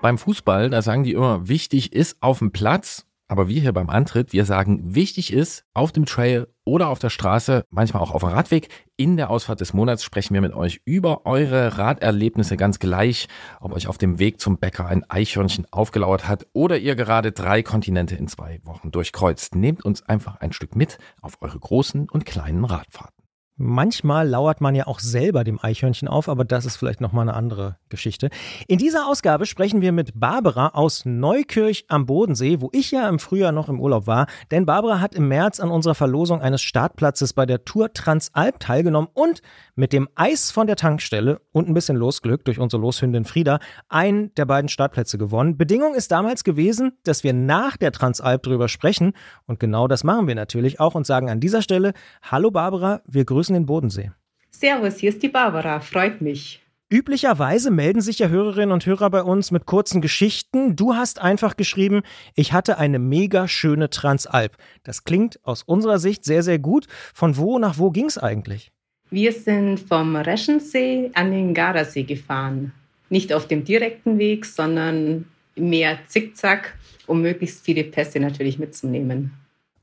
Beim 0.01 0.17
Fußball, 0.17 0.69
da 0.69 0.81
sagen 0.81 1.03
die 1.03 1.13
immer, 1.13 1.47
wichtig 1.47 1.93
ist 1.93 2.21
auf 2.21 2.39
dem 2.39 2.51
Platz. 2.51 3.05
Aber 3.27 3.47
wir 3.47 3.59
hier 3.59 3.73
beim 3.73 3.89
Antritt, 3.89 4.33
wir 4.33 4.45
sagen, 4.45 4.93
wichtig 4.93 5.33
ist 5.33 5.65
auf 5.73 5.91
dem 5.91 6.05
Trail 6.05 6.47
oder 6.65 6.89
auf 6.89 6.99
der 6.99 7.09
Straße, 7.09 7.65
manchmal 7.69 8.03
auch 8.03 8.11
auf 8.11 8.21
dem 8.21 8.29
Radweg. 8.29 8.69
In 8.97 9.17
der 9.17 9.29
Ausfahrt 9.29 9.61
des 9.61 9.73
Monats 9.73 10.03
sprechen 10.03 10.33
wir 10.33 10.41
mit 10.41 10.53
euch 10.53 10.81
über 10.83 11.25
eure 11.25 11.77
Raderlebnisse 11.77 12.57
ganz 12.57 12.79
gleich, 12.79 13.27
ob 13.61 13.73
euch 13.73 13.87
auf 13.87 13.97
dem 13.97 14.19
Weg 14.19 14.41
zum 14.41 14.57
Bäcker 14.57 14.87
ein 14.87 15.09
Eichhörnchen 15.09 15.67
aufgelauert 15.71 16.27
hat 16.27 16.47
oder 16.53 16.77
ihr 16.77 16.95
gerade 16.95 17.31
drei 17.31 17.63
Kontinente 17.63 18.15
in 18.15 18.27
zwei 18.27 18.59
Wochen 18.63 18.91
durchkreuzt. 18.91 19.55
Nehmt 19.55 19.85
uns 19.85 20.03
einfach 20.03 20.37
ein 20.41 20.51
Stück 20.51 20.75
mit 20.75 20.97
auf 21.21 21.37
eure 21.41 21.59
großen 21.59 22.09
und 22.09 22.25
kleinen 22.25 22.65
Radfahrten. 22.65 23.24
Manchmal 23.57 24.27
lauert 24.27 24.59
man 24.59 24.75
ja 24.75 24.85
auch 24.85 24.99
selber 24.99 25.45
dem 25.45 25.63
Eichhörnchen 25.63 26.09
auf, 26.09 26.27
aber 26.27 26.43
das 26.43 26.65
ist 26.65 26.75
vielleicht 26.75 26.99
nochmal 26.99 27.21
eine 27.21 27.37
andere 27.37 27.77
Geschichte. 27.87 28.29
In 28.67 28.77
dieser 28.77 29.07
Ausgabe 29.07 29.45
sprechen 29.45 29.79
wir 29.79 29.93
mit 29.93 30.19
Barbara 30.19 30.71
aus 30.73 31.05
Neukirch 31.05 31.85
am 31.87 32.05
Bodensee, 32.05 32.59
wo 32.59 32.69
ich 32.73 32.91
ja 32.91 33.07
im 33.07 33.17
Frühjahr 33.17 33.53
noch 33.53 33.69
im 33.69 33.79
Urlaub 33.79 34.07
war. 34.07 34.27
Denn 34.51 34.65
Barbara 34.65 34.99
hat 34.99 35.15
im 35.15 35.29
März 35.29 35.61
an 35.61 35.71
unserer 35.71 35.95
Verlosung 35.95 36.41
eines 36.41 36.61
Startplatzes 36.63 37.31
bei 37.31 37.45
der 37.45 37.63
Tour 37.63 37.93
Transalp 37.93 38.59
teilgenommen 38.59 39.09
und 39.13 39.41
mit 39.75 39.93
dem 39.93 40.09
Eis 40.15 40.51
von 40.51 40.67
der 40.67 40.75
Tankstelle 40.75 41.39
und 41.53 41.69
ein 41.69 41.73
bisschen 41.73 41.95
Losglück 41.95 42.43
durch 42.43 42.59
unsere 42.59 42.81
Loshündin 42.81 43.23
Frieda 43.23 43.59
einen 43.87 44.35
der 44.35 44.45
beiden 44.45 44.67
Startplätze 44.67 45.17
gewonnen. 45.17 45.57
Bedingung 45.57 45.95
ist 45.95 46.11
damals 46.11 46.43
gewesen, 46.43 46.97
dass 47.03 47.23
wir 47.23 47.31
nach 47.31 47.77
der 47.77 47.93
Transalp 47.93 48.43
drüber 48.43 48.67
sprechen. 48.67 49.13
Und 49.45 49.61
genau 49.61 49.87
das 49.87 50.03
machen 50.03 50.27
wir 50.27 50.35
natürlich 50.35 50.81
auch 50.81 50.93
und 50.93 51.07
sagen 51.07 51.29
an 51.29 51.39
dieser 51.39 51.61
Stelle, 51.61 51.93
hallo 52.21 52.51
Barbara, 52.51 53.01
wir 53.05 53.23
grüßen 53.23 53.44
grüßen 53.45 53.53
den 53.53 53.65
Bodensee. 53.65 54.11
Servus, 54.49 54.97
hier 54.97 55.09
ist 55.09 55.21
die 55.21 55.29
Barbara, 55.29 55.79
freut 55.79 56.21
mich. 56.21 56.61
Üblicherweise 56.89 57.71
melden 57.71 58.01
sich 58.01 58.19
ja 58.19 58.27
Hörerinnen 58.27 58.71
und 58.71 58.85
Hörer 58.85 59.09
bei 59.09 59.21
uns 59.23 59.51
mit 59.51 59.65
kurzen 59.65 60.01
Geschichten. 60.01 60.75
Du 60.75 60.95
hast 60.95 61.19
einfach 61.19 61.57
geschrieben, 61.57 62.03
ich 62.35 62.53
hatte 62.53 62.77
eine 62.77 62.99
mega 62.99 63.47
schöne 63.47 63.89
Transalp. 63.89 64.57
Das 64.83 65.03
klingt 65.03 65.39
aus 65.43 65.63
unserer 65.63 65.99
Sicht 65.99 66.25
sehr, 66.25 66.41
sehr 66.41 66.59
gut. 66.59 66.87
Von 67.13 67.37
wo 67.37 67.59
nach 67.59 67.77
wo 67.77 67.91
ging 67.91 68.05
es 68.05 68.17
eigentlich? 68.17 68.71
Wir 69.09 69.31
sind 69.31 69.79
vom 69.79 70.15
Reschensee 70.15 71.11
an 71.13 71.31
den 71.31 71.53
Gardasee 71.53 72.03
gefahren. 72.03 72.71
Nicht 73.09 73.33
auf 73.33 73.47
dem 73.47 73.63
direkten 73.63 74.17
Weg, 74.17 74.45
sondern 74.45 75.25
mehr 75.55 75.99
zickzack, 76.07 76.75
um 77.07 77.21
möglichst 77.21 77.63
viele 77.63 77.83
Pässe 77.83 78.19
natürlich 78.19 78.57
mitzunehmen. 78.57 79.31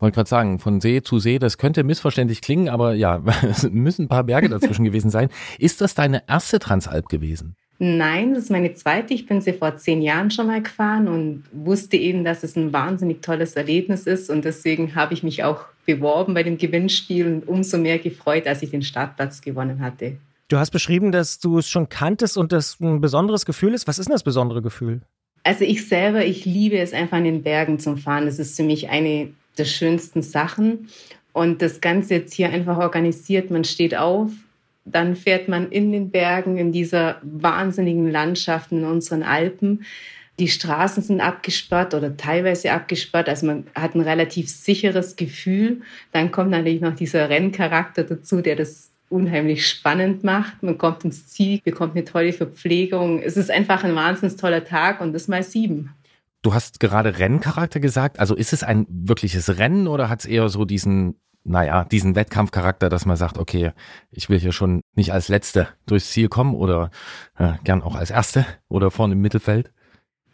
Wollte 0.02 0.16
gerade 0.16 0.28
sagen, 0.28 0.58
von 0.58 0.80
See 0.80 1.00
zu 1.00 1.20
See, 1.20 1.38
das 1.38 1.58
könnte 1.58 1.84
missverständlich 1.84 2.40
klingen, 2.40 2.68
aber 2.68 2.94
ja, 2.94 3.22
es 3.48 3.70
müssen 3.70 4.06
ein 4.06 4.08
paar 4.08 4.24
Berge 4.24 4.48
dazwischen 4.48 4.84
gewesen 4.84 5.10
sein. 5.10 5.28
Ist 5.60 5.80
das 5.80 5.94
deine 5.94 6.24
erste 6.26 6.58
Transalp 6.58 7.08
gewesen? 7.08 7.54
Nein, 7.78 8.34
das 8.34 8.44
ist 8.44 8.50
meine 8.50 8.74
zweite. 8.74 9.14
Ich 9.14 9.26
bin 9.26 9.40
sie 9.40 9.52
vor 9.52 9.76
zehn 9.76 10.02
Jahren 10.02 10.32
schon 10.32 10.48
mal 10.48 10.60
gefahren 10.60 11.06
und 11.06 11.44
wusste 11.52 11.96
eben, 11.96 12.24
dass 12.24 12.42
es 12.42 12.56
ein 12.56 12.72
wahnsinnig 12.72 13.22
tolles 13.22 13.54
Erlebnis 13.54 14.08
ist. 14.08 14.28
Und 14.28 14.44
deswegen 14.44 14.96
habe 14.96 15.14
ich 15.14 15.22
mich 15.22 15.44
auch 15.44 15.66
beworben 15.86 16.34
bei 16.34 16.42
dem 16.42 16.58
Gewinnspiel 16.58 17.24
und 17.28 17.46
umso 17.46 17.78
mehr 17.78 18.00
gefreut, 18.00 18.48
als 18.48 18.60
ich 18.62 18.70
den 18.70 18.82
Startplatz 18.82 19.40
gewonnen 19.40 19.80
hatte. 19.80 20.16
Du 20.48 20.58
hast 20.58 20.72
beschrieben, 20.72 21.12
dass 21.12 21.38
du 21.38 21.58
es 21.58 21.68
schon 21.68 21.88
kanntest 21.88 22.36
und 22.36 22.50
das 22.50 22.80
ein 22.80 23.00
besonderes 23.00 23.46
Gefühl 23.46 23.72
ist. 23.72 23.86
Was 23.86 24.00
ist 24.00 24.06
denn 24.06 24.14
das 24.14 24.24
besondere 24.24 24.62
Gefühl? 24.62 25.02
Also 25.44 25.64
ich 25.64 25.86
selber, 25.86 26.24
ich 26.24 26.44
liebe 26.44 26.78
es 26.78 26.92
einfach 26.92 27.18
in 27.18 27.24
den 27.24 27.42
Bergen 27.44 27.78
zu 27.78 27.96
fahren. 27.96 28.26
Das 28.26 28.40
ist 28.40 28.56
für 28.56 28.64
mich 28.64 28.90
eine 28.90 29.32
der 29.58 29.64
schönsten 29.64 30.22
Sachen. 30.22 30.88
Und 31.32 31.62
das 31.62 31.80
Ganze 31.80 32.14
jetzt 32.14 32.34
hier 32.34 32.50
einfach 32.50 32.78
organisiert. 32.78 33.50
Man 33.50 33.64
steht 33.64 33.96
auf, 33.96 34.30
dann 34.84 35.16
fährt 35.16 35.48
man 35.48 35.70
in 35.70 35.92
den 35.92 36.10
Bergen, 36.10 36.58
in 36.58 36.72
dieser 36.72 37.16
wahnsinnigen 37.22 38.10
Landschaft 38.10 38.72
in 38.72 38.84
unseren 38.84 39.22
Alpen. 39.22 39.84
Die 40.38 40.48
Straßen 40.48 41.02
sind 41.02 41.20
abgesperrt 41.20 41.94
oder 41.94 42.16
teilweise 42.16 42.72
abgesperrt, 42.72 43.28
also 43.28 43.46
man 43.46 43.66
hat 43.74 43.94
ein 43.94 44.00
relativ 44.00 44.48
sicheres 44.48 45.16
Gefühl. 45.16 45.82
Dann 46.10 46.32
kommt 46.32 46.50
natürlich 46.50 46.80
noch 46.80 46.94
dieser 46.94 47.28
Renncharakter 47.28 48.04
dazu, 48.04 48.40
der 48.40 48.56
das 48.56 48.90
unheimlich 49.10 49.68
spannend 49.68 50.24
macht. 50.24 50.62
Man 50.62 50.78
kommt 50.78 51.04
ins 51.04 51.28
Ziel, 51.28 51.60
bekommt 51.62 51.94
eine 51.94 52.04
tolle 52.04 52.32
Verpflegung. 52.32 53.20
Es 53.22 53.36
ist 53.36 53.50
einfach 53.50 53.84
ein 53.84 53.94
wahnsinnig 53.94 54.36
toller 54.36 54.64
Tag 54.64 55.00
und 55.02 55.12
das 55.12 55.28
mal 55.28 55.42
sieben. 55.42 55.90
Du 56.42 56.55
hast 56.55 56.81
gerade 56.81 57.18
Renncharakter 57.18 57.78
gesagt. 57.78 58.18
Also 58.18 58.35
ist 58.35 58.52
es 58.52 58.64
ein 58.64 58.87
wirkliches 58.88 59.59
Rennen 59.59 59.87
oder 59.87 60.09
hat 60.09 60.20
es 60.20 60.26
eher 60.26 60.48
so 60.48 60.64
diesen, 60.64 61.20
naja, 61.44 61.85
diesen 61.85 62.16
Wettkampfcharakter, 62.16 62.88
dass 62.88 63.07
man 63.07 63.16
sagt, 63.16 63.38
okay, 63.38 63.70
ich 64.11 64.28
will 64.28 64.40
hier 64.40 64.52
schon 64.52 64.83
nicht 64.96 65.12
als 65.12 65.28
Letzte 65.28 65.68
durchs 65.87 66.11
Ziel 66.11 66.28
kommen 66.28 66.55
oder 66.55 66.90
äh, 67.38 67.52
gern 67.62 67.83
auch 67.83 67.94
als 67.94 68.11
Erste 68.11 68.44
oder 68.68 68.90
vorne 68.90 69.14
im 69.14 69.20
Mittelfeld? 69.20 69.72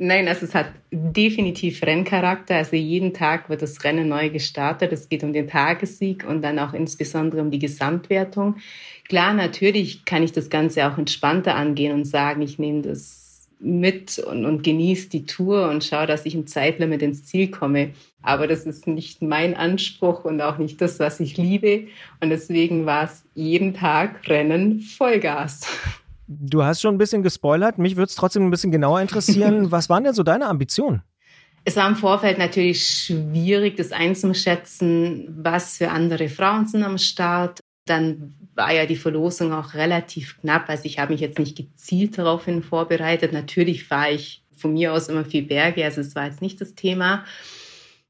Nein, 0.00 0.28
also 0.28 0.46
es 0.46 0.54
hat 0.54 0.68
definitiv 0.92 1.82
Renncharakter. 1.82 2.54
Also 2.54 2.76
jeden 2.76 3.12
Tag 3.12 3.50
wird 3.50 3.62
das 3.62 3.82
Rennen 3.82 4.08
neu 4.08 4.30
gestartet. 4.30 4.92
Es 4.92 5.08
geht 5.08 5.24
um 5.24 5.32
den 5.32 5.48
Tagessieg 5.48 6.24
und 6.24 6.40
dann 6.40 6.60
auch 6.60 6.72
insbesondere 6.72 7.42
um 7.42 7.50
die 7.50 7.58
Gesamtwertung. 7.58 8.56
Klar, 9.08 9.34
natürlich 9.34 10.04
kann 10.04 10.22
ich 10.22 10.30
das 10.30 10.50
Ganze 10.50 10.86
auch 10.88 10.96
entspannter 10.96 11.56
angehen 11.56 11.92
und 11.92 12.04
sagen, 12.04 12.42
ich 12.42 12.60
nehme 12.60 12.82
das 12.82 13.17
mit 13.60 14.18
und, 14.18 14.44
und 14.44 14.62
genieße 14.62 15.08
die 15.08 15.24
Tour 15.24 15.68
und 15.68 15.84
schaue, 15.84 16.06
dass 16.06 16.26
ich 16.26 16.34
im 16.34 16.46
Zeitlimit 16.46 17.02
ins 17.02 17.24
Ziel 17.24 17.50
komme. 17.50 17.90
Aber 18.22 18.46
das 18.46 18.66
ist 18.66 18.86
nicht 18.86 19.22
mein 19.22 19.56
Anspruch 19.56 20.24
und 20.24 20.40
auch 20.40 20.58
nicht 20.58 20.80
das, 20.80 21.00
was 21.00 21.20
ich 21.20 21.36
liebe. 21.36 21.88
Und 22.20 22.30
deswegen 22.30 22.86
war 22.86 23.04
es 23.04 23.24
jeden 23.34 23.74
Tag 23.74 24.28
Rennen 24.28 24.80
Vollgas. 24.80 25.66
Du 26.26 26.62
hast 26.62 26.82
schon 26.82 26.94
ein 26.94 26.98
bisschen 26.98 27.22
gespoilert. 27.22 27.78
Mich 27.78 27.96
würde 27.96 28.10
es 28.10 28.14
trotzdem 28.14 28.46
ein 28.46 28.50
bisschen 28.50 28.70
genauer 28.70 29.00
interessieren. 29.00 29.70
was 29.70 29.88
waren 29.88 30.04
denn 30.04 30.14
so 30.14 30.22
deine 30.22 30.46
Ambitionen? 30.46 31.02
Es 31.64 31.76
war 31.76 31.88
im 31.88 31.96
Vorfeld 31.96 32.38
natürlich 32.38 32.84
schwierig, 32.84 33.76
das 33.76 33.92
einzuschätzen, 33.92 35.26
was 35.42 35.78
für 35.78 35.90
andere 35.90 36.28
Frauen 36.28 36.66
sind 36.66 36.82
am 36.82 36.98
Start. 36.98 37.60
Dann 37.86 38.34
war 38.58 38.74
ja 38.74 38.84
die 38.84 38.96
Verlosung 38.96 39.52
auch 39.52 39.72
relativ 39.72 40.38
knapp. 40.40 40.68
Also 40.68 40.84
ich 40.84 40.98
habe 40.98 41.12
mich 41.12 41.22
jetzt 41.22 41.38
nicht 41.38 41.56
gezielt 41.56 42.18
daraufhin 42.18 42.62
vorbereitet. 42.62 43.32
Natürlich 43.32 43.84
fahre 43.84 44.12
ich 44.12 44.42
von 44.54 44.74
mir 44.74 44.92
aus 44.92 45.08
immer 45.08 45.24
viel 45.24 45.44
Berge, 45.44 45.84
also 45.84 46.00
es 46.00 46.14
war 46.16 46.26
jetzt 46.26 46.42
nicht 46.42 46.60
das 46.60 46.74
Thema. 46.74 47.24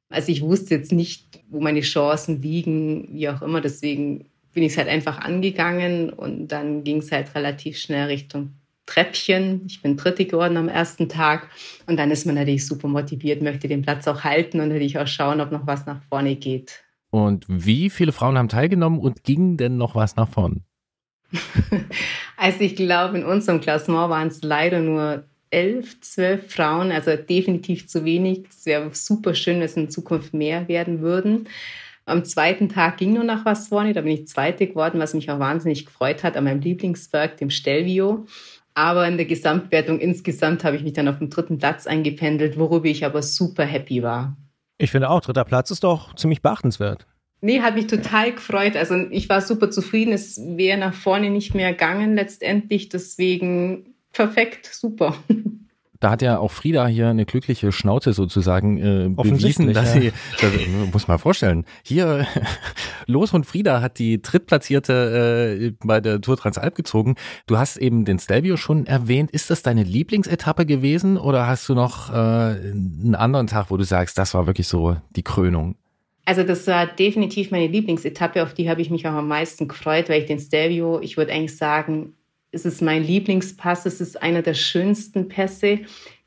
Also 0.08 0.32
ich 0.32 0.40
wusste 0.40 0.74
jetzt 0.74 0.90
nicht, 0.90 1.40
wo 1.50 1.60
meine 1.60 1.82
Chancen 1.82 2.40
liegen, 2.40 3.08
wie 3.12 3.28
auch 3.28 3.42
immer. 3.42 3.60
Deswegen 3.60 4.24
bin 4.54 4.62
ich 4.62 4.72
es 4.72 4.78
halt 4.78 4.88
einfach 4.88 5.18
angegangen 5.18 6.10
und 6.10 6.48
dann 6.48 6.82
ging 6.82 6.98
es 6.98 7.12
halt 7.12 7.34
relativ 7.34 7.76
schnell 7.78 8.06
Richtung 8.06 8.54
Treppchen. 8.86 9.66
Ich 9.66 9.82
bin 9.82 9.98
Dritte 9.98 10.24
geworden 10.24 10.56
am 10.56 10.70
ersten 10.70 11.10
Tag 11.10 11.50
und 11.86 11.98
dann 11.98 12.10
ist 12.10 12.24
man 12.24 12.36
natürlich 12.36 12.66
super 12.66 12.88
motiviert, 12.88 13.42
möchte 13.42 13.68
den 13.68 13.82
Platz 13.82 14.08
auch 14.08 14.24
halten 14.24 14.60
und 14.60 14.68
natürlich 14.68 14.98
auch 14.98 15.06
schauen, 15.06 15.42
ob 15.42 15.52
noch 15.52 15.66
was 15.66 15.84
nach 15.84 16.02
vorne 16.08 16.36
geht. 16.36 16.84
Und 17.10 17.44
wie 17.48 17.90
viele 17.90 18.12
Frauen 18.12 18.36
haben 18.36 18.48
teilgenommen 18.48 19.00
und 19.00 19.24
ging 19.24 19.56
denn 19.56 19.76
noch 19.76 19.94
was 19.94 20.16
nach 20.16 20.28
vorn? 20.28 20.64
also 22.36 22.60
ich 22.60 22.76
glaube, 22.76 23.18
in 23.18 23.24
unserem 23.24 23.60
Klassement 23.60 24.10
waren 24.10 24.28
es 24.28 24.42
leider 24.42 24.80
nur 24.80 25.24
elf, 25.50 26.00
zwölf 26.00 26.52
Frauen, 26.52 26.92
also 26.92 27.16
definitiv 27.16 27.88
zu 27.88 28.04
wenig. 28.04 28.46
Es 28.50 28.66
wäre 28.66 28.94
super 28.94 29.34
schön, 29.34 29.56
wenn 29.56 29.64
es 29.64 29.76
in 29.76 29.90
Zukunft 29.90 30.34
mehr 30.34 30.68
werden 30.68 31.00
würden. 31.00 31.48
Am 32.04 32.24
zweiten 32.24 32.68
Tag 32.70 32.96
ging 32.96 33.12
nur 33.12 33.24
noch 33.24 33.44
was 33.44 33.68
vorne, 33.68 33.92
da 33.92 34.00
bin 34.00 34.12
ich 34.12 34.28
Zweite 34.28 34.66
geworden, 34.66 34.98
was 34.98 35.12
mich 35.12 35.30
auch 35.30 35.38
wahnsinnig 35.38 35.84
gefreut 35.84 36.24
hat 36.24 36.36
an 36.36 36.44
meinem 36.44 36.60
Lieblingswerk, 36.60 37.36
dem 37.36 37.50
Stelvio. 37.50 38.26
Aber 38.72 39.06
in 39.06 39.16
der 39.16 39.26
Gesamtwertung 39.26 39.98
insgesamt 39.98 40.64
habe 40.64 40.76
ich 40.76 40.82
mich 40.82 40.92
dann 40.92 41.08
auf 41.08 41.18
dem 41.18 41.30
dritten 41.30 41.58
Platz 41.58 41.86
eingependelt, 41.86 42.58
worüber 42.58 42.86
ich 42.86 43.04
aber 43.04 43.22
super 43.22 43.64
happy 43.64 44.02
war. 44.02 44.36
Ich 44.78 44.92
finde 44.92 45.10
auch, 45.10 45.20
dritter 45.20 45.44
Platz 45.44 45.70
ist 45.70 45.84
doch 45.84 46.14
ziemlich 46.14 46.40
beachtenswert. 46.40 47.06
Nee, 47.40 47.60
hat 47.60 47.74
mich 47.74 47.86
total 47.86 48.32
gefreut. 48.32 48.76
Also 48.76 48.94
ich 49.10 49.28
war 49.28 49.40
super 49.40 49.70
zufrieden. 49.70 50.12
Es 50.12 50.40
wäre 50.40 50.78
nach 50.78 50.94
vorne 50.94 51.30
nicht 51.30 51.54
mehr 51.54 51.72
gegangen 51.72 52.14
letztendlich. 52.14 52.88
Deswegen 52.88 53.94
perfekt, 54.12 54.66
super. 54.66 55.16
Da 56.00 56.10
hat 56.10 56.22
ja 56.22 56.38
auch 56.38 56.52
Frieda 56.52 56.86
hier 56.86 57.08
eine 57.08 57.26
glückliche 57.26 57.72
Schnauze 57.72 58.12
sozusagen 58.12 58.78
äh, 58.78 59.08
bewiesen, 59.08 59.72
dass 59.72 59.94
ja. 59.94 60.00
sie, 60.00 60.12
das, 60.40 60.52
muss 60.92 61.08
man 61.08 61.18
vorstellen, 61.18 61.64
hier 61.82 62.26
Los 63.06 63.32
und 63.32 63.46
Frieda 63.46 63.80
hat 63.80 63.98
die 63.98 64.22
drittplatzierte 64.22 65.58
äh, 65.60 65.72
bei 65.84 66.00
der 66.00 66.20
Tour 66.20 66.36
Transalp 66.36 66.74
gezogen. 66.74 67.16
Du 67.46 67.58
hast 67.58 67.76
eben 67.76 68.04
den 68.04 68.18
Stelvio 68.18 68.56
schon 68.56 68.86
erwähnt. 68.86 69.30
Ist 69.32 69.50
das 69.50 69.62
deine 69.62 69.82
Lieblingsetappe 69.82 70.66
gewesen 70.66 71.16
oder 71.16 71.46
hast 71.46 71.68
du 71.68 71.74
noch 71.74 72.10
äh, 72.10 72.14
einen 72.14 73.16
anderen 73.16 73.48
Tag, 73.48 73.70
wo 73.70 73.76
du 73.76 73.84
sagst, 73.84 74.18
das 74.18 74.34
war 74.34 74.46
wirklich 74.46 74.68
so 74.68 74.96
die 75.16 75.22
Krönung? 75.22 75.74
Also 76.28 76.42
das 76.42 76.66
war 76.66 76.86
definitiv 76.86 77.50
meine 77.50 77.68
Lieblingsetappe, 77.68 78.42
auf 78.42 78.52
die 78.52 78.68
habe 78.68 78.82
ich 78.82 78.90
mich 78.90 79.06
auch 79.06 79.12
am 79.14 79.28
meisten 79.28 79.66
gefreut, 79.66 80.10
weil 80.10 80.20
ich 80.20 80.26
den 80.26 80.38
Stelvio, 80.38 81.00
ich 81.00 81.16
würde 81.16 81.32
eigentlich 81.32 81.56
sagen, 81.56 82.12
es 82.50 82.64
ist 82.64 82.80
mein 82.80 83.04
Lieblingspass, 83.04 83.84
es 83.86 84.00
ist 84.00 84.22
einer 84.22 84.42
der 84.42 84.54
schönsten 84.54 85.28
Pässe. 85.28 85.80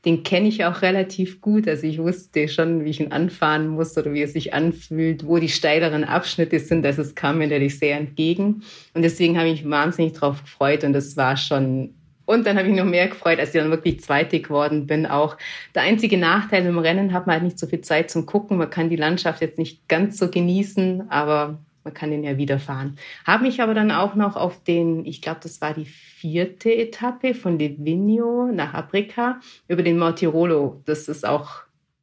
Den 0.04 0.22
kenne 0.22 0.48
ich 0.48 0.64
auch 0.64 0.82
relativ 0.82 1.40
gut. 1.40 1.68
Also 1.68 1.86
ich 1.86 1.98
wusste 1.98 2.48
schon, 2.48 2.84
wie 2.84 2.90
ich 2.90 3.00
ihn 3.00 3.12
anfahren 3.12 3.68
muss 3.68 3.96
oder 3.96 4.12
wie 4.12 4.22
er 4.22 4.28
sich 4.28 4.54
anfühlt, 4.54 5.26
wo 5.26 5.38
die 5.38 5.48
steileren 5.48 6.04
Abschnitte 6.04 6.58
sind. 6.58 6.84
Also 6.86 7.02
es 7.02 7.14
kam 7.14 7.38
mir 7.38 7.48
natürlich 7.48 7.78
sehr 7.78 7.98
entgegen. 7.98 8.62
Und 8.94 9.02
deswegen 9.02 9.36
habe 9.38 9.48
ich 9.48 9.62
mich 9.62 9.70
wahnsinnig 9.70 10.12
drauf 10.12 10.42
gefreut 10.42 10.84
und 10.84 10.94
es 10.94 11.16
war 11.16 11.36
schon 11.36 11.94
und 12.24 12.46
dann 12.46 12.56
habe 12.56 12.68
ich 12.68 12.74
noch 12.74 12.84
mehr 12.84 13.08
gefreut, 13.08 13.40
als 13.40 13.52
ich 13.52 13.60
dann 13.60 13.70
wirklich 13.70 14.00
Zweite 14.00 14.40
geworden 14.40 14.86
bin. 14.86 15.06
Auch 15.06 15.36
der 15.74 15.82
einzige 15.82 16.16
Nachteil 16.16 16.64
im 16.64 16.78
Rennen 16.78 17.12
hat 17.12 17.26
man 17.26 17.34
halt 17.34 17.42
nicht 17.42 17.58
so 17.58 17.66
viel 17.66 17.80
Zeit 17.80 18.10
zum 18.10 18.26
Gucken. 18.26 18.58
Man 18.58 18.70
kann 18.70 18.88
die 18.88 18.96
Landschaft 18.96 19.40
jetzt 19.40 19.58
nicht 19.58 19.88
ganz 19.88 20.18
so 20.18 20.30
genießen, 20.30 21.10
aber 21.10 21.58
man 21.84 21.94
kann 21.94 22.10
den 22.10 22.24
ja 22.24 22.36
wieder 22.36 22.58
fahren. 22.58 22.96
Habe 23.26 23.44
mich 23.44 23.60
aber 23.60 23.74
dann 23.74 23.90
auch 23.90 24.14
noch 24.14 24.36
auf 24.36 24.62
den, 24.62 25.04
ich 25.04 25.20
glaube, 25.22 25.40
das 25.42 25.60
war 25.60 25.74
die 25.74 25.84
vierte 25.86 26.74
Etappe 26.74 27.34
von 27.34 27.58
Livigno 27.58 28.50
nach 28.52 28.74
Aprica 28.74 29.40
über 29.68 29.82
den 29.82 29.98
Mortirolo. 29.98 30.82
Das 30.84 31.08
ist 31.08 31.26
auch 31.26 31.62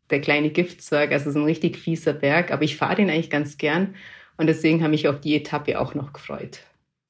der 0.10 0.22
kleine 0.22 0.50
Giftzwerg, 0.50 1.12
also 1.12 1.32
so 1.32 1.40
ein 1.40 1.46
richtig 1.46 1.78
fieser 1.78 2.14
Berg, 2.14 2.52
aber 2.52 2.64
ich 2.64 2.78
fahre 2.78 2.96
den 2.96 3.10
eigentlich 3.10 3.30
ganz 3.30 3.58
gern 3.58 3.96
und 4.38 4.48
deswegen 4.48 4.84
habe 4.84 4.96
ich 4.96 5.08
auf 5.08 5.20
die 5.20 5.36
Etappe 5.36 5.80
auch 5.80 5.94
noch 5.96 6.14
gefreut. 6.14 6.60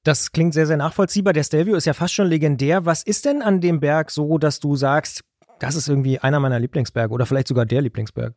Das 0.04 0.32
klingt 0.32 0.54
sehr, 0.54 0.66
sehr 0.66 0.78
nachvollziehbar. 0.78 1.34
Der 1.34 1.44
Stelvio 1.44 1.76
ist 1.76 1.86
ja 1.86 1.94
fast 1.94 2.14
schon 2.14 2.28
legendär. 2.28 2.86
Was 2.86 3.04
ist 3.04 3.26
denn 3.26 3.42
an 3.42 3.62
dem 3.62 3.80
Berg 3.80 4.12
so, 4.12 4.38
dass 4.38 4.60
du 4.60 4.76
sagst, 4.76 5.22
das 5.60 5.76
ist 5.76 5.90
irgendwie 5.90 6.20
einer 6.20 6.40
meiner 6.40 6.60
Lieblingsberge 6.60 7.14
oder 7.14 7.26
vielleicht 7.26 7.48
sogar 7.48 7.66
der 7.66 7.82
Lieblingsberg? 7.82 8.34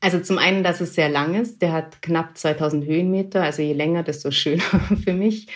Also 0.00 0.20
zum 0.20 0.38
einen, 0.38 0.62
dass 0.62 0.80
es 0.80 0.94
sehr 0.94 1.08
lang 1.08 1.34
ist. 1.34 1.60
Der 1.60 1.72
hat 1.72 2.02
knapp 2.02 2.38
2000 2.38 2.84
Höhenmeter. 2.84 3.42
Also 3.42 3.62
je 3.62 3.72
länger, 3.72 4.02
desto 4.02 4.30
schöner 4.32 4.62
für 5.04 5.12
mich. 5.12 5.48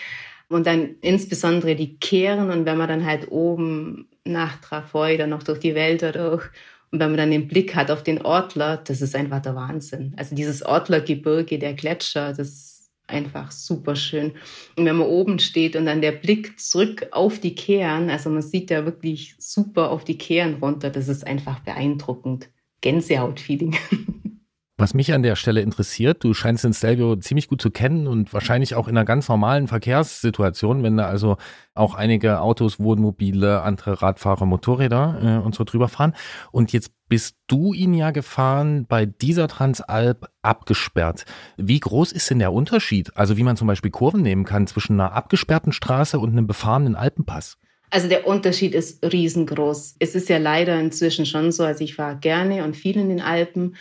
Und 0.49 0.67
dann 0.67 0.95
insbesondere 1.01 1.75
die 1.75 1.97
Kehren. 1.97 2.51
Und 2.51 2.65
wenn 2.65 2.77
man 2.77 2.87
dann 2.87 3.05
halt 3.05 3.31
oben 3.31 4.07
nach 4.25 4.59
Trafoi 4.61 5.17
dann 5.17 5.29
noch 5.29 5.43
durch 5.43 5.59
die 5.59 5.75
Wälder 5.75 6.11
durch 6.11 6.49
und 6.93 6.99
wenn 6.99 7.09
man 7.09 7.17
dann 7.17 7.31
den 7.31 7.47
Blick 7.47 7.73
hat 7.73 7.89
auf 7.89 8.03
den 8.03 8.21
Ortler, 8.21 8.77
das 8.77 9.01
ist 9.01 9.15
einfach 9.15 9.41
der 9.41 9.55
Wahnsinn. 9.55 10.13
Also 10.15 10.35
dieses 10.35 10.63
Ortlergebirge, 10.63 11.57
der 11.57 11.73
Gletscher, 11.73 12.33
das 12.33 12.47
ist 12.47 12.91
einfach 13.07 13.49
super 13.49 13.95
schön. 13.95 14.33
Und 14.75 14.85
wenn 14.85 14.97
man 14.97 15.07
oben 15.07 15.39
steht 15.39 15.75
und 15.75 15.87
dann 15.87 16.01
der 16.01 16.11
Blick 16.11 16.59
zurück 16.59 17.07
auf 17.09 17.39
die 17.39 17.55
Kehren, 17.55 18.11
also 18.11 18.29
man 18.29 18.43
sieht 18.43 18.69
ja 18.69 18.85
wirklich 18.85 19.33
super 19.39 19.89
auf 19.89 20.03
die 20.03 20.19
Kehren 20.19 20.53
runter, 20.61 20.91
das 20.91 21.07
ist 21.07 21.25
einfach 21.25 21.61
beeindruckend. 21.61 22.49
Gänsehaut-Feeling. 22.81 23.75
Was 24.75 24.95
mich 24.95 25.13
an 25.13 25.21
der 25.21 25.35
Stelle 25.35 25.61
interessiert, 25.61 26.23
du 26.23 26.33
scheinst 26.33 26.63
den 26.63 26.73
Stelvio 26.73 27.15
ziemlich 27.15 27.47
gut 27.47 27.61
zu 27.61 27.69
kennen 27.69 28.07
und 28.07 28.33
wahrscheinlich 28.33 28.73
auch 28.73 28.87
in 28.87 28.97
einer 28.97 29.05
ganz 29.05 29.29
normalen 29.29 29.67
Verkehrssituation, 29.67 30.81
wenn 30.81 30.97
da 30.97 31.05
also 31.05 31.37
auch 31.75 31.93
einige 31.93 32.41
Autos, 32.41 32.79
Wohnmobile, 32.79 33.61
andere 33.61 34.01
Radfahrer, 34.01 34.47
Motorräder 34.47 35.19
äh, 35.21 35.45
und 35.45 35.53
so 35.53 35.63
drüber 35.63 35.89
fahren. 35.89 36.15
Und 36.51 36.73
jetzt 36.73 36.91
bist 37.07 37.37
du 37.45 37.73
ihn 37.73 37.93
ja 37.93 38.09
gefahren 38.09 38.87
bei 38.87 39.05
dieser 39.05 39.47
Transalp 39.47 40.27
abgesperrt. 40.41 41.25
Wie 41.55 41.79
groß 41.79 42.11
ist 42.11 42.31
denn 42.31 42.39
der 42.39 42.51
Unterschied? 42.51 43.15
Also 43.15 43.37
wie 43.37 43.43
man 43.43 43.57
zum 43.57 43.67
Beispiel 43.67 43.91
Kurven 43.91 44.23
nehmen 44.23 44.43
kann 44.43 44.65
zwischen 44.65 44.99
einer 44.99 45.13
abgesperrten 45.13 45.71
Straße 45.71 46.17
und 46.17 46.31
einem 46.31 46.47
befahrenen 46.47 46.95
Alpenpass? 46.95 47.59
Also 47.91 48.07
der 48.07 48.25
Unterschied 48.25 48.73
ist 48.73 49.05
riesengroß. 49.05 49.97
Es 49.99 50.15
ist 50.15 50.29
ja 50.29 50.39
leider 50.39 50.79
inzwischen 50.79 51.27
schon 51.27 51.51
so, 51.51 51.63
also 51.63 51.83
ich 51.83 51.93
fahre 51.93 52.17
gerne 52.17 52.63
und 52.63 52.75
viel 52.75 52.97
in 52.97 53.09
den 53.09 53.21
Alpen 53.21 53.75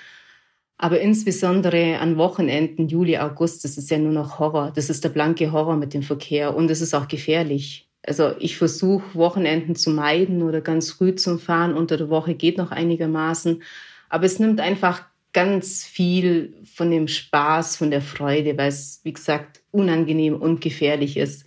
aber 0.83 1.01
insbesondere 1.01 2.01
an 2.01 2.17
Wochenenden, 2.17 2.89
Juli, 2.89 3.17
August, 3.17 3.63
das 3.63 3.79
ist 3.79 3.89
ja 3.89 3.99
nur 3.99 4.11
noch 4.11 4.41
Horror. 4.41 4.73
Das 4.75 4.91
ist 4.91 5.05
der 5.05 5.11
blanke 5.11 5.53
Horror 5.53 5.77
mit 5.77 5.95
dem 5.95 6.03
Verkehr 6.03 6.57
und 6.57 6.69
es 6.73 6.81
ist 6.81 6.93
auch 6.93 7.07
gefährlich. 7.07 7.89
Also 8.05 8.33
ich 8.41 8.57
versuche 8.57 9.15
Wochenenden 9.15 9.77
zu 9.77 9.91
meiden 9.91 10.43
oder 10.43 10.61
ganz 10.61 10.91
früh 10.91 11.15
zum 11.15 11.39
Fahren. 11.39 11.75
Unter 11.75 11.99
der 11.99 12.11
Woche 12.11 12.35
geht 12.35 12.59
noch 12.59 12.73
einigermaßen. 12.73 13.63
Aber 14.09 14.27
es 14.27 14.41
nimmt 14.41 14.59
einfach 14.59 15.05
ganz 15.33 15.85
viel 15.85 16.57
von 16.65 16.91
dem 16.91 17.07
Spaß, 17.07 17.77
von 17.77 17.93
der 17.93 18.03
Freude, 18.03 18.59
weil 18.59 18.71
es, 18.71 19.03
wie 19.05 19.13
gesagt, 19.13 19.63
unangenehm 19.71 20.35
und 20.35 20.61
gefährlich 20.61 21.17
ist. 21.17 21.45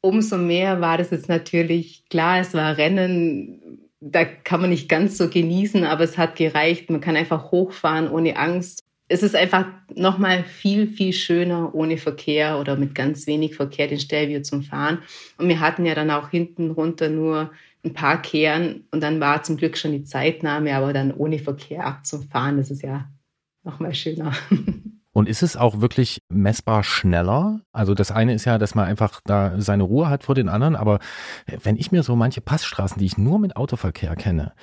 Umso 0.00 0.38
mehr 0.38 0.80
war 0.80 0.96
das 0.96 1.10
jetzt 1.10 1.28
natürlich 1.28 2.04
klar, 2.08 2.40
es 2.40 2.54
war 2.54 2.78
Rennen, 2.78 3.83
da 4.06 4.24
kann 4.24 4.60
man 4.60 4.70
nicht 4.70 4.88
ganz 4.88 5.16
so 5.16 5.30
genießen, 5.30 5.84
aber 5.84 6.04
es 6.04 6.18
hat 6.18 6.36
gereicht. 6.36 6.90
Man 6.90 7.00
kann 7.00 7.16
einfach 7.16 7.50
hochfahren 7.50 8.10
ohne 8.10 8.36
Angst. 8.36 8.80
Es 9.08 9.22
ist 9.22 9.34
einfach 9.34 9.66
nochmal 9.94 10.44
viel, 10.44 10.86
viel 10.86 11.12
schöner 11.14 11.74
ohne 11.74 11.96
Verkehr 11.96 12.58
oder 12.58 12.76
mit 12.76 12.94
ganz 12.94 13.26
wenig 13.26 13.54
Verkehr 13.54 13.86
den 13.86 13.98
Stellview 13.98 14.42
zum 14.42 14.62
Fahren. 14.62 14.98
Und 15.38 15.48
wir 15.48 15.60
hatten 15.60 15.86
ja 15.86 15.94
dann 15.94 16.10
auch 16.10 16.28
hinten 16.28 16.70
runter 16.70 17.08
nur 17.08 17.50
ein 17.82 17.94
paar 17.94 18.20
Kehren 18.20 18.84
und 18.90 19.02
dann 19.02 19.20
war 19.20 19.42
zum 19.42 19.56
Glück 19.56 19.76
schon 19.76 19.92
die 19.92 20.04
Zeitnahme, 20.04 20.74
aber 20.74 20.92
dann 20.92 21.12
ohne 21.12 21.38
Verkehr 21.38 21.86
abzufahren, 21.86 22.56
das 22.58 22.70
ist 22.70 22.82
ja 22.82 23.10
nochmal 23.62 23.94
schöner. 23.94 24.32
Und 25.14 25.28
ist 25.28 25.44
es 25.44 25.56
auch 25.56 25.80
wirklich 25.80 26.22
messbar 26.28 26.82
schneller? 26.82 27.60
Also 27.72 27.94
das 27.94 28.10
eine 28.10 28.34
ist 28.34 28.46
ja, 28.46 28.58
dass 28.58 28.74
man 28.74 28.86
einfach 28.86 29.20
da 29.24 29.54
seine 29.58 29.84
Ruhe 29.84 30.08
hat 30.08 30.24
vor 30.24 30.34
den 30.34 30.48
anderen, 30.48 30.74
aber 30.74 30.98
wenn 31.62 31.76
ich 31.76 31.92
mir 31.92 32.02
so 32.02 32.16
manche 32.16 32.40
Passstraßen, 32.40 32.98
die 32.98 33.06
ich 33.06 33.16
nur 33.16 33.38
mit 33.38 33.54
Autoverkehr 33.56 34.16
kenne, 34.16 34.54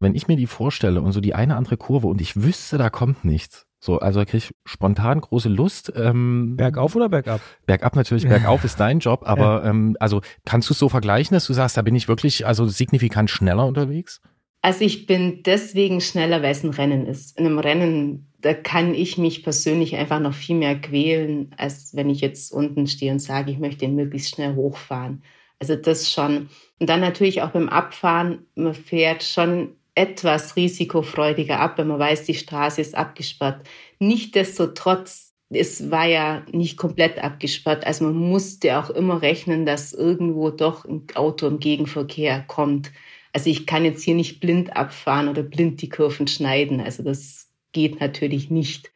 wenn 0.00 0.14
ich 0.14 0.26
mir 0.26 0.38
die 0.38 0.46
vorstelle 0.46 1.02
und 1.02 1.12
so 1.12 1.20
die 1.20 1.34
eine 1.34 1.54
andere 1.54 1.76
Kurve 1.76 2.06
und 2.06 2.22
ich 2.22 2.42
wüsste, 2.42 2.78
da 2.78 2.88
kommt 2.88 3.26
nichts. 3.26 3.66
So, 3.78 3.98
also 3.98 4.20
da 4.20 4.24
kriege 4.24 4.38
ich 4.38 4.54
spontan 4.64 5.20
große 5.20 5.50
Lust. 5.50 5.92
Ähm, 5.94 6.56
bergauf 6.56 6.96
oder 6.96 7.10
bergab? 7.10 7.42
Bergab 7.66 7.94
natürlich, 7.94 8.26
bergauf 8.26 8.64
ist 8.64 8.80
dein 8.80 9.00
Job, 9.00 9.22
aber 9.26 9.64
ja. 9.64 9.70
ähm, 9.70 9.98
also 10.00 10.22
kannst 10.46 10.70
du 10.70 10.72
es 10.72 10.78
so 10.78 10.88
vergleichen, 10.88 11.34
dass 11.34 11.46
du 11.46 11.52
sagst, 11.52 11.76
da 11.76 11.82
bin 11.82 11.94
ich 11.94 12.08
wirklich 12.08 12.46
also 12.46 12.66
signifikant 12.66 13.28
schneller 13.28 13.66
unterwegs? 13.66 14.22
Also 14.62 14.84
ich 14.84 15.06
bin 15.06 15.42
deswegen 15.42 16.00
schneller, 16.00 16.42
weil 16.42 16.52
es 16.52 16.62
ein 16.64 16.70
Rennen 16.70 17.06
ist. 17.06 17.38
In 17.38 17.46
einem 17.46 17.58
Rennen, 17.58 18.26
da 18.40 18.52
kann 18.52 18.94
ich 18.94 19.16
mich 19.16 19.42
persönlich 19.42 19.96
einfach 19.96 20.20
noch 20.20 20.34
viel 20.34 20.56
mehr 20.56 20.78
quälen, 20.78 21.54
als 21.56 21.96
wenn 21.96 22.10
ich 22.10 22.20
jetzt 22.20 22.52
unten 22.52 22.86
stehe 22.86 23.12
und 23.12 23.20
sage, 23.20 23.50
ich 23.50 23.58
möchte 23.58 23.86
ihn 23.86 23.94
möglichst 23.94 24.34
schnell 24.34 24.54
hochfahren. 24.54 25.22
Also 25.58 25.76
das 25.76 26.12
schon. 26.12 26.48
Und 26.78 26.88
dann 26.88 27.00
natürlich 27.00 27.42
auch 27.42 27.50
beim 27.50 27.68
Abfahren, 27.68 28.46
man 28.54 28.74
fährt 28.74 29.22
schon 29.22 29.76
etwas 29.94 30.56
risikofreudiger 30.56 31.58
ab, 31.58 31.78
wenn 31.78 31.88
man 31.88 31.98
weiß, 31.98 32.24
die 32.24 32.34
Straße 32.34 32.80
ist 32.80 32.94
abgesperrt. 32.94 33.66
Nichtsdestotrotz, 33.98 35.34
es 35.50 35.90
war 35.90 36.06
ja 36.06 36.44
nicht 36.52 36.76
komplett 36.76 37.22
abgesperrt. 37.22 37.86
Also 37.86 38.04
man 38.04 38.14
musste 38.14 38.78
auch 38.78 38.90
immer 38.90 39.20
rechnen, 39.20 39.66
dass 39.66 39.92
irgendwo 39.92 40.50
doch 40.50 40.84
ein 40.84 41.06
Auto 41.14 41.46
im 41.46 41.58
Gegenverkehr 41.58 42.44
kommt. 42.46 42.92
Also 43.32 43.50
ich 43.50 43.66
kann 43.66 43.84
jetzt 43.84 44.02
hier 44.02 44.14
nicht 44.14 44.40
blind 44.40 44.76
abfahren 44.76 45.28
oder 45.28 45.42
blind 45.42 45.82
die 45.82 45.88
Kurven 45.88 46.26
schneiden. 46.26 46.80
Also 46.80 47.02
das 47.02 47.50
geht 47.72 48.00
natürlich 48.00 48.50
nicht. 48.50 48.92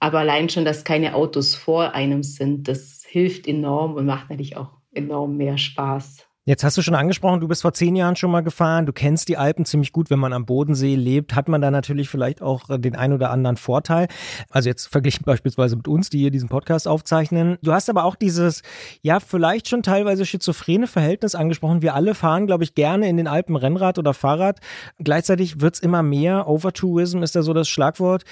Aber 0.00 0.20
allein 0.20 0.48
schon, 0.48 0.64
dass 0.64 0.84
keine 0.84 1.14
Autos 1.14 1.54
vor 1.54 1.92
einem 1.94 2.22
sind, 2.22 2.68
das 2.68 3.04
hilft 3.06 3.46
enorm 3.46 3.94
und 3.94 4.06
macht 4.06 4.30
natürlich 4.30 4.56
auch 4.56 4.70
enorm 4.92 5.36
mehr 5.36 5.58
Spaß. 5.58 6.27
Jetzt 6.48 6.64
hast 6.64 6.78
du 6.78 6.82
schon 6.82 6.94
angesprochen, 6.94 7.40
du 7.40 7.46
bist 7.46 7.60
vor 7.60 7.74
zehn 7.74 7.94
Jahren 7.94 8.16
schon 8.16 8.30
mal 8.30 8.40
gefahren, 8.40 8.86
du 8.86 8.92
kennst 8.94 9.28
die 9.28 9.36
Alpen 9.36 9.66
ziemlich 9.66 9.92
gut. 9.92 10.08
Wenn 10.08 10.18
man 10.18 10.32
am 10.32 10.46
Bodensee 10.46 10.94
lebt, 10.94 11.34
hat 11.34 11.46
man 11.46 11.60
da 11.60 11.70
natürlich 11.70 12.08
vielleicht 12.08 12.40
auch 12.40 12.70
äh, 12.70 12.78
den 12.78 12.96
ein 12.96 13.12
oder 13.12 13.28
anderen 13.28 13.58
Vorteil. 13.58 14.08
Also 14.48 14.70
jetzt 14.70 14.86
verglichen 14.86 15.24
beispielsweise 15.26 15.76
mit 15.76 15.86
uns, 15.88 16.08
die 16.08 16.20
hier 16.20 16.30
diesen 16.30 16.48
Podcast 16.48 16.88
aufzeichnen. 16.88 17.58
Du 17.60 17.74
hast 17.74 17.90
aber 17.90 18.04
auch 18.04 18.16
dieses, 18.16 18.62
ja, 19.02 19.20
vielleicht 19.20 19.68
schon 19.68 19.82
teilweise 19.82 20.24
schizophrene 20.24 20.86
Verhältnis 20.86 21.34
angesprochen. 21.34 21.82
Wir 21.82 21.94
alle 21.94 22.14
fahren, 22.14 22.46
glaube 22.46 22.64
ich, 22.64 22.74
gerne 22.74 23.10
in 23.10 23.18
den 23.18 23.26
Alpen 23.26 23.54
Rennrad 23.54 23.98
oder 23.98 24.14
Fahrrad. 24.14 24.60
Gleichzeitig 24.98 25.60
wird's 25.60 25.80
immer 25.80 26.02
mehr. 26.02 26.48
Overtourism 26.48 27.22
ist 27.22 27.36
da 27.36 27.42
so 27.42 27.52
das 27.52 27.68
Schlagwort. 27.68 28.24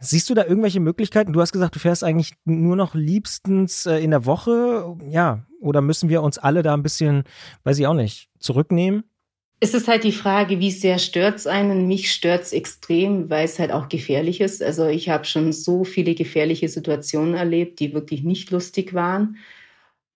Siehst 0.00 0.28
du 0.28 0.34
da 0.34 0.44
irgendwelche 0.44 0.80
Möglichkeiten? 0.80 1.32
Du 1.32 1.40
hast 1.40 1.52
gesagt, 1.52 1.76
du 1.76 1.78
fährst 1.78 2.04
eigentlich 2.04 2.32
nur 2.44 2.76
noch 2.76 2.94
liebstens 2.94 3.86
äh, 3.86 3.98
in 3.98 4.10
der 4.10 4.26
Woche. 4.26 4.96
Ja, 5.08 5.46
oder 5.60 5.80
müssen 5.80 6.08
wir 6.08 6.22
uns 6.22 6.38
alle 6.38 6.62
da 6.62 6.74
ein 6.74 6.82
bisschen, 6.82 7.24
weiß 7.62 7.78
ich 7.78 7.86
auch 7.86 7.94
nicht, 7.94 8.28
zurücknehmen? 8.38 9.04
Es 9.60 9.72
ist 9.72 9.88
halt 9.88 10.04
die 10.04 10.12
Frage, 10.12 10.58
wie 10.60 10.72
sehr 10.72 10.98
stört 10.98 11.36
es 11.36 11.46
einen? 11.46 11.86
Mich 11.86 12.12
stört 12.12 12.42
es 12.42 12.52
extrem, 12.52 13.30
weil 13.30 13.46
es 13.46 13.58
halt 13.58 13.72
auch 13.72 13.88
gefährlich 13.88 14.40
ist. 14.40 14.62
Also 14.62 14.86
ich 14.88 15.08
habe 15.08 15.24
schon 15.24 15.52
so 15.52 15.84
viele 15.84 16.14
gefährliche 16.14 16.68
Situationen 16.68 17.34
erlebt, 17.34 17.80
die 17.80 17.94
wirklich 17.94 18.24
nicht 18.24 18.50
lustig 18.50 18.92
waren. 18.92 19.38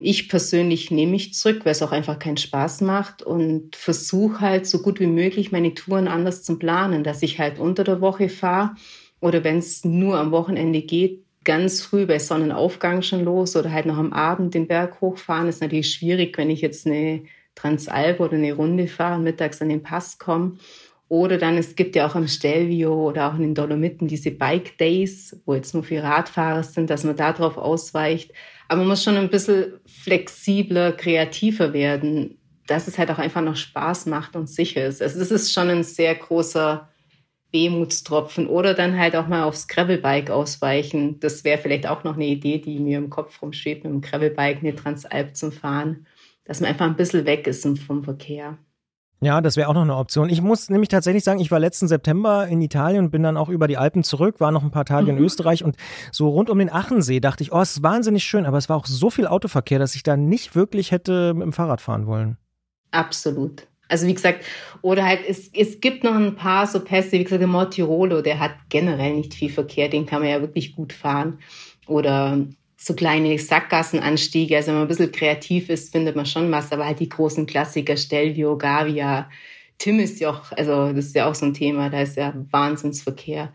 Ich 0.01 0.29
persönlich 0.29 0.91
nehme 0.91 1.13
mich 1.13 1.35
zurück, 1.35 1.65
weil 1.65 1.73
es 1.73 1.83
auch 1.83 1.93
einfach 1.93 2.19
keinen 2.19 2.37
Spaß 2.37 2.83
macht 2.83 3.23
und 3.23 3.75
versuche 3.75 4.41
halt 4.41 4.67
so 4.67 4.81
gut 4.83 5.01
wie 5.01 5.07
möglich 5.07 5.51
meine 5.51 5.73
Touren 5.73 6.09
anders 6.09 6.43
zu 6.43 6.59
planen, 6.59 7.03
dass 7.03 7.23
ich 7.23 7.39
halt 7.39 7.59
unter 7.59 7.85
der 7.85 8.01
Woche 8.01 8.29
fahre 8.29 8.75
oder 9.21 9.45
wenn 9.45 9.59
es 9.59 9.85
nur 9.85 10.19
am 10.19 10.31
Wochenende 10.31 10.83
geht, 10.83 11.25
ganz 11.45 11.81
früh 11.81 12.07
bei 12.07 12.19
Sonnenaufgang 12.19 13.03
schon 13.03 13.25
los 13.25 13.57
oder 13.57 13.73
halt 13.73 13.87
noch 13.87 13.97
am 13.97 14.13
Abend 14.13 14.55
den 14.55 14.67
Berg 14.67 15.01
hochfahren. 15.01 15.49
ist 15.49 15.63
natürlich 15.63 15.93
schwierig, 15.93 16.37
wenn 16.37 16.51
ich 16.51 16.61
jetzt 16.61 16.87
eine 16.87 17.23
Transalp 17.55 18.21
oder 18.21 18.35
eine 18.35 18.53
Runde 18.53 18.87
fahre 18.87 19.17
und 19.17 19.25
mittags 19.25 19.63
an 19.63 19.71
den 19.71 19.83
Pass 19.83 20.19
komme. 20.19 20.59
Oder 21.09 21.39
dann, 21.39 21.57
es 21.57 21.75
gibt 21.75 21.97
ja 21.97 22.07
auch 22.07 22.15
am 22.15 22.29
Stelvio 22.29 23.09
oder 23.09 23.31
auch 23.31 23.35
in 23.35 23.41
den 23.41 23.55
Dolomiten 23.55 24.09
diese 24.09 24.31
Bike 24.31 24.77
Days, 24.77 25.41
wo 25.47 25.55
jetzt 25.55 25.73
nur 25.73 25.83
für 25.83 26.03
Radfahrer 26.03 26.63
sind, 26.63 26.91
dass 26.91 27.03
man 27.05 27.17
darauf 27.17 27.57
ausweicht. 27.57 28.33
Aber 28.69 28.81
man 28.81 28.89
muss 28.89 29.03
schon 29.03 29.17
ein 29.17 29.31
bisschen 29.31 29.81
flexibler, 29.87 30.93
kreativer 30.93 31.73
werden, 31.73 32.37
dass 32.67 32.89
es 32.89 32.99
halt 32.99 33.11
auch 33.11 33.19
einfach 33.19 33.41
noch 33.41 33.57
Spaß 33.57 34.05
macht 34.05 34.37
und 34.37 34.51
sicher 34.51 34.87
ist. 34.87 35.01
Also 35.01 35.19
das 35.19 35.31
ist 35.31 35.51
schon 35.51 35.71
ein 35.71 35.83
sehr 35.83 36.15
großer 36.15 36.89
Wehmutstropfen 37.53 38.47
oder 38.47 38.75
dann 38.75 38.99
halt 38.99 39.17
auch 39.17 39.27
mal 39.27 39.45
aufs 39.45 39.69
Gravelbike 39.69 40.31
ausweichen. 40.31 41.19
Das 41.21 41.45
wäre 41.45 41.59
vielleicht 41.59 41.87
auch 41.87 42.05
noch 42.05 42.15
eine 42.15 42.27
Idee, 42.27 42.59
die 42.59 42.79
mir 42.79 42.99
im 42.99 43.11
Kopf 43.11 43.41
rumschwebt, 43.41 43.85
mit 43.85 43.93
dem 43.93 44.01
Gravelbike 44.01 44.59
eine 44.59 44.77
Transalp 44.77 45.35
zu 45.35 45.51
fahren, 45.51 46.07
dass 46.45 46.61
man 46.61 46.71
einfach 46.71 46.87
ein 46.87 46.97
bisschen 46.97 47.25
weg 47.25 47.47
ist 47.47 47.67
vom 47.87 48.05
Verkehr. 48.05 48.59
Ja, 49.21 49.41
das 49.41 49.57
wäre 49.57 49.69
auch 49.69 49.75
noch 49.75 49.83
eine 49.83 49.97
Option. 49.97 50.29
Ich 50.29 50.41
muss 50.43 50.71
nämlich 50.71 50.89
tatsächlich 50.89 51.25
sagen, 51.25 51.41
ich 51.41 51.51
war 51.51 51.59
letzten 51.59 51.89
September 51.89 52.47
in 52.47 52.63
Italien 52.63 53.07
und 53.07 53.11
bin 53.11 53.25
dann 53.25 53.37
auch 53.37 53.49
über 53.49 53.67
die 53.67 53.77
Alpen 53.77 54.05
zurück, 54.05 54.39
war 54.39 54.53
noch 54.53 54.63
ein 54.63 54.71
paar 54.71 54.85
Tage 54.85 55.11
mhm. 55.11 55.19
in 55.19 55.25
Österreich 55.25 55.65
und 55.65 55.77
so 56.13 56.29
rund 56.29 56.51
um 56.51 56.59
den 56.59 56.71
Achensee 56.71 57.19
dachte 57.19 57.43
ich, 57.43 57.53
oh, 57.53 57.61
es 57.61 57.77
ist 57.77 57.83
wahnsinnig 57.83 58.23
schön, 58.23 58.47
aber 58.47 58.59
es 58.59 58.69
war 58.69 58.77
auch 58.77 58.87
so 58.87 59.11
viel 59.11 59.27
Autoverkehr, 59.27 59.81
dass 59.81 59.97
ich 59.97 60.05
da 60.05 60.17
nicht 60.17 60.55
wirklich 60.55 60.93
hätte 60.93 61.35
mit 61.35 61.43
dem 61.43 61.53
Fahrrad 61.53 61.81
fahren 61.81 62.07
wollen. 62.07 62.37
Absolut. 62.93 63.67
Also 63.89 64.07
wie 64.07 64.15
gesagt, 64.15 64.45
oder 64.83 65.05
halt, 65.05 65.21
es, 65.27 65.51
es 65.55 65.81
gibt 65.81 66.05
noch 66.05 66.15
ein 66.15 66.37
paar 66.37 66.67
so 66.67 66.81
Pässe, 66.81 67.13
wie 67.13 67.25
gesagt, 67.25 67.41
der 67.41 67.49
Mortirolo, 67.49 68.23
der 68.23 68.39
hat 68.39 68.53
generell 68.69 69.15
nicht 69.15 69.35
viel 69.35 69.51
Verkehr, 69.51 69.89
den 69.89 70.07
kann 70.07 70.21
man 70.21 70.31
ja 70.31 70.41
wirklich 70.41 70.77
gut 70.77 70.93
fahren. 70.93 71.39
Oder 71.87 72.47
so 72.77 72.95
kleine 72.95 73.39
Sackgassenanstiege. 73.39 74.57
Also 74.57 74.69
wenn 74.69 74.75
man 74.77 74.85
ein 74.85 74.89
bisschen 74.89 75.11
kreativ 75.11 75.69
ist, 75.69 75.91
findet 75.91 76.17
man 76.17 76.27
schon 76.27 76.51
was, 76.53 76.71
aber 76.71 76.87
halt 76.87 77.01
die 77.01 77.09
großen 77.09 77.47
Klassiker, 77.47 77.97
Stelvio, 77.97 78.57
Gavia, 78.57 79.29
Tim 79.79 80.01
ist 80.01 80.21
ja 80.21 80.31
auch, 80.31 80.53
also 80.53 80.93
das 80.93 81.07
ist 81.07 81.15
ja 81.15 81.29
auch 81.29 81.35
so 81.35 81.47
ein 81.47 81.55
Thema, 81.55 81.89
da 81.89 82.03
ist 82.03 82.17
ja 82.17 82.35
Wahnsinnsverkehr. 82.51 83.53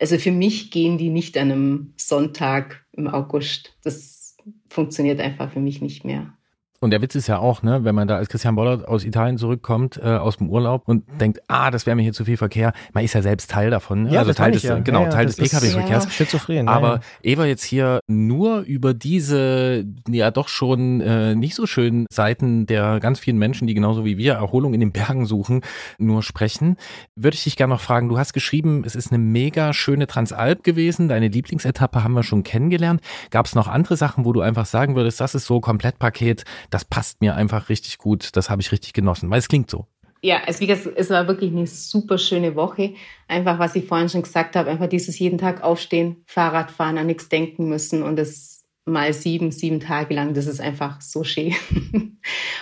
Also 0.00 0.18
für 0.18 0.32
mich 0.32 0.70
gehen 0.70 0.96
die 0.96 1.10
nicht 1.10 1.36
an 1.36 1.50
einem 1.50 1.92
Sonntag 1.96 2.84
im 2.92 3.08
August. 3.08 3.76
Das 3.84 4.36
funktioniert 4.70 5.20
einfach 5.20 5.52
für 5.52 5.60
mich 5.60 5.82
nicht 5.82 6.04
mehr. 6.04 6.37
Und 6.80 6.90
der 6.90 7.02
Witz 7.02 7.16
ist 7.16 7.26
ja 7.26 7.38
auch, 7.38 7.62
ne, 7.64 7.82
wenn 7.82 7.94
man 7.94 8.06
da 8.06 8.16
als 8.16 8.28
Christian 8.28 8.54
Bollert 8.54 8.86
aus 8.86 9.04
Italien 9.04 9.36
zurückkommt, 9.36 10.00
äh, 10.00 10.10
aus 10.10 10.36
dem 10.36 10.48
Urlaub 10.48 10.86
und 10.86 11.04
denkt, 11.20 11.40
ah, 11.48 11.72
das 11.72 11.86
wäre 11.86 11.96
mir 11.96 12.02
hier 12.02 12.12
zu 12.12 12.24
viel 12.24 12.36
Verkehr. 12.36 12.72
Man 12.92 13.04
ist 13.04 13.14
ja 13.14 13.22
selbst 13.22 13.50
Teil 13.50 13.70
davon. 13.70 14.04
Ne? 14.04 14.12
Ja, 14.12 14.20
also 14.20 14.32
Teil 14.32 14.52
des, 14.52 14.62
ja. 14.62 14.78
genau, 14.78 15.02
ja, 15.02 15.08
Teil 15.08 15.26
des 15.26 15.36
Pkw-Verkehrs. 15.36 16.04
Ja, 16.04 16.10
schizophren. 16.10 16.68
Aber 16.68 17.00
Eva 17.20 17.46
jetzt 17.46 17.64
hier 17.64 17.98
nur 18.06 18.60
über 18.60 18.94
diese, 18.94 19.84
ja 20.08 20.30
doch 20.30 20.46
schon 20.46 21.00
äh, 21.00 21.34
nicht 21.34 21.56
so 21.56 21.66
schönen 21.66 22.06
Seiten 22.12 22.66
der 22.66 23.00
ganz 23.00 23.18
vielen 23.18 23.38
Menschen, 23.38 23.66
die 23.66 23.74
genauso 23.74 24.04
wie 24.04 24.16
wir 24.16 24.34
Erholung 24.34 24.72
in 24.72 24.78
den 24.78 24.92
Bergen 24.92 25.26
suchen, 25.26 25.62
nur 25.98 26.22
sprechen, 26.22 26.76
würde 27.16 27.34
ich 27.34 27.42
dich 27.42 27.56
gerne 27.56 27.74
noch 27.74 27.80
fragen. 27.80 28.08
Du 28.08 28.18
hast 28.18 28.34
geschrieben, 28.34 28.84
es 28.86 28.94
ist 28.94 29.10
eine 29.10 29.18
mega 29.18 29.72
schöne 29.72 30.06
Transalp 30.06 30.62
gewesen. 30.62 31.08
Deine 31.08 31.26
Lieblingsetappe 31.26 32.04
haben 32.04 32.14
wir 32.14 32.22
schon 32.22 32.44
kennengelernt. 32.44 33.00
Gab 33.30 33.46
es 33.46 33.56
noch 33.56 33.66
andere 33.66 33.96
Sachen, 33.96 34.24
wo 34.24 34.32
du 34.32 34.42
einfach 34.42 34.66
sagen 34.66 34.94
würdest, 34.94 35.20
das 35.20 35.34
ist 35.34 35.46
so 35.46 35.60
Komplettpaket, 35.60 36.44
das 36.70 36.84
passt 36.84 37.20
mir 37.20 37.34
einfach 37.34 37.68
richtig 37.68 37.98
gut, 37.98 38.36
das 38.36 38.50
habe 38.50 38.62
ich 38.62 38.72
richtig 38.72 38.92
genossen, 38.92 39.30
weil 39.30 39.38
es 39.38 39.48
klingt 39.48 39.70
so. 39.70 39.86
Ja, 40.20 40.40
es, 40.46 40.60
es 40.60 41.10
war 41.10 41.28
wirklich 41.28 41.52
eine 41.52 41.66
super 41.66 42.18
schöne 42.18 42.56
Woche. 42.56 42.94
Einfach, 43.28 43.60
was 43.60 43.76
ich 43.76 43.86
vorhin 43.86 44.08
schon 44.08 44.22
gesagt 44.22 44.56
habe, 44.56 44.68
einfach 44.68 44.88
dieses 44.88 45.18
jeden 45.18 45.38
Tag 45.38 45.62
aufstehen, 45.62 46.24
Fahrrad 46.26 46.72
fahren, 46.72 46.98
an 46.98 47.06
nichts 47.06 47.28
denken 47.28 47.68
müssen 47.68 48.02
und 48.02 48.16
das 48.16 48.64
mal 48.84 49.12
sieben, 49.12 49.52
sieben 49.52 49.80
Tage 49.80 50.14
lang, 50.14 50.34
das 50.34 50.46
ist 50.46 50.60
einfach 50.60 51.00
so 51.00 51.22
schön. 51.22 51.54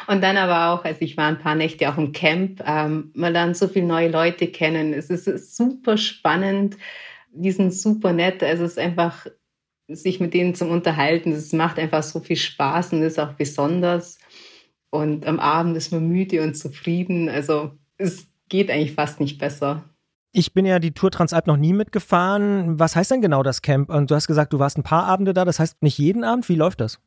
und 0.07 0.23
dann 0.23 0.37
aber 0.37 0.75
auch, 0.75 0.85
also 0.85 1.01
ich 1.01 1.17
war 1.17 1.29
ein 1.29 1.39
paar 1.39 1.55
Nächte 1.55 1.91
auch 1.91 1.97
im 1.97 2.13
Camp, 2.13 2.63
ähm, 2.67 3.13
man 3.15 3.33
lernt 3.33 3.57
so 3.57 3.69
viele 3.69 3.87
neue 3.87 4.11
Leute 4.11 4.49
kennen. 4.49 4.93
Es 4.93 5.09
ist 5.09 5.57
super 5.57 5.97
spannend, 5.97 6.77
die 7.33 7.53
sind 7.53 7.73
super 7.73 8.13
nett. 8.13 8.43
Also 8.43 8.65
es 8.65 8.73
ist 8.73 8.79
einfach 8.79 9.27
sich 9.89 10.21
mit 10.21 10.35
denen 10.35 10.55
zum 10.55 10.71
Unterhalten. 10.71 11.31
Das 11.31 11.53
macht 11.53 11.79
einfach 11.79 12.03
so 12.03 12.21
viel 12.21 12.37
Spaß 12.37 12.93
und 12.93 13.03
ist 13.03 13.21
auch 13.21 13.35
besonders. 13.35 14.19
Und 14.91 15.27
am 15.27 15.39
Abend 15.39 15.77
ist 15.77 15.93
man 15.93 16.09
müde 16.09 16.43
und 16.43 16.55
zufrieden. 16.55 17.29
Also 17.29 17.73
es 17.99 18.27
geht 18.49 18.71
eigentlich 18.71 18.95
fast 18.95 19.21
nicht 19.21 19.39
besser. 19.39 19.85
Ich 20.33 20.53
bin 20.53 20.67
ja 20.67 20.79
die 20.79 20.93
Tour 20.93 21.11
Transalp 21.11 21.47
noch 21.47 21.57
nie 21.57 21.73
mitgefahren. 21.73 22.79
Was 22.79 22.95
heißt 22.95 23.11
denn 23.11 23.23
genau 23.23 23.43
das 23.43 23.63
Camp? 23.63 23.89
Und 23.89 24.11
du 24.11 24.15
hast 24.15 24.27
gesagt, 24.27 24.53
du 24.53 24.59
warst 24.59 24.77
ein 24.77 24.83
paar 24.83 25.05
Abende 25.05 25.33
da. 25.33 25.45
Das 25.45 25.59
heißt 25.59 25.83
nicht 25.83 25.99
jeden 25.99 26.25
Abend. 26.25 26.49
Wie 26.49 26.57
läuft 26.57 26.81
das? 26.81 27.01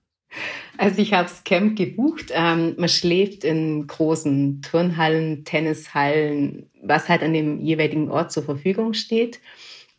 Also 0.78 1.02
ich 1.02 1.14
habe 1.14 1.24
das 1.24 1.44
Camp 1.44 1.78
gebucht. 1.78 2.32
Ähm, 2.32 2.76
man 2.78 2.90
schläft 2.90 3.44
in 3.44 3.88
großen 3.88 4.62
Turnhallen, 4.62 5.44
Tennishallen, 5.44 6.70
was 6.82 7.10
halt 7.10 7.22
an 7.22 7.34
dem 7.34 7.60
jeweiligen 7.60 8.10
Ort 8.10 8.32
zur 8.32 8.44
Verfügung 8.44 8.94
steht. 8.94 9.40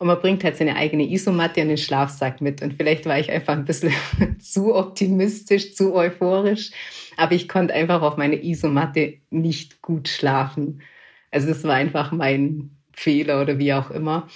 Und 0.01 0.07
man 0.07 0.19
bringt 0.19 0.43
halt 0.43 0.57
seine 0.57 0.77
eigene 0.77 1.03
Isomatte 1.03 1.61
und 1.61 1.67
den 1.67 1.77
Schlafsack 1.77 2.41
mit. 2.41 2.63
Und 2.63 2.73
vielleicht 2.73 3.05
war 3.05 3.19
ich 3.19 3.29
einfach 3.29 3.53
ein 3.53 3.65
bisschen 3.65 3.93
zu 4.39 4.73
optimistisch, 4.73 5.75
zu 5.75 5.93
euphorisch. 5.93 6.71
Aber 7.17 7.33
ich 7.33 7.47
konnte 7.47 7.75
einfach 7.75 8.01
auf 8.01 8.17
meine 8.17 8.43
Isomatte 8.43 9.19
nicht 9.29 9.83
gut 9.83 10.07
schlafen. 10.07 10.81
Also 11.29 11.49
das 11.49 11.63
war 11.65 11.75
einfach 11.75 12.11
mein 12.11 12.71
Fehler 12.93 13.43
oder 13.43 13.59
wie 13.59 13.73
auch 13.73 13.91
immer. 13.91 14.27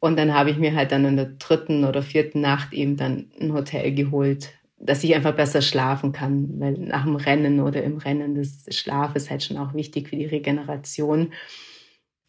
Und 0.00 0.18
dann 0.18 0.34
habe 0.34 0.50
ich 0.50 0.58
mir 0.58 0.74
halt 0.74 0.92
dann 0.92 1.06
in 1.06 1.16
der 1.16 1.30
dritten 1.38 1.86
oder 1.86 2.02
vierten 2.02 2.42
Nacht 2.42 2.74
eben 2.74 2.98
dann 2.98 3.30
ein 3.40 3.54
Hotel 3.54 3.94
geholt, 3.94 4.50
dass 4.78 5.02
ich 5.02 5.14
einfach 5.14 5.34
besser 5.34 5.62
schlafen 5.62 6.12
kann. 6.12 6.60
Weil 6.60 6.72
nach 6.72 7.04
dem 7.04 7.16
Rennen 7.16 7.60
oder 7.60 7.82
im 7.82 7.96
Rennen, 7.96 8.34
das 8.34 8.66
Schlaf 8.68 9.16
ist 9.16 9.30
halt 9.30 9.42
schon 9.42 9.56
auch 9.56 9.72
wichtig 9.72 10.10
für 10.10 10.16
die 10.16 10.26
Regeneration. 10.26 11.32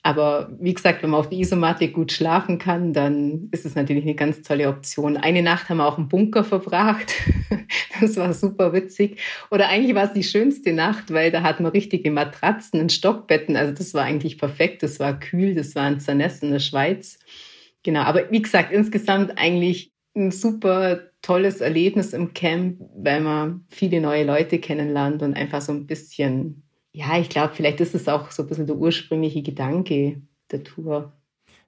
Aber 0.08 0.56
wie 0.62 0.74
gesagt, 0.74 1.04
wenn 1.04 1.10
man 1.10 1.20
auf 1.20 1.28
die 1.28 1.42
Isomatte 1.42 1.90
gut 1.90 2.14
schlafen 2.14 2.60
kann, 2.60 2.94
dann 2.94 3.50
ist 3.52 3.66
es 3.66 3.76
natürlich 3.76 4.06
eine 4.06 4.16
ganz 4.16 4.42
tolle 4.42 4.70
Option. 4.70 5.18
Eine 5.18 5.42
Nacht 5.42 5.68
haben 5.68 5.80
wir 5.80 5.86
auch 5.86 5.98
im 5.98 6.08
Bunker 6.08 6.46
verbracht. 6.46 7.14
Das 8.00 8.16
war 8.16 8.32
super 8.32 8.74
witzig. 8.74 9.20
Oder 9.50 9.70
eigentlich 9.70 9.96
war 9.96 10.06
es 10.06 10.14
die 10.14 10.24
schönste 10.24 10.72
Nacht, 10.72 11.12
weil 11.12 11.32
da 11.32 11.42
hatten 11.42 11.64
wir 11.64 11.74
richtige 11.74 12.12
Matratzen 12.12 12.80
und 12.80 12.92
Stockbetten. 12.92 13.58
Also 13.58 13.74
das 13.74 13.96
war 13.96 14.04
eigentlich 14.04 14.38
perfekt. 14.38 14.84
Das 14.84 15.00
war 15.00 15.20
kühl. 15.20 15.56
Das 15.56 15.74
war 15.74 15.84
ein 15.84 16.00
Zernest 16.00 16.44
in 16.44 16.52
der 16.52 16.60
Schweiz. 16.60 17.18
Genau. 17.82 18.02
Aber 18.02 18.32
wie 18.32 18.42
gesagt, 18.42 18.72
insgesamt 18.72 19.40
eigentlich 19.40 19.92
ein 20.16 20.30
super 20.30 21.00
tolles 21.24 21.60
Erlebnis 21.60 22.14
im 22.14 22.36
Camp, 22.36 22.80
weil 22.96 23.20
man 23.20 23.66
viele 23.70 24.00
neue 24.00 24.24
Leute 24.24 24.60
kennenlernt 24.60 25.24
und 25.24 25.34
einfach 25.34 25.62
so 25.62 25.72
ein 25.72 25.88
bisschen 25.88 26.67
ja, 26.98 27.20
ich 27.20 27.30
glaube, 27.30 27.54
vielleicht 27.54 27.80
ist 27.80 27.94
es 27.94 28.08
auch 28.08 28.32
so 28.32 28.42
ein 28.44 28.48
bisschen 28.48 28.66
der 28.66 28.76
ursprüngliche 28.76 29.44
Gedanke 29.44 30.24
der 30.52 30.64
Tour. 30.64 31.14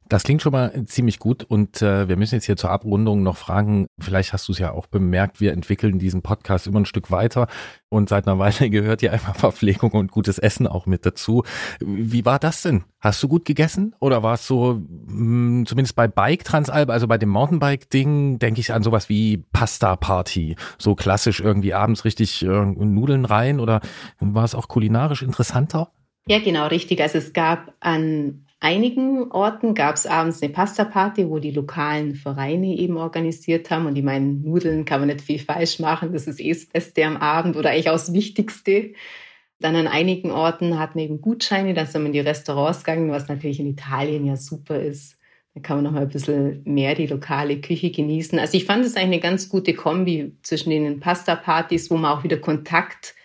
Das 0.10 0.24
klingt 0.24 0.41
schon 0.41 0.53
mal 0.53 0.86
ziemlich 0.86 1.20
gut 1.20 1.43
und 1.43 1.84
äh, 1.84 2.07
wir 2.10 2.18
müssen 2.18 2.34
jetzt 2.34 2.45
hier 2.45 2.57
zur 2.57 2.72
Abrundung 2.72 3.22
noch 3.22 3.38
fragen, 3.38 3.86
vielleicht 3.99 4.34
hast 4.34 4.47
du 4.47 4.53
es 4.53 4.57
ja 4.57 4.72
auch 4.72 4.88
bemerkt, 4.88 5.39
wir 5.39 5.53
entwickeln 5.53 5.99
diesen 5.99 6.24
Podcast 6.24 6.66
immer 6.66 6.80
ein 6.80 6.86
Stück 6.86 7.12
weiter 7.12 7.47
und 7.89 8.10
seit 8.10 8.28
einer 8.28 8.39
Weile 8.39 8.72
gehört 8.72 9.03
ja 9.03 9.12
einfach 9.12 9.36
Verpflegung 9.36 9.91
und 9.91 10.12
gutes 10.12 10.39
Essen 10.39 10.66
auch 10.66 10.88
mit 10.88 11.05
dazu. 11.05 11.43
Wie 11.80 12.26
war 12.26 12.39
das 12.39 12.64
denn? 12.64 12.86
Hast 12.99 13.22
du 13.22 13.28
gut 13.28 13.45
gegessen 13.45 13.95
oder 13.99 14.24
war 14.24 14.34
es 14.34 14.47
so, 14.47 14.82
mh, 14.89 15.66
zumindest 15.66 15.95
bei 15.95 16.07
Bike 16.07 16.43
Transalp, 16.43 16.89
also 16.89 17.07
bei 17.07 17.20
dem 17.20 17.30
Mountainbike-Ding, 17.30 18.39
denke 18.39 18.62
ich 18.62 18.74
an 18.74 18.82
sowas 18.82 19.10
wie 19.10 19.45
Pasta-Party, 19.53 20.55
so 20.80 20.95
klassisch 20.95 21.39
irgendwie 21.39 21.76
abends 21.76 22.03
richtig 22.03 22.43
äh, 22.43 22.47
Nudeln 22.47 23.26
rein 23.26 23.60
oder 23.60 23.80
war 24.20 24.43
es 24.43 24.55
auch 24.55 24.68
kulinarisch 24.68 25.22
interessanter? 25.22 25.91
Ja, 26.28 26.39
genau, 26.39 26.66
richtig. 26.66 26.99
Also 27.01 27.20
es 27.20 27.34
gab 27.34 27.74
an 27.80 28.45
einigen 28.60 29.32
Orten 29.32 29.74
gab 29.74 29.95
es 29.95 30.05
abends 30.05 30.41
eine 30.41 30.51
Pasta-Party, 30.51 31.30
wo 31.30 31.39
die 31.39 31.51
lokalen 31.51 32.16
Vereine 32.16 32.76
eben 32.78 32.97
organisiert 32.97 33.70
haben. 33.72 33.86
Und 33.86 33.95
ich 33.97 34.03
meine, 34.03 34.26
Nudeln 34.26 34.86
kann 34.86 35.01
man 35.01 35.07
nicht 35.07 35.22
viel 35.22 35.39
falsch 35.39 35.80
machen. 35.80 36.14
Das 36.14 36.28
ist 36.28 36.39
eh 36.39 36.53
das 36.53 36.66
Beste 36.66 37.05
am 37.05 37.18
Abend 37.18 37.55
oder 37.55 37.70
eigentlich 37.72 37.89
auch 37.89 37.93
das 37.93 38.14
Wichtigste. 38.14 38.93
Dann 39.60 39.76
an 39.76 39.88
einigen 39.88 40.32
Orten 40.32 40.80
hatten 40.80 40.99
eben 40.99 41.22
Gutscheine, 41.22 41.74
da 41.74 41.86
sind 41.86 42.01
wir 42.03 42.07
in 42.07 42.14
die 42.14 42.20
Restaurants 42.20 42.84
gegangen, 42.84 43.12
was 43.12 43.28
natürlich 43.28 43.60
in 43.60 43.68
Italien 43.68 44.26
ja 44.26 44.38
super 44.38 44.80
ist. 44.80 45.18
Da 45.53 45.62
kann 45.62 45.78
man 45.78 45.84
noch 45.86 45.91
mal 45.91 46.03
ein 46.03 46.10
bisschen 46.10 46.62
mehr 46.64 46.95
die 46.95 47.07
lokale 47.07 47.60
Küche 47.60 47.91
genießen. 47.91 48.39
Also 48.39 48.55
ich 48.55 48.66
fand 48.66 48.86
es 48.86 48.95
eigentlich 48.95 49.22
eine 49.24 49.32
ganz 49.32 49.49
gute 49.49 49.74
Kombi 49.74 50.38
zwischen 50.43 50.70
den 50.70 50.99
Pasta-Partys, 50.99 51.91
wo 51.91 51.97
man 51.97 52.18
auch 52.18 52.24
wieder 52.24 52.38
Kontakt 52.38 53.16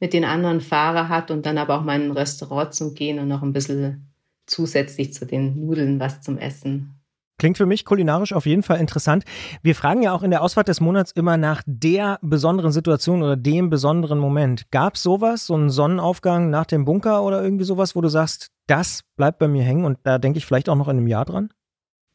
mit 0.00 0.12
den 0.12 0.24
anderen 0.24 0.60
Fahrern 0.60 1.08
hat 1.08 1.30
und 1.30 1.46
dann 1.46 1.56
aber 1.56 1.78
auch 1.78 1.84
mal 1.84 1.96
in 1.96 2.08
ein 2.08 2.12
Restaurant 2.12 2.74
zum 2.74 2.94
Gehen 2.94 3.18
und 3.18 3.28
noch 3.28 3.42
ein 3.42 3.52
bisschen 3.52 4.08
zusätzlich 4.48 5.14
zu 5.14 5.26
den 5.26 5.60
Nudeln 5.60 6.00
was 6.00 6.20
zum 6.20 6.38
Essen. 6.38 6.94
Klingt 7.38 7.56
für 7.56 7.66
mich 7.66 7.84
kulinarisch 7.84 8.32
auf 8.32 8.46
jeden 8.46 8.64
Fall 8.64 8.80
interessant. 8.80 9.24
Wir 9.62 9.76
fragen 9.76 10.02
ja 10.02 10.12
auch 10.12 10.24
in 10.24 10.32
der 10.32 10.42
Ausfahrt 10.42 10.66
des 10.66 10.80
Monats 10.80 11.12
immer 11.12 11.36
nach 11.36 11.62
der 11.66 12.18
besonderen 12.20 12.72
Situation 12.72 13.22
oder 13.22 13.36
dem 13.36 13.70
besonderen 13.70 14.18
Moment. 14.18 14.68
Gab 14.72 14.96
es 14.96 15.04
sowas, 15.04 15.46
so 15.46 15.54
einen 15.54 15.70
Sonnenaufgang 15.70 16.50
nach 16.50 16.66
dem 16.66 16.84
Bunker 16.84 17.22
oder 17.22 17.40
irgendwie 17.40 17.64
sowas, 17.64 17.94
wo 17.94 18.00
du 18.00 18.08
sagst, 18.08 18.50
das 18.66 19.04
bleibt 19.16 19.38
bei 19.38 19.46
mir 19.46 19.62
hängen 19.62 19.84
und 19.84 19.98
da 20.02 20.18
denke 20.18 20.38
ich 20.38 20.46
vielleicht 20.46 20.68
auch 20.68 20.74
noch 20.74 20.88
in 20.88 20.96
einem 20.96 21.06
Jahr 21.06 21.24
dran? 21.24 21.50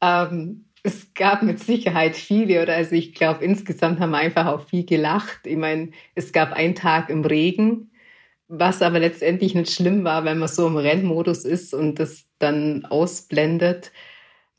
Ähm, 0.01 0.65
es 0.83 1.13
gab 1.13 1.41
mit 1.41 1.61
Sicherheit 1.61 2.17
viele 2.17 2.61
oder 2.61 2.75
also 2.75 2.93
ich 2.93 3.13
glaube 3.13 3.45
insgesamt 3.45 4.01
haben 4.01 4.11
wir 4.11 4.17
einfach 4.17 4.47
auch 4.47 4.67
viel 4.67 4.85
gelacht. 4.85 5.47
Ich 5.47 5.55
meine, 5.55 5.91
es 6.15 6.33
gab 6.33 6.51
einen 6.51 6.75
Tag 6.75 7.09
im 7.09 7.23
Regen, 7.23 7.92
was 8.55 8.83
aber 8.83 8.99
letztendlich 8.99 9.55
nicht 9.55 9.71
schlimm 9.71 10.03
war, 10.03 10.25
wenn 10.25 10.37
man 10.37 10.47
so 10.47 10.67
im 10.67 10.77
Rennmodus 10.77 11.43
ist 11.43 11.73
und 11.73 11.99
das 11.99 12.25
dann 12.37 12.85
ausblendet. 12.85 13.91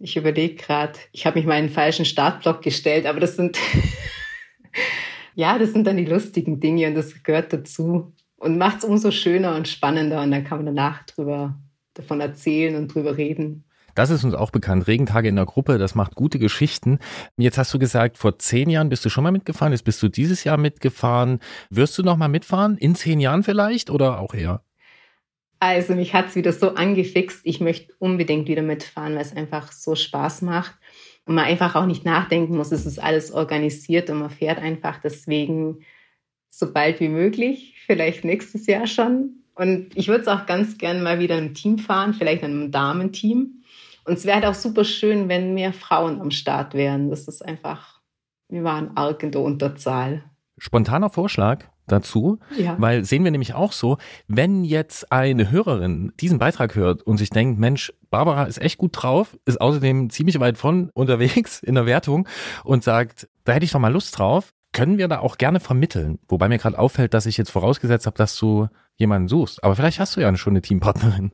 Ich 0.01 0.17
überlege 0.17 0.57
gerade, 0.57 0.99
ich 1.13 1.27
habe 1.27 1.39
mich 1.39 1.47
mal 1.47 1.59
in 1.59 1.67
den 1.67 1.73
falschen 1.73 2.05
Startblock 2.05 2.61
gestellt, 2.63 3.07
aber 3.07 3.21
das 3.21 3.37
sind 3.37 3.57
ja, 5.37 5.59
das 5.59 5.73
sind 5.73 5.87
dann 5.87 5.97
die 5.97 6.07
lustigen 6.07 6.59
Dinge 6.59 6.89
und 6.89 6.97
das 6.97 7.23
gehört 7.23 7.53
dazu 7.53 8.13
und 8.37 8.59
macht 8.59 8.79
es 8.79 8.85
umso 8.85 9.13
schöner 9.13 9.55
und 9.55 9.69
spannender 9.69 10.23
und 10.23 10.33
dann 10.33 10.45
kann 10.45 10.59
man 10.65 10.75
danach 10.75 11.05
drüber 11.07 11.57
davon 11.95 12.21
erzählen 12.21 12.75
und 12.75 12.93
drüber 12.93 13.17
reden. 13.17 13.65
Das 13.95 14.11
ist 14.11 14.25
uns 14.25 14.35
auch 14.35 14.51
bekannt. 14.51 14.87
Regentage 14.87 15.29
in 15.29 15.37
der 15.37 15.47
Gruppe, 15.47 15.79
das 15.79 15.95
macht 15.95 16.15
gute 16.15 16.39
Geschichten. 16.39 16.99
Jetzt 17.37 17.59
hast 17.59 17.73
du 17.73 17.79
gesagt, 17.79 18.19
vor 18.19 18.39
zehn 18.39 18.69
Jahren 18.71 18.89
bist 18.89 19.05
du 19.05 19.09
schon 19.09 19.25
mal 19.25 19.31
mitgefahren. 19.31 19.73
Jetzt 19.73 19.85
bist 19.85 20.03
du 20.03 20.09
dieses 20.09 20.45
Jahr 20.45 20.57
mitgefahren. 20.57 21.41
Wirst 21.71 21.97
du 21.99 22.03
noch 22.03 22.17
mal 22.17 22.29
mitfahren? 22.29 22.77
In 22.77 22.95
zehn 22.95 23.21
Jahren 23.21 23.43
vielleicht 23.43 23.91
oder 23.91 24.21
auch 24.21 24.35
eher? 24.35 24.63
Also 25.61 25.95
mich 25.95 26.13
hat 26.13 26.29
es 26.29 26.37
wieder 26.37 26.53
so 26.53 26.75
angefixt. 26.75 27.41
Ich 27.45 27.61
möchte 27.61 27.95
unbedingt 27.99 28.49
wieder 28.49 28.63
mitfahren, 28.63 29.15
weil 29.15 29.23
es 29.23 29.35
einfach 29.35 29.73
so 29.73 29.95
Spaß 29.95 30.43
macht. 30.43 30.75
Und 31.27 31.37
man 31.37 31.47
einfach 31.47 31.75
auch 31.75 31.87
nicht 31.87 32.05
nachdenken 32.05 32.57
muss, 32.57 32.71
es 32.71 32.85
ist 32.85 32.99
alles 32.99 33.33
organisiert 33.33 34.11
und 34.11 34.19
man 34.19 34.29
fährt 34.29 34.59
einfach 34.59 35.01
deswegen 35.03 35.79
so 36.51 36.71
bald 36.71 37.01
wie 37.01 37.09
möglich, 37.09 37.83
vielleicht 37.87 38.25
nächstes 38.25 38.67
Jahr 38.67 38.87
schon. 38.87 39.37
Und 39.55 39.97
ich 39.97 40.09
würde 40.09 40.23
es 40.23 40.29
auch 40.29 40.47
ganz 40.47 40.79
gern 40.79 41.03
mal 41.03 41.19
wieder 41.19 41.39
im 41.39 41.55
Team 41.55 41.79
fahren, 41.79 42.13
vielleicht 42.13 42.43
in 42.43 42.51
einem 42.51 42.71
Damenteam. 42.71 43.63
Und 44.05 44.15
es 44.19 44.25
wäre 44.25 44.37
halt 44.37 44.47
auch 44.47 44.55
super 44.55 44.85
schön, 44.85 45.29
wenn 45.29 45.55
mehr 45.55 45.73
Frauen 45.73 46.21
am 46.21 46.31
Start 46.31 46.75
wären. 46.75 47.11
Das 47.11 47.27
ist 47.29 47.45
einfach, 47.45 48.01
wir 48.49 48.65
waren 48.65 48.97
arg 48.97 49.23
in 49.23 49.33
der 49.33 49.41
Unterzahl. 49.41 50.23
Spontaner 50.59 51.11
Vorschlag 51.11 51.65
dazu, 51.87 52.39
Ja. 52.57 52.77
weil 52.79 53.05
sehen 53.05 53.25
wir 53.25 53.31
nämlich 53.31 53.55
auch 53.55 53.73
so, 53.73 53.99
wenn 54.27 54.65
jetzt 54.65 55.11
eine 55.13 55.51
Hörerin 55.51 56.13
diesen 56.21 56.39
Beitrag 56.39 56.75
hört 56.77 57.03
und 57.03 57.19
sich 57.19 57.31
denkt, 57.31 57.59
Mensch, 57.59 57.93
Barbara 58.11 58.45
ist 58.45 58.61
echt 58.61 58.79
gut 58.79 58.93
drauf, 58.95 59.37
ist 59.45 59.61
außerdem 59.61 60.09
ziemlich 60.11 60.39
weit 60.41 60.57
von 60.59 60.91
unterwegs 60.95 61.61
in 61.63 61.75
der 61.75 61.87
Wertung 61.87 62.27
und 62.63 62.85
sagt, 62.85 63.29
da 63.45 63.53
hätte 63.53 63.65
ich 63.65 63.73
doch 63.73 63.81
mal 63.81 63.93
Lust 63.93 64.19
drauf, 64.19 64.53
können 64.73 64.97
wir 64.99 65.09
da 65.09 65.21
auch 65.21 65.37
gerne 65.39 65.61
vermitteln. 65.61 66.19
Wobei 66.29 66.49
mir 66.49 66.59
gerade 66.59 66.79
auffällt, 66.79 67.15
dass 67.15 67.27
ich 67.27 67.37
jetzt 67.37 67.51
vorausgesetzt 67.51 68.07
habe, 68.07 68.17
dass 68.17 68.37
du 68.39 68.69
jemanden 68.97 69.29
suchst. 69.29 69.63
Aber 69.63 69.77
vielleicht 69.77 70.01
hast 70.01 70.17
du 70.17 70.21
ja 70.21 70.35
schon 70.37 70.53
eine 70.55 70.63
Teampartnerin. 70.63 71.33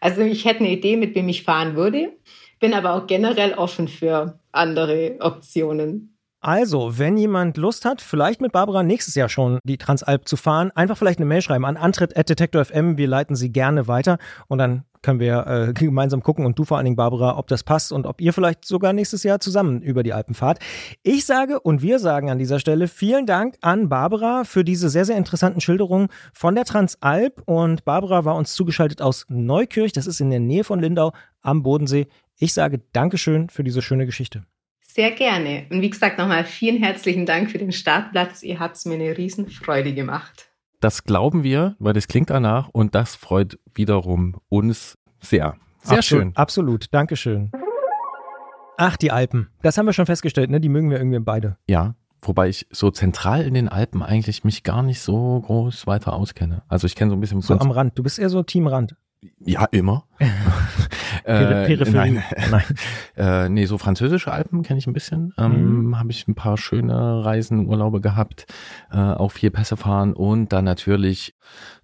Also 0.00 0.22
ich 0.22 0.44
hätte 0.44 0.60
eine 0.60 0.70
Idee, 0.70 0.96
mit 0.96 1.14
wem 1.14 1.28
ich 1.28 1.42
fahren 1.42 1.76
würde, 1.76 2.12
bin 2.60 2.74
aber 2.74 2.94
auch 2.94 3.06
generell 3.06 3.54
offen 3.54 3.88
für 3.88 4.38
andere 4.52 5.16
Optionen. 5.20 6.14
Also, 6.40 6.98
wenn 6.98 7.16
jemand 7.16 7.56
Lust 7.56 7.84
hat, 7.84 8.00
vielleicht 8.00 8.40
mit 8.40 8.52
Barbara 8.52 8.84
nächstes 8.84 9.16
Jahr 9.16 9.28
schon 9.28 9.58
die 9.64 9.76
Transalp 9.76 10.28
zu 10.28 10.36
fahren, 10.36 10.70
einfach 10.70 10.96
vielleicht 10.96 11.18
eine 11.18 11.26
Mail 11.26 11.42
schreiben 11.42 11.64
an 11.64 11.76
antritt.detektor.fm. 11.76 12.96
Wir 12.96 13.08
leiten 13.08 13.34
sie 13.34 13.50
gerne 13.50 13.88
weiter 13.88 14.18
und 14.46 14.58
dann 14.58 14.84
können 15.02 15.20
wir 15.20 15.46
äh, 15.46 15.72
gemeinsam 15.74 16.22
gucken 16.22 16.46
und 16.46 16.58
du 16.58 16.64
vor 16.64 16.76
allen 16.76 16.84
Dingen, 16.84 16.96
Barbara, 16.96 17.38
ob 17.38 17.46
das 17.48 17.62
passt 17.62 17.92
und 17.92 18.06
ob 18.06 18.20
ihr 18.20 18.32
vielleicht 18.32 18.64
sogar 18.64 18.92
nächstes 18.92 19.22
Jahr 19.22 19.40
zusammen 19.40 19.82
über 19.82 20.02
die 20.02 20.12
Alpen 20.12 20.34
fahrt. 20.34 20.58
Ich 21.02 21.26
sage 21.26 21.60
und 21.60 21.82
wir 21.82 21.98
sagen 21.98 22.30
an 22.30 22.38
dieser 22.38 22.60
Stelle 22.60 22.88
vielen 22.88 23.26
Dank 23.26 23.56
an 23.60 23.88
Barbara 23.88 24.44
für 24.44 24.64
diese 24.64 24.88
sehr, 24.88 25.04
sehr 25.04 25.16
interessanten 25.16 25.60
Schilderungen 25.60 26.08
von 26.32 26.54
der 26.54 26.64
Transalp. 26.64 27.42
Und 27.46 27.84
Barbara 27.84 28.24
war 28.24 28.36
uns 28.36 28.54
zugeschaltet 28.54 29.02
aus 29.02 29.26
Neukirch, 29.28 29.92
das 29.92 30.06
ist 30.06 30.20
in 30.20 30.30
der 30.30 30.40
Nähe 30.40 30.64
von 30.64 30.80
Lindau 30.80 31.12
am 31.42 31.62
Bodensee. 31.62 32.06
Ich 32.38 32.54
sage 32.54 32.80
Dankeschön 32.92 33.48
für 33.48 33.64
diese 33.64 33.82
schöne 33.82 34.06
Geschichte. 34.06 34.44
Sehr 34.80 35.10
gerne. 35.12 35.66
Und 35.70 35.82
wie 35.82 35.90
gesagt, 35.90 36.18
nochmal 36.18 36.44
vielen 36.44 36.82
herzlichen 36.82 37.26
Dank 37.26 37.50
für 37.50 37.58
den 37.58 37.72
Startplatz. 37.72 38.42
Ihr 38.42 38.58
habt 38.58 38.76
es 38.76 38.84
mir 38.84 38.94
eine 38.94 39.16
Riesenfreude 39.16 39.94
gemacht. 39.94 40.47
Das 40.80 41.04
glauben 41.04 41.42
wir, 41.42 41.74
weil 41.78 41.92
das 41.92 42.06
klingt 42.06 42.30
danach 42.30 42.68
und 42.68 42.94
das 42.94 43.16
freut 43.16 43.58
wiederum 43.74 44.36
uns 44.48 44.96
sehr. 45.20 45.56
Sehr 45.82 45.98
Absolut, 45.98 46.22
schön. 46.22 46.36
Absolut, 46.36 46.94
Dankeschön. 46.94 47.50
Ach, 48.76 48.96
die 48.96 49.10
Alpen. 49.10 49.48
Das 49.62 49.76
haben 49.76 49.86
wir 49.86 49.92
schon 49.92 50.06
festgestellt, 50.06 50.50
ne? 50.50 50.60
Die 50.60 50.68
mögen 50.68 50.90
wir 50.90 50.98
irgendwie 50.98 51.18
beide. 51.18 51.56
Ja, 51.66 51.96
wobei 52.22 52.48
ich 52.48 52.68
so 52.70 52.92
zentral 52.92 53.42
in 53.42 53.54
den 53.54 53.68
Alpen 53.68 54.04
eigentlich 54.04 54.44
mich 54.44 54.62
gar 54.62 54.84
nicht 54.84 55.00
so 55.00 55.40
groß 55.40 55.88
weiter 55.88 56.12
auskenne. 56.12 56.62
Also 56.68 56.86
ich 56.86 56.94
kenne 56.94 57.10
so 57.10 57.16
ein 57.16 57.20
bisschen 57.20 57.40
So 57.40 57.58
am 57.58 57.72
Rand. 57.72 57.98
Du 57.98 58.04
bist 58.04 58.20
eher 58.20 58.30
so 58.30 58.44
Team 58.44 58.68
Rand. 58.68 58.94
Ja 59.40 59.64
immer. 59.72 60.04
Peri- 61.24 61.66
Peripherie. 61.66 61.92
Nein, 61.92 62.22
Nein. 62.50 62.62
äh, 63.16 63.48
nee, 63.48 63.66
so 63.66 63.78
französische 63.78 64.32
Alpen 64.32 64.62
kenne 64.62 64.78
ich 64.78 64.86
ein 64.86 64.92
bisschen. 64.92 65.32
Ähm, 65.38 65.86
Mhm. 65.88 65.98
Habe 65.98 66.10
ich 66.10 66.26
ein 66.28 66.34
paar 66.34 66.56
schöne 66.56 67.24
Reisen, 67.24 67.66
Urlaube 67.66 68.00
gehabt, 68.00 68.46
äh, 68.90 68.96
auch 68.98 69.30
vier 69.32 69.50
Pässe 69.50 69.76
fahren 69.76 70.12
und 70.12 70.52
dann 70.52 70.64
natürlich 70.64 71.34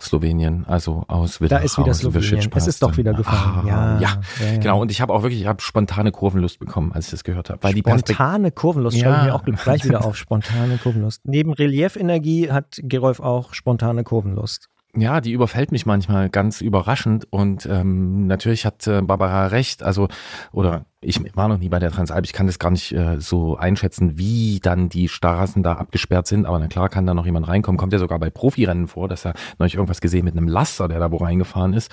Slowenien, 0.01 0.65
also 0.67 1.05
aus 1.09 1.39
Da 1.41 1.59
ist 1.59 1.79
wieder 1.79 1.95
Slowenien. 1.95 2.51
Es 2.55 2.67
ist 2.67 2.83
doch 2.83 2.97
wieder 2.97 3.13
gefallen. 3.15 3.65
Ah, 3.67 3.69
Ja, 3.69 4.01
ja, 4.01 4.21
ja, 4.41 4.53
ja. 4.53 4.59
genau. 4.59 4.81
Und 4.81 4.91
ich 4.91 5.01
habe 5.01 5.13
auch 5.13 5.23
wirklich, 5.23 5.41
ich 5.41 5.47
habe 5.47 5.61
spontane 5.63 6.13
Kurvenlust 6.13 6.59
bekommen, 6.59 6.93
als 6.93 7.07
ich 7.07 7.11
das 7.13 7.25
gehört 7.25 7.51
habe, 7.51 7.63
weil 7.63 7.75
die 7.75 7.83
Perspektive 7.83 8.17
Spontane 8.17 8.51
Kurvenlust 8.53 8.97
Ja. 8.97 9.03
schreibe 9.11 9.19
ich 9.21 9.27
mir 9.27 9.35
auch 9.35 9.45
gleich 9.65 9.85
wieder 9.85 10.05
auf. 10.05 10.17
Spontane 10.17 10.79
Kurvenlust. 10.79 11.23
Neben 11.27 11.53
Relieferegie 11.53 12.51
hat 12.51 12.79
Gerolf 12.83 13.21
auch 13.21 13.55
spontane 13.55 14.05
Kurvenlust. 14.05 14.69
Ja, 14.97 15.21
die 15.21 15.33
überfällt 15.33 15.73
mich 15.73 15.87
manchmal 15.87 16.31
ganz 16.31 16.61
überraschend 16.61 17.27
und 17.31 17.67
ähm, 17.67 18.29
natürlich 18.29 18.65
hat 18.65 18.87
äh, 18.87 19.03
Barbara 19.03 19.49
recht, 19.49 19.83
also 19.83 20.07
oder 20.53 20.87
ich 21.01 21.21
war 21.35 21.49
noch 21.49 21.59
nie 21.59 21.69
bei 21.69 21.81
der 21.81 21.91
Transalp, 21.91 22.25
ich 22.25 22.33
kann 22.33 22.47
das 22.47 22.61
gar 22.61 22.71
nicht 22.71 22.93
äh, 22.93 23.21
so 23.21 23.57
einschätzen, 23.57 24.19
wie 24.19 24.61
dann 24.63 24.89
die 24.89 25.09
Straßen 25.09 25.65
da 25.65 25.73
abgesperrt 25.73 26.29
sind, 26.29 26.47
aber 26.47 26.61
na 26.61 26.69
klar 26.69 26.89
kann 26.89 27.07
da 27.07 27.15
noch 27.15 27.27
jemand 27.27 27.49
reinkommen, 27.49 27.77
kommt 27.77 27.93
ja 27.93 27.99
sogar 27.99 28.21
bei 28.21 28.31
Profirennen 28.31 28.87
vor, 28.87 29.09
dass 29.09 29.25
er 29.25 29.35
neulich 29.59 29.75
irgendwas 29.75 30.01
gesehen 30.01 30.27
mit 30.27 30.37
einem 30.37 30.47
Laster, 30.47 30.87
der 30.87 31.01
da 31.01 31.11
wo 31.11 31.17
reingefahren 31.17 31.73
ist. 31.73 31.91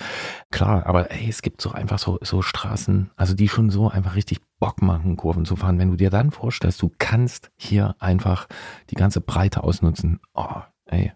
Klar, 0.52 0.86
aber 0.86 1.10
ey, 1.10 1.28
es 1.28 1.42
gibt 1.42 1.60
so 1.60 1.72
einfach 1.72 1.98
so, 1.98 2.18
so 2.22 2.40
Straßen, 2.40 3.10
also 3.16 3.34
die 3.34 3.48
schon 3.48 3.70
so 3.70 3.90
einfach 3.90 4.14
richtig 4.14 4.38
Bock 4.60 4.80
machen, 4.80 5.16
Kurven 5.16 5.44
zu 5.44 5.56
fahren. 5.56 5.80
Wenn 5.80 5.90
du 5.90 5.96
dir 5.96 6.10
dann 6.10 6.30
vorstellst, 6.30 6.80
du 6.80 6.92
kannst 6.98 7.50
hier 7.56 7.96
einfach 7.98 8.46
die 8.90 8.94
ganze 8.94 9.20
Breite 9.20 9.64
ausnutzen. 9.64 10.20
Oh, 10.34 10.62
ey. 10.86 11.12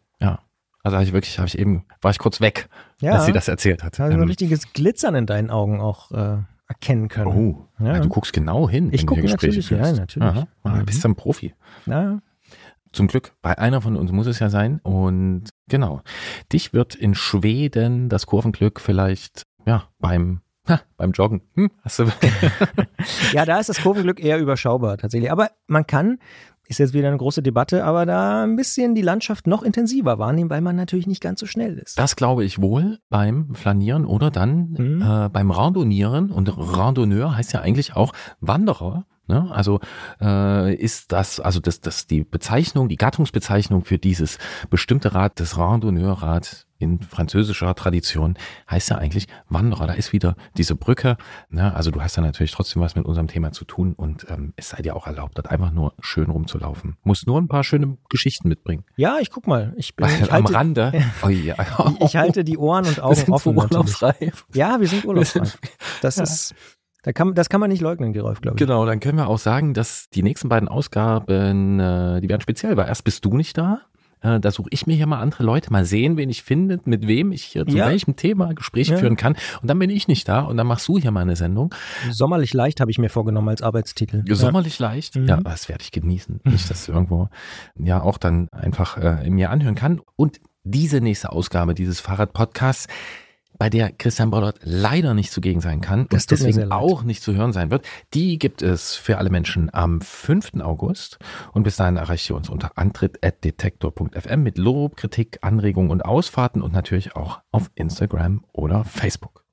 Also 0.86 0.98
habe 0.98 1.04
ich 1.04 1.12
wirklich, 1.12 1.36
habe 1.40 1.48
ich 1.48 1.58
eben, 1.58 1.84
war 2.00 2.12
ich 2.12 2.18
kurz 2.20 2.40
weg, 2.40 2.68
Ja. 3.00 3.14
als 3.14 3.26
sie 3.26 3.32
das 3.32 3.48
erzählt 3.48 3.82
hat. 3.82 3.98
Hast 3.98 4.08
du 4.08 4.14
ein 4.14 4.22
Ähm, 4.22 4.28
richtiges 4.28 4.72
Glitzern 4.72 5.16
in 5.16 5.26
deinen 5.26 5.50
Augen 5.50 5.80
auch 5.80 6.12
äh, 6.12 6.36
erkennen 6.68 7.08
können. 7.08 7.26
oh, 7.26 7.66
Ja. 7.84 7.94
ja. 7.94 7.98
du 8.00 8.08
guckst 8.08 8.32
genau 8.32 8.68
hin, 8.68 8.90
Ich 8.92 9.04
gucke 9.04 9.24
natürlich, 9.24 9.68
ja, 9.68 9.78
führst. 9.78 9.96
natürlich. 9.98 10.28
Aha, 10.28 10.46
ah, 10.62 10.68
Mhm. 10.76 10.84
bist 10.86 11.02
du 11.02 11.08
ein 11.08 11.16
Profi. 11.16 11.54
Ja. 11.86 12.20
Zum 12.92 13.08
Glück, 13.08 13.32
bei 13.42 13.58
einer 13.58 13.80
von 13.80 13.96
uns 13.96 14.12
muss 14.12 14.28
es 14.28 14.38
ja 14.38 14.48
sein. 14.48 14.78
Und 14.84 15.48
genau, 15.68 16.02
dich 16.52 16.72
wird 16.72 16.94
in 16.94 17.16
Schweden 17.16 18.08
das 18.08 18.26
Kurvenglück 18.26 18.78
vielleicht, 18.80 19.42
ja, 19.66 19.88
beim, 19.98 20.40
ha, 20.68 20.82
beim 20.96 21.10
Joggen. 21.10 21.42
Hm, 21.56 21.72
hast 21.82 21.98
du, 21.98 22.04
ja, 23.32 23.44
da 23.44 23.58
ist 23.58 23.68
das 23.68 23.82
Kurvenglück 23.82 24.20
eher 24.22 24.38
überschaubar 24.38 24.98
tatsächlich. 24.98 25.32
Aber 25.32 25.50
man 25.66 25.84
kann, 25.86 26.18
ist 26.68 26.78
jetzt 26.78 26.94
wieder 26.94 27.08
eine 27.08 27.16
große 27.16 27.42
Debatte, 27.42 27.84
aber 27.84 28.06
da 28.06 28.42
ein 28.44 28.56
bisschen 28.56 28.94
die 28.94 29.02
Landschaft 29.02 29.46
noch 29.46 29.62
intensiver 29.62 30.18
wahrnehmen, 30.18 30.50
weil 30.50 30.60
man 30.60 30.76
natürlich 30.76 31.06
nicht 31.06 31.22
ganz 31.22 31.40
so 31.40 31.46
schnell 31.46 31.78
ist. 31.78 31.98
Das 31.98 32.16
glaube 32.16 32.44
ich 32.44 32.60
wohl 32.60 32.98
beim 33.08 33.54
Flanieren 33.54 34.04
oder 34.04 34.30
dann 34.30 34.74
Mhm. 34.78 35.02
äh, 35.02 35.28
beim 35.28 35.50
Randonieren. 35.50 36.30
Und 36.30 36.48
Randonneur 36.56 37.36
heißt 37.36 37.52
ja 37.52 37.60
eigentlich 37.60 37.96
auch 37.96 38.12
Wanderer. 38.40 39.06
Ne? 39.28 39.50
Also 39.50 39.80
äh, 40.20 40.74
ist 40.74 41.10
das, 41.12 41.40
also 41.40 41.58
das, 41.60 41.80
das 41.80 42.06
die 42.06 42.22
Bezeichnung, 42.24 42.88
die 42.88 42.96
Gattungsbezeichnung 42.96 43.84
für 43.84 43.98
dieses 43.98 44.38
bestimmte 44.70 45.14
Rad, 45.14 45.40
das 45.40 45.58
Randonneurrad 45.58 46.65
in 46.78 47.00
französischer 47.00 47.74
Tradition, 47.74 48.34
heißt 48.70 48.90
ja 48.90 48.98
eigentlich 48.98 49.26
Wanderer. 49.48 49.86
Da 49.86 49.94
ist 49.94 50.12
wieder 50.12 50.36
diese 50.56 50.74
Brücke. 50.74 51.16
Ne? 51.48 51.74
Also 51.74 51.90
du 51.90 52.00
hast 52.02 52.16
ja 52.16 52.22
natürlich 52.22 52.52
trotzdem 52.52 52.82
was 52.82 52.94
mit 52.96 53.04
unserem 53.06 53.28
Thema 53.28 53.52
zu 53.52 53.64
tun 53.64 53.94
und 53.94 54.26
ähm, 54.30 54.52
es 54.56 54.70
sei 54.70 54.82
dir 54.82 54.94
auch 54.96 55.06
erlaubt, 55.06 55.38
dort 55.38 55.50
einfach 55.50 55.70
nur 55.70 55.94
schön 56.00 56.30
rumzulaufen. 56.30 56.96
Muss 57.02 57.26
nur 57.26 57.40
ein 57.40 57.48
paar 57.48 57.64
schöne 57.64 57.96
Geschichten 58.10 58.48
mitbringen. 58.48 58.84
Ja, 58.96 59.16
ich 59.20 59.30
guck 59.30 59.46
mal. 59.46 59.72
Ich, 59.76 59.96
bin, 59.96 60.06
ich, 60.06 60.24
am 60.24 60.44
halte, 60.44 60.54
Rande. 60.54 60.92
Oh 61.22 61.28
ja. 61.28 61.54
ich 62.00 62.16
halte 62.16 62.44
die 62.44 62.58
Ohren 62.58 62.86
und 62.86 62.96
Wir 62.96 63.04
Augen 63.04 63.14
sind 63.14 63.26
so 63.26 63.32
offen. 63.34 63.54
natürlich. 63.54 63.72
urlaubsreif. 63.76 64.46
Ja, 64.54 64.80
wir 64.80 64.88
sind 64.88 65.04
urlaubsreif. 65.04 65.52
sind- 65.52 65.60
Das 66.02 66.16
Ja. 66.16 66.22
ist, 66.24 66.54
da 67.02 67.12
kann, 67.12 67.34
das 67.34 67.48
kann 67.48 67.60
man 67.60 67.70
nicht 67.70 67.80
leugnen, 67.80 68.12
Gerolf, 68.12 68.40
glaube 68.40 68.56
ich. 68.56 68.58
Genau, 68.58 68.84
dann 68.84 69.00
können 69.00 69.16
wir 69.18 69.28
auch 69.28 69.38
sagen, 69.38 69.74
dass 69.74 70.08
die 70.10 70.22
nächsten 70.22 70.48
beiden 70.48 70.68
Ausgaben, 70.68 71.78
äh, 71.80 72.20
die 72.20 72.28
werden 72.28 72.40
speziell, 72.40 72.76
weil 72.76 72.88
erst 72.88 73.04
bist 73.04 73.24
du 73.24 73.36
nicht 73.36 73.56
da. 73.56 73.80
Äh, 74.26 74.40
da 74.40 74.50
suche 74.50 74.68
ich 74.72 74.86
mir 74.86 74.94
hier 74.96 75.06
mal 75.06 75.20
andere 75.20 75.44
Leute, 75.44 75.70
mal 75.72 75.84
sehen, 75.84 76.16
wen 76.16 76.28
ich 76.30 76.42
finde, 76.42 76.80
mit 76.84 77.06
wem 77.06 77.30
ich 77.32 77.44
hier 77.44 77.66
zu 77.66 77.76
Ja. 77.76 77.86
welchem 77.86 78.16
Thema 78.16 78.52
Gespräche 78.54 78.92
Ja. 78.94 78.98
führen 78.98 79.16
kann. 79.16 79.36
Und 79.62 79.68
dann 79.70 79.78
bin 79.78 79.90
ich 79.90 80.08
nicht 80.08 80.28
da 80.28 80.40
und 80.40 80.56
dann 80.56 80.66
machst 80.66 80.88
du 80.88 80.98
hier 80.98 81.10
mal 81.10 81.20
eine 81.20 81.36
Sendung. 81.36 81.74
Sommerlich 82.10 82.52
leicht 82.54 82.80
habe 82.80 82.90
ich 82.90 82.98
mir 82.98 83.08
vorgenommen 83.10 83.48
als 83.48 83.62
Arbeitstitel. 83.62 84.24
Sommerlich 84.34 84.78
leicht. 84.78 85.16
Mhm. 85.16 85.26
Ja, 85.28 85.36
das 85.36 85.68
werde 85.68 85.82
ich 85.82 85.92
genießen. 85.92 86.40
Nicht, 86.44 86.68
dass 86.70 86.88
irgendwo 86.88 87.28
ja 87.78 88.00
auch 88.02 88.18
dann 88.18 88.48
einfach 88.52 88.96
äh, 88.96 89.30
mir 89.30 89.50
anhören 89.50 89.74
kann. 89.74 90.00
Und 90.16 90.40
diese 90.64 91.00
nächste 91.00 91.30
Ausgabe 91.30 91.74
dieses 91.74 92.00
Fahrrad-Podcasts, 92.00 92.88
bei 93.58 93.70
der 93.70 93.92
Christian 93.92 94.30
Bollert 94.30 94.58
leider 94.62 95.14
nicht 95.14 95.30
zugegen 95.30 95.60
sein 95.60 95.80
kann 95.80 96.06
Das 96.10 96.24
und 96.24 96.30
deswegen 96.32 96.72
auch 96.72 97.02
nicht 97.02 97.22
zu 97.22 97.34
hören 97.34 97.52
sein 97.52 97.70
wird, 97.70 97.86
die 98.14 98.38
gibt 98.38 98.62
es 98.62 98.94
für 98.94 99.18
alle 99.18 99.30
Menschen 99.30 99.72
am 99.72 100.00
5. 100.00 100.60
August. 100.60 101.18
Und 101.52 101.62
bis 101.62 101.76
dahin 101.76 101.96
erreicht 101.96 102.28
ihr 102.30 102.36
uns 102.36 102.48
unter 102.48 102.76
antritt.detektor.fm 102.76 104.42
mit 104.42 104.58
Lob, 104.58 104.96
Kritik, 104.96 105.38
Anregungen 105.42 105.90
und 105.90 106.04
Ausfahrten 106.04 106.62
und 106.62 106.72
natürlich 106.72 107.16
auch 107.16 107.40
auf 107.52 107.70
Instagram 107.74 108.44
oder 108.52 108.84
Facebook. 108.84 109.44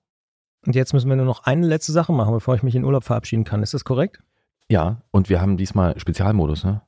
Und 0.66 0.76
jetzt 0.76 0.94
müssen 0.94 1.10
wir 1.10 1.16
nur 1.16 1.26
noch 1.26 1.44
eine 1.44 1.68
letzte 1.68 1.92
Sache 1.92 2.14
machen, 2.14 2.34
bevor 2.34 2.56
ich 2.56 2.64
mich 2.64 2.76
in 2.76 2.86
Urlaub 2.86 3.04
verabschieden 3.04 3.44
kann. 3.44 3.64
Ist 3.64 3.74
das 3.74 3.84
korrekt? 3.84 4.20
Ja, 4.70 5.02
und 5.12 5.30
wir 5.30 5.42
haben 5.42 5.58
diesmal 5.58 6.00
Spezialmodus, 6.00 6.64
ne? 6.64 6.82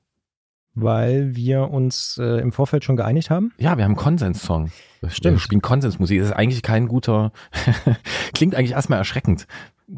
Weil 0.76 1.36
wir 1.36 1.72
uns 1.72 2.20
äh, 2.22 2.42
im 2.42 2.52
Vorfeld 2.52 2.84
schon 2.84 2.98
geeinigt 2.98 3.30
haben? 3.30 3.54
Ja, 3.58 3.78
wir 3.78 3.86
haben 3.86 3.92
einen 3.92 3.96
Konsens-Song. 3.96 4.72
Stimmt. 5.08 5.36
Wir 5.36 5.40
spielen 5.40 5.62
Konsensmusik. 5.62 6.20
Das 6.20 6.30
ist 6.30 6.36
eigentlich 6.36 6.64
kein 6.64 6.88
guter, 6.88 7.32
klingt 8.34 8.56
eigentlich 8.56 8.72
erstmal 8.72 9.00
erschreckend. 9.00 9.48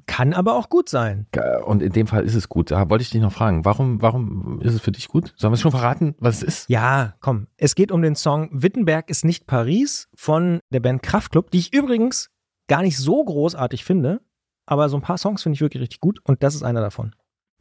Kann 0.05 0.33
aber 0.33 0.55
auch 0.55 0.69
gut 0.69 0.89
sein. 0.89 1.27
Und 1.65 1.81
in 1.81 1.93
dem 1.93 2.07
Fall 2.07 2.25
ist 2.25 2.35
es 2.35 2.49
gut. 2.49 2.71
Da 2.71 2.89
wollte 2.89 3.03
ich 3.03 3.09
dich 3.09 3.21
noch 3.21 3.31
fragen, 3.31 3.63
warum, 3.63 4.01
warum 4.01 4.59
ist 4.61 4.73
es 4.73 4.81
für 4.81 4.91
dich 4.91 5.07
gut? 5.07 5.33
Sollen 5.37 5.51
wir 5.51 5.55
es 5.55 5.61
schon 5.61 5.71
verraten, 5.71 6.13
was 6.19 6.37
es 6.37 6.43
ist? 6.43 6.69
Ja, 6.69 7.15
komm. 7.21 7.47
Es 7.55 7.73
geht 7.73 7.91
um 7.91 8.01
den 8.01 8.15
Song 8.15 8.49
Wittenberg 8.51 9.09
ist 9.09 9.23
nicht 9.23 9.47
Paris 9.47 10.09
von 10.13 10.59
der 10.71 10.81
Band 10.81 11.03
Kraftklub, 11.03 11.51
die 11.51 11.59
ich 11.59 11.73
übrigens 11.73 12.29
gar 12.67 12.81
nicht 12.81 12.97
so 12.97 13.23
großartig 13.23 13.85
finde. 13.85 14.19
Aber 14.65 14.89
so 14.89 14.97
ein 14.97 15.01
paar 15.01 15.17
Songs 15.17 15.43
finde 15.43 15.55
ich 15.55 15.61
wirklich 15.61 15.81
richtig 15.81 16.01
gut 16.01 16.19
und 16.25 16.43
das 16.43 16.53
ist 16.53 16.63
einer 16.63 16.81
davon. 16.81 17.15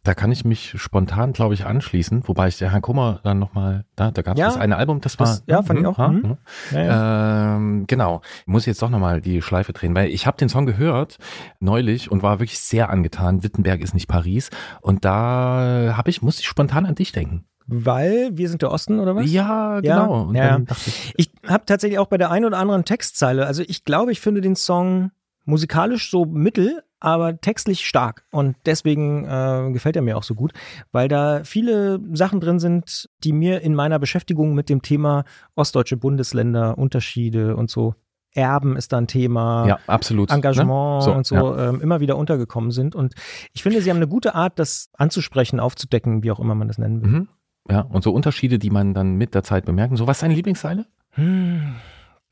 Da 0.07 0.14
kann 0.14 0.30
ich 0.30 0.44
mich 0.44 0.72
spontan, 0.76 1.32
glaube 1.32 1.54
ich, 1.54 1.66
anschließen, 1.66 2.22
wobei 2.28 2.46
ich 2.46 2.59
der 2.59 2.70
Herrn 2.70 2.80
Kummer 2.82 3.18
dann 3.24 3.40
nochmal, 3.40 3.84
da, 3.96 4.12
da 4.12 4.22
gab 4.22 4.34
es 4.36 4.40
Ja, 4.40 4.46
das 4.46 4.57
eine 4.57 4.76
Album, 4.76 5.00
das 5.00 5.18
war. 5.18 5.26
das- 5.26 5.42
ja, 5.46 5.62
fand 5.62 5.80
ich 5.80 5.86
auch. 5.86 5.98
Ja, 5.98 6.09
Mhm. 6.09 6.18
mhm. 6.20 6.36
Ja, 6.70 6.80
ja. 6.84 7.57
Ähm, 7.57 7.86
genau. 7.88 8.20
Muss 8.46 8.62
ich 8.62 8.66
jetzt 8.68 8.82
doch 8.82 8.90
nochmal 8.90 9.20
die 9.20 9.42
Schleife 9.42 9.72
drehen, 9.72 9.94
weil 9.96 10.09
ich 10.11 10.26
habe 10.28 10.36
den 10.36 10.48
Song 10.48 10.64
gehört 10.64 11.18
neulich 11.59 12.11
und 12.11 12.22
war 12.22 12.38
wirklich 12.38 12.61
sehr 12.61 12.90
angetan. 12.90 13.42
Wittenberg 13.42 13.80
ist 13.80 13.94
nicht 13.94 14.07
Paris. 14.07 14.50
Und 14.80 15.04
da 15.04 15.94
habe 15.96 16.09
ich, 16.11 16.22
musste 16.22 16.40
ich 16.42 16.46
spontan 16.46 16.86
an 16.86 16.94
dich 16.94 17.11
denken. 17.12 17.44
Weil 17.66 18.30
wir 18.32 18.48
sind 18.48 18.62
der 18.62 18.70
Osten 18.70 19.00
oder 19.00 19.16
was? 19.16 19.28
Ja, 19.28 19.80
Ja, 19.80 20.04
genau. 20.07 20.32
Ja. 20.34 20.59
dachte 20.61 20.82
ich, 20.86 21.14
Ich 21.16 21.30
habe 21.48 21.64
tatsächlich 21.66 21.98
auch 21.98 22.07
bei 22.07 22.16
der 22.16 22.30
einen 22.30 22.44
oder 22.44 22.59
anderen 22.59 22.84
Textzeile, 22.84 23.44
also 23.46 23.64
ich 23.66 23.84
glaube, 23.84 24.12
ich 24.12 24.20
finde 24.20 24.40
den 24.40 24.54
Song 24.54 25.11
musikalisch 25.47 26.11
so 26.11 26.26
mittel, 26.26 26.82
aber 27.01 27.40
textlich 27.40 27.86
stark. 27.86 28.24
Und 28.30 28.57
deswegen 28.66 29.24
äh, 29.24 29.70
gefällt 29.72 29.97
er 29.97 30.03
mir 30.03 30.16
auch 30.18 30.22
so 30.22 30.34
gut, 30.34 30.53
weil 30.92 31.09
da 31.09 31.44
viele 31.44 32.01
Sachen 32.12 32.40
drin 32.40 32.59
sind, 32.59 33.09
die 33.24 33.32
mir 33.32 33.62
in 33.62 33.74
meiner 33.74 33.99
Beschäftigung 33.99 34.55
mit 34.55 34.68
dem 34.68 34.82
Thema 34.82 35.24
ostdeutsche 35.55 35.97
Bundesländer, 35.97 36.76
Unterschiede 36.76 37.57
und 37.57 37.70
so, 37.70 37.94
Erben 38.32 38.76
ist 38.76 38.92
da 38.92 38.99
ein 38.99 39.07
Thema. 39.07 39.66
ja, 39.66 39.78
absolut. 39.86 40.30
Engagement 40.30 40.99
ne? 40.99 41.03
So, 41.05 41.12
und 41.14 41.24
so 41.26 41.34
Ja. 41.36 41.70
ähm, 41.70 41.80
immer 41.80 42.01
wieder 42.01 42.18
untergekommen 42.18 42.70
sind. 42.70 42.94
Und 42.94 43.14
ich 43.55 43.62
finde, 43.62 43.80
sie 43.80 43.88
haben 43.88 43.97
eine 43.97 44.09
gute 44.09 44.34
Art, 44.34 44.59
das 44.59 44.90
anzusprechen, 44.92 45.59
aufzudecken, 45.59 46.22
wie 46.22 46.30
auch 46.30 46.38
immer 46.38 46.55
man 46.55 46.68
das 46.68 46.76
nennen 46.76 47.01
will. 47.03 47.09
Mhm. 47.11 47.28
Ja, 47.70 47.80
und 47.80 48.05
so 48.05 48.12
Unterschiede, 48.12 48.59
die 48.59 48.68
man 48.70 48.92
dann 48.92 49.14
mit 49.14 49.34
der 49.34 49.42
Zeit 49.42 49.64
bemerken. 49.64 49.97
So, 49.97 50.07
was 50.07 50.18
ist 50.18 50.22
deine 50.22 50.34
Lieblingszeile? 50.34 50.84
Hm. 51.12 51.76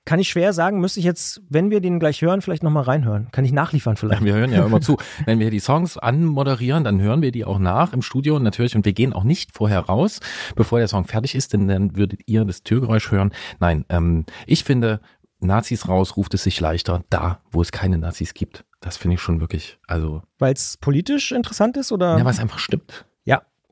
Kann 0.07 0.21
ich 0.21 0.29
schwer 0.29 0.53
sagen, 0.53 0.81
müsste 0.81 1.01
ich 1.01 1.07
jetzt, 1.07 1.41
wenn 1.49 1.71
wir 1.71 1.81
den 1.81 1.99
gleich 1.99 2.21
hören, 2.21 2.43
vielleicht 2.43 2.63
nochmal 2.63 2.83
reinhören. 2.83 3.29
Kann 3.33 3.45
ich 3.47 3.53
nachliefern 3.53 3.97
vielleicht. 3.97 4.23
Wir 4.23 4.35
hören 4.35 4.53
ja 4.53 4.67
immer 4.67 4.81
zu. 4.83 4.99
Wenn 5.25 5.39
wir 5.39 5.51
die 5.51 5.61
Songs 5.61 5.97
anmoderieren, 5.97 6.85
dann 6.85 7.01
hören 7.01 7.23
wir 7.23 7.33
die 7.33 7.47
auch 7.47 7.59
nach 7.59 7.95
im 7.95 8.03
Studio 8.03 8.39
natürlich 8.39 8.77
und 8.77 8.85
wir 8.85 8.93
gehen 8.93 9.15
auch 9.15 9.25
nicht 9.25 9.53
vorher 9.53 9.81
raus, 9.81 10.21
bevor 10.57 10.79
der 10.79 10.89
Song 10.89 11.07
fertig 11.07 11.35
ist, 11.35 11.55
denn 11.55 11.69
dann 11.69 11.97
würdet 11.97 12.21
ihr 12.27 12.45
das 12.45 12.63
Türgeräusch 12.63 13.11
hören. 13.11 13.33
Nein, 13.61 13.87
ähm, 13.89 14.27
ich 14.47 14.65
finde, 14.65 15.01
Nazis 15.41 15.89
raus 15.89 16.17
ruft 16.19 16.35
es 16.35 16.43
sich 16.43 16.61
leichter 16.61 17.03
da, 17.09 17.41
wo 17.51 17.63
es 17.63 17.73
keine 17.73 17.97
Nazis 17.97 18.35
gibt. 18.35 18.65
Das 18.81 18.99
finde 18.99 19.15
ich 19.15 19.23
schon 19.23 19.41
wirklich, 19.41 19.79
also, 19.87 20.23
Weil 20.39 20.53
es 20.53 20.77
politisch 20.77 21.33
interessant 21.33 21.79
ist 21.79 21.93
oder? 21.93 22.19
ja, 22.19 22.25
was 22.27 22.39
einfach 22.39 22.59
stimmt. 22.59 23.07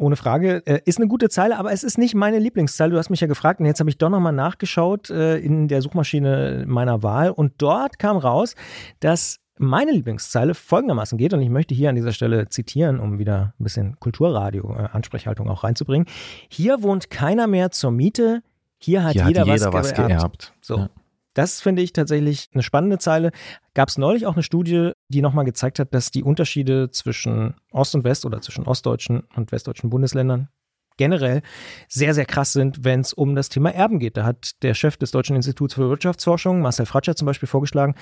Ohne 0.03 0.17
Frage. 0.17 0.63
Äh, 0.67 0.81
ist 0.85 0.99
eine 0.99 1.07
gute 1.07 1.29
Zeile, 1.29 1.59
aber 1.59 1.73
es 1.73 1.85
ist 1.85 1.97
nicht 1.97 2.15
meine 2.15 2.39
Lieblingszeile. 2.39 2.91
Du 2.93 2.99
hast 2.99 3.09
mich 3.09 3.21
ja 3.21 3.29
gefragt 3.29 3.61
und 3.61 3.67
jetzt 3.67 3.79
habe 3.79 3.89
ich 3.89 3.99
doch 3.99 4.11
nochmal 4.11 4.33
nachgeschaut 4.33 5.11
äh, 5.11 5.39
in 5.39 5.69
der 5.69 5.81
Suchmaschine 5.81 6.65
meiner 6.67 7.03
Wahl 7.03 7.31
und 7.31 7.53
dort 7.59 7.99
kam 7.99 8.17
raus, 8.17 8.55
dass 9.01 9.39
meine 9.59 9.93
Lieblingszeile 9.93 10.55
folgendermaßen 10.55 11.17
geht 11.19 11.35
und 11.35 11.41
ich 11.41 11.51
möchte 11.51 11.75
hier 11.75 11.89
an 11.89 11.95
dieser 11.95 12.13
Stelle 12.13 12.49
zitieren, 12.49 12.99
um 12.99 13.19
wieder 13.21 13.55
ein 13.61 13.63
bisschen 13.63 14.01
Kulturradio-Ansprechhaltung 14.01 15.49
auch 15.49 15.63
reinzubringen. 15.63 16.09
Hier 16.49 16.83
wohnt 16.83 17.11
keiner 17.11 17.47
mehr 17.47 17.71
zur 17.71 17.93
Miete, 17.93 18.43
hier 18.79 19.05
hat 19.05 19.13
Hier 19.13 19.29
jeder, 19.29 19.43
hat 19.43 19.47
jeder 19.47 19.73
was, 19.73 19.91
was 19.91 19.95
geerbt. 19.95 20.09
geerbt. 20.09 20.53
So. 20.61 20.77
Ja. 20.79 20.89
Das 21.35 21.61
finde 21.61 21.83
ich 21.83 21.93
tatsächlich 21.93 22.49
eine 22.53 22.63
spannende 22.63 22.99
Zeile. 22.99 23.31
Gab 23.75 23.89
es 23.89 23.99
neulich 23.99 24.27
auch 24.27 24.35
eine 24.35 24.43
Studie, 24.43 24.93
die 25.09 25.23
nochmal 25.23 25.45
gezeigt 25.45 25.79
hat, 25.79 25.95
dass 25.95 26.11
die 26.11 26.23
Unterschiede 26.23 26.91
zwischen 26.91 27.55
Ost 27.71 27.95
und 27.95 28.05
West 28.05 28.27
oder 28.27 28.41
zwischen 28.41 28.67
ostdeutschen 28.67 29.23
und 29.35 29.53
westdeutschen 29.53 29.91
Bundesländern 29.91 30.49
generell 30.97 31.43
sehr, 31.89 32.15
sehr 32.15 32.27
krass 32.27 32.53
sind, 32.53 32.85
wenn 32.85 33.01
es 33.01 33.13
um 33.13 33.35
das 33.35 33.49
Thema 33.49 33.71
Erben 33.71 33.99
geht. 33.99 34.17
Da 34.17 34.25
hat 34.25 34.63
der 34.63 34.75
Chef 34.75 34.97
des 34.97 35.11
Deutschen 35.11 35.37
Instituts 35.37 35.75
für 35.75 35.89
Wirtschaftsforschung, 35.89 36.61
Marcel 36.61 36.87
Fratscher 36.87 37.17
zum 37.17 37.27
Beispiel, 37.27 37.49
vorgeschlagen, 37.49 37.95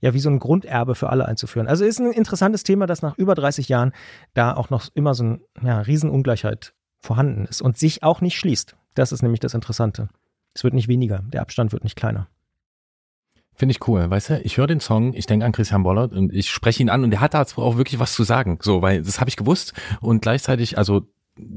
ja, 0.00 0.14
wie 0.14 0.18
so 0.18 0.30
ein 0.30 0.38
Grunderbe 0.38 0.94
für 0.94 1.10
alle 1.10 1.26
einzuführen. 1.26 1.68
Also 1.68 1.84
ist 1.84 2.00
ein 2.00 2.12
interessantes 2.12 2.62
Thema, 2.62 2.86
dass 2.86 3.02
nach 3.02 3.16
über 3.18 3.34
30 3.34 3.68
Jahren 3.68 3.92
da 4.34 4.54
auch 4.54 4.70
noch 4.70 4.88
immer 4.94 5.14
so 5.14 5.24
eine 5.24 5.40
ja, 5.62 5.80
Riesenungleichheit 5.80 6.74
vorhanden 7.00 7.44
ist 7.44 7.62
und 7.62 7.78
sich 7.78 8.02
auch 8.02 8.20
nicht 8.20 8.38
schließt. 8.38 8.76
Das 8.94 9.12
ist 9.12 9.22
nämlich 9.22 9.40
das 9.40 9.54
Interessante. 9.54 10.08
Es 10.54 10.64
wird 10.64 10.74
nicht 10.74 10.88
weniger, 10.88 11.22
der 11.32 11.42
Abstand 11.42 11.72
wird 11.72 11.84
nicht 11.84 11.96
kleiner. 11.96 12.28
Finde 13.58 13.72
ich 13.72 13.88
cool, 13.88 14.08
weißt 14.08 14.30
du? 14.30 14.40
Ich 14.42 14.56
höre 14.56 14.68
den 14.68 14.78
Song, 14.78 15.14
ich 15.14 15.26
denke 15.26 15.44
an 15.44 15.50
Christian 15.50 15.82
Bollert 15.82 16.12
und 16.12 16.32
ich 16.32 16.48
spreche 16.48 16.80
ihn 16.80 16.88
an 16.88 17.02
und 17.02 17.10
der 17.10 17.20
hat 17.20 17.34
dazu 17.34 17.60
auch 17.60 17.76
wirklich 17.76 17.98
was 17.98 18.14
zu 18.14 18.22
sagen. 18.22 18.60
So, 18.62 18.82
weil 18.82 19.02
das 19.02 19.18
habe 19.18 19.28
ich 19.28 19.34
gewusst 19.36 19.72
und 20.00 20.22
gleichzeitig, 20.22 20.78
also 20.78 21.08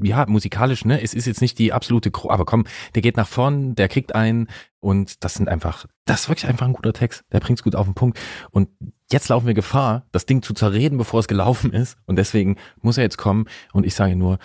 ja, 0.02 0.26
musikalisch, 0.26 0.84
ne, 0.84 1.00
es 1.00 1.14
ist 1.14 1.26
jetzt 1.26 1.40
nicht 1.40 1.60
die 1.60 1.72
absolute, 1.72 2.10
Gro 2.10 2.30
aber 2.30 2.44
komm, 2.44 2.64
der 2.96 3.02
geht 3.02 3.16
nach 3.16 3.28
vorn, 3.28 3.76
der 3.76 3.86
kriegt 3.86 4.16
einen 4.16 4.48
und 4.80 5.22
das 5.22 5.34
sind 5.34 5.48
einfach, 5.48 5.86
das 6.04 6.22
ist 6.22 6.28
wirklich 6.28 6.48
einfach 6.48 6.66
ein 6.66 6.72
guter 6.72 6.92
Text. 6.92 7.22
Der 7.30 7.38
bringt's 7.38 7.62
gut 7.62 7.76
auf 7.76 7.86
den 7.86 7.94
Punkt 7.94 8.18
und 8.50 8.68
jetzt 9.12 9.28
laufen 9.28 9.46
wir 9.46 9.54
Gefahr, 9.54 10.04
das 10.10 10.26
Ding 10.26 10.42
zu 10.42 10.54
zerreden, 10.54 10.98
bevor 10.98 11.20
es 11.20 11.28
gelaufen 11.28 11.72
ist 11.72 11.98
und 12.06 12.16
deswegen 12.16 12.56
muss 12.80 12.98
er 12.98 13.04
jetzt 13.04 13.16
kommen 13.16 13.44
und 13.72 13.86
ich 13.86 13.94
sage 13.94 14.16
nur, 14.16 14.40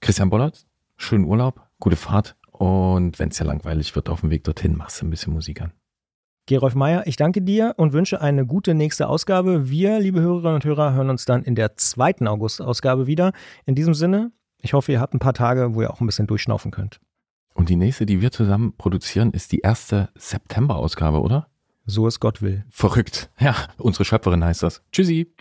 Christian 0.00 0.28
Bollert, 0.28 0.66
schönen 0.96 1.24
Urlaub, 1.24 1.60
gute 1.78 1.94
Fahrt 1.94 2.34
und 2.50 3.20
wenn 3.20 3.28
es 3.28 3.38
ja 3.38 3.46
langweilig 3.46 3.94
wird 3.94 4.08
auf 4.08 4.22
dem 4.22 4.30
Weg 4.30 4.42
dorthin, 4.42 4.76
machst 4.76 5.00
du 5.00 5.06
ein 5.06 5.10
bisschen 5.10 5.32
Musik 5.32 5.62
an. 5.62 5.72
Gerolf 6.46 6.74
Meyer, 6.74 7.06
ich 7.06 7.16
danke 7.16 7.42
dir 7.42 7.74
und 7.76 7.92
wünsche 7.92 8.20
eine 8.20 8.44
gute 8.44 8.74
nächste 8.74 9.08
Ausgabe. 9.08 9.70
Wir, 9.70 10.00
liebe 10.00 10.20
Hörerinnen 10.20 10.56
und 10.56 10.64
Hörer, 10.64 10.94
hören 10.94 11.10
uns 11.10 11.24
dann 11.24 11.42
in 11.44 11.54
der 11.54 11.76
zweiten 11.76 12.26
August-Ausgabe 12.26 13.06
wieder. 13.06 13.32
In 13.66 13.74
diesem 13.74 13.94
Sinne, 13.94 14.32
ich 14.60 14.72
hoffe, 14.72 14.92
ihr 14.92 15.00
habt 15.00 15.14
ein 15.14 15.20
paar 15.20 15.34
Tage, 15.34 15.74
wo 15.74 15.82
ihr 15.82 15.90
auch 15.90 16.00
ein 16.00 16.06
bisschen 16.06 16.26
durchschnaufen 16.26 16.70
könnt. 16.70 17.00
Und 17.54 17.68
die 17.68 17.76
nächste, 17.76 18.06
die 18.06 18.20
wir 18.20 18.30
zusammen 18.32 18.76
produzieren, 18.76 19.32
ist 19.32 19.52
die 19.52 19.60
erste 19.60 20.08
September-Ausgabe, 20.16 21.20
oder? 21.20 21.48
So 21.86 22.06
es 22.06 22.20
Gott 22.20 22.42
will. 22.42 22.64
Verrückt. 22.70 23.30
Ja, 23.38 23.54
unsere 23.78 24.04
Schöpferin 24.04 24.44
heißt 24.44 24.62
das. 24.62 24.82
Tschüssi. 24.92 25.32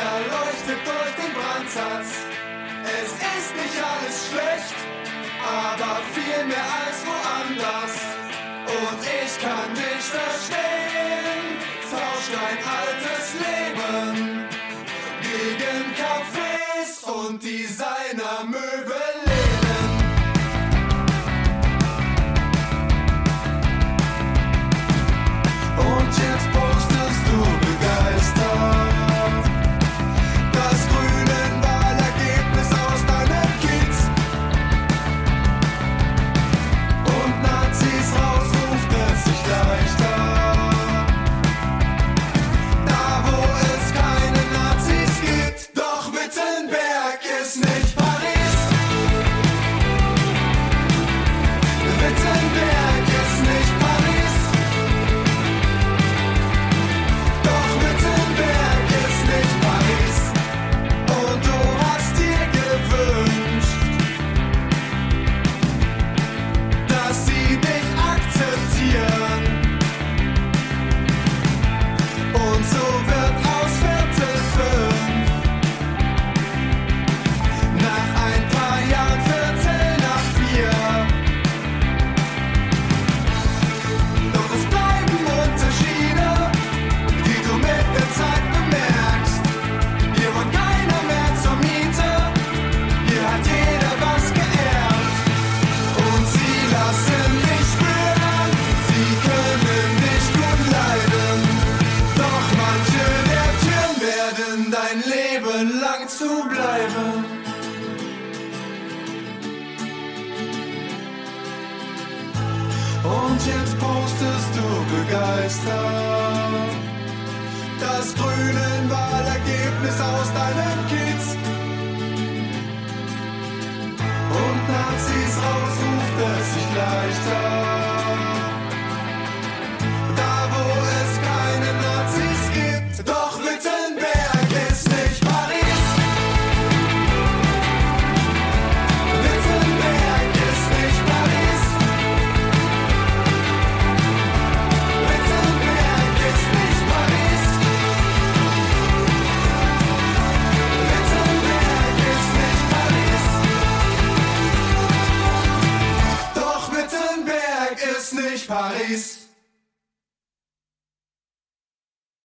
Erleuchtet 0.00 0.80
durch 0.88 1.14
den 1.20 1.32
Brandsatz. 1.36 2.10
Es 3.00 3.10
ist 3.12 3.50
nicht 3.60 3.78
alles 3.92 4.16
schlecht, 4.28 4.78
aber 5.44 6.00
viel 6.14 6.44
mehr 6.46 6.68
als 6.82 6.98
woanders. 7.10 7.94
Und 8.66 9.00
ich 9.02 9.32
kann 9.40 9.74
dich 9.74 10.04
verstehen, 10.18 10.79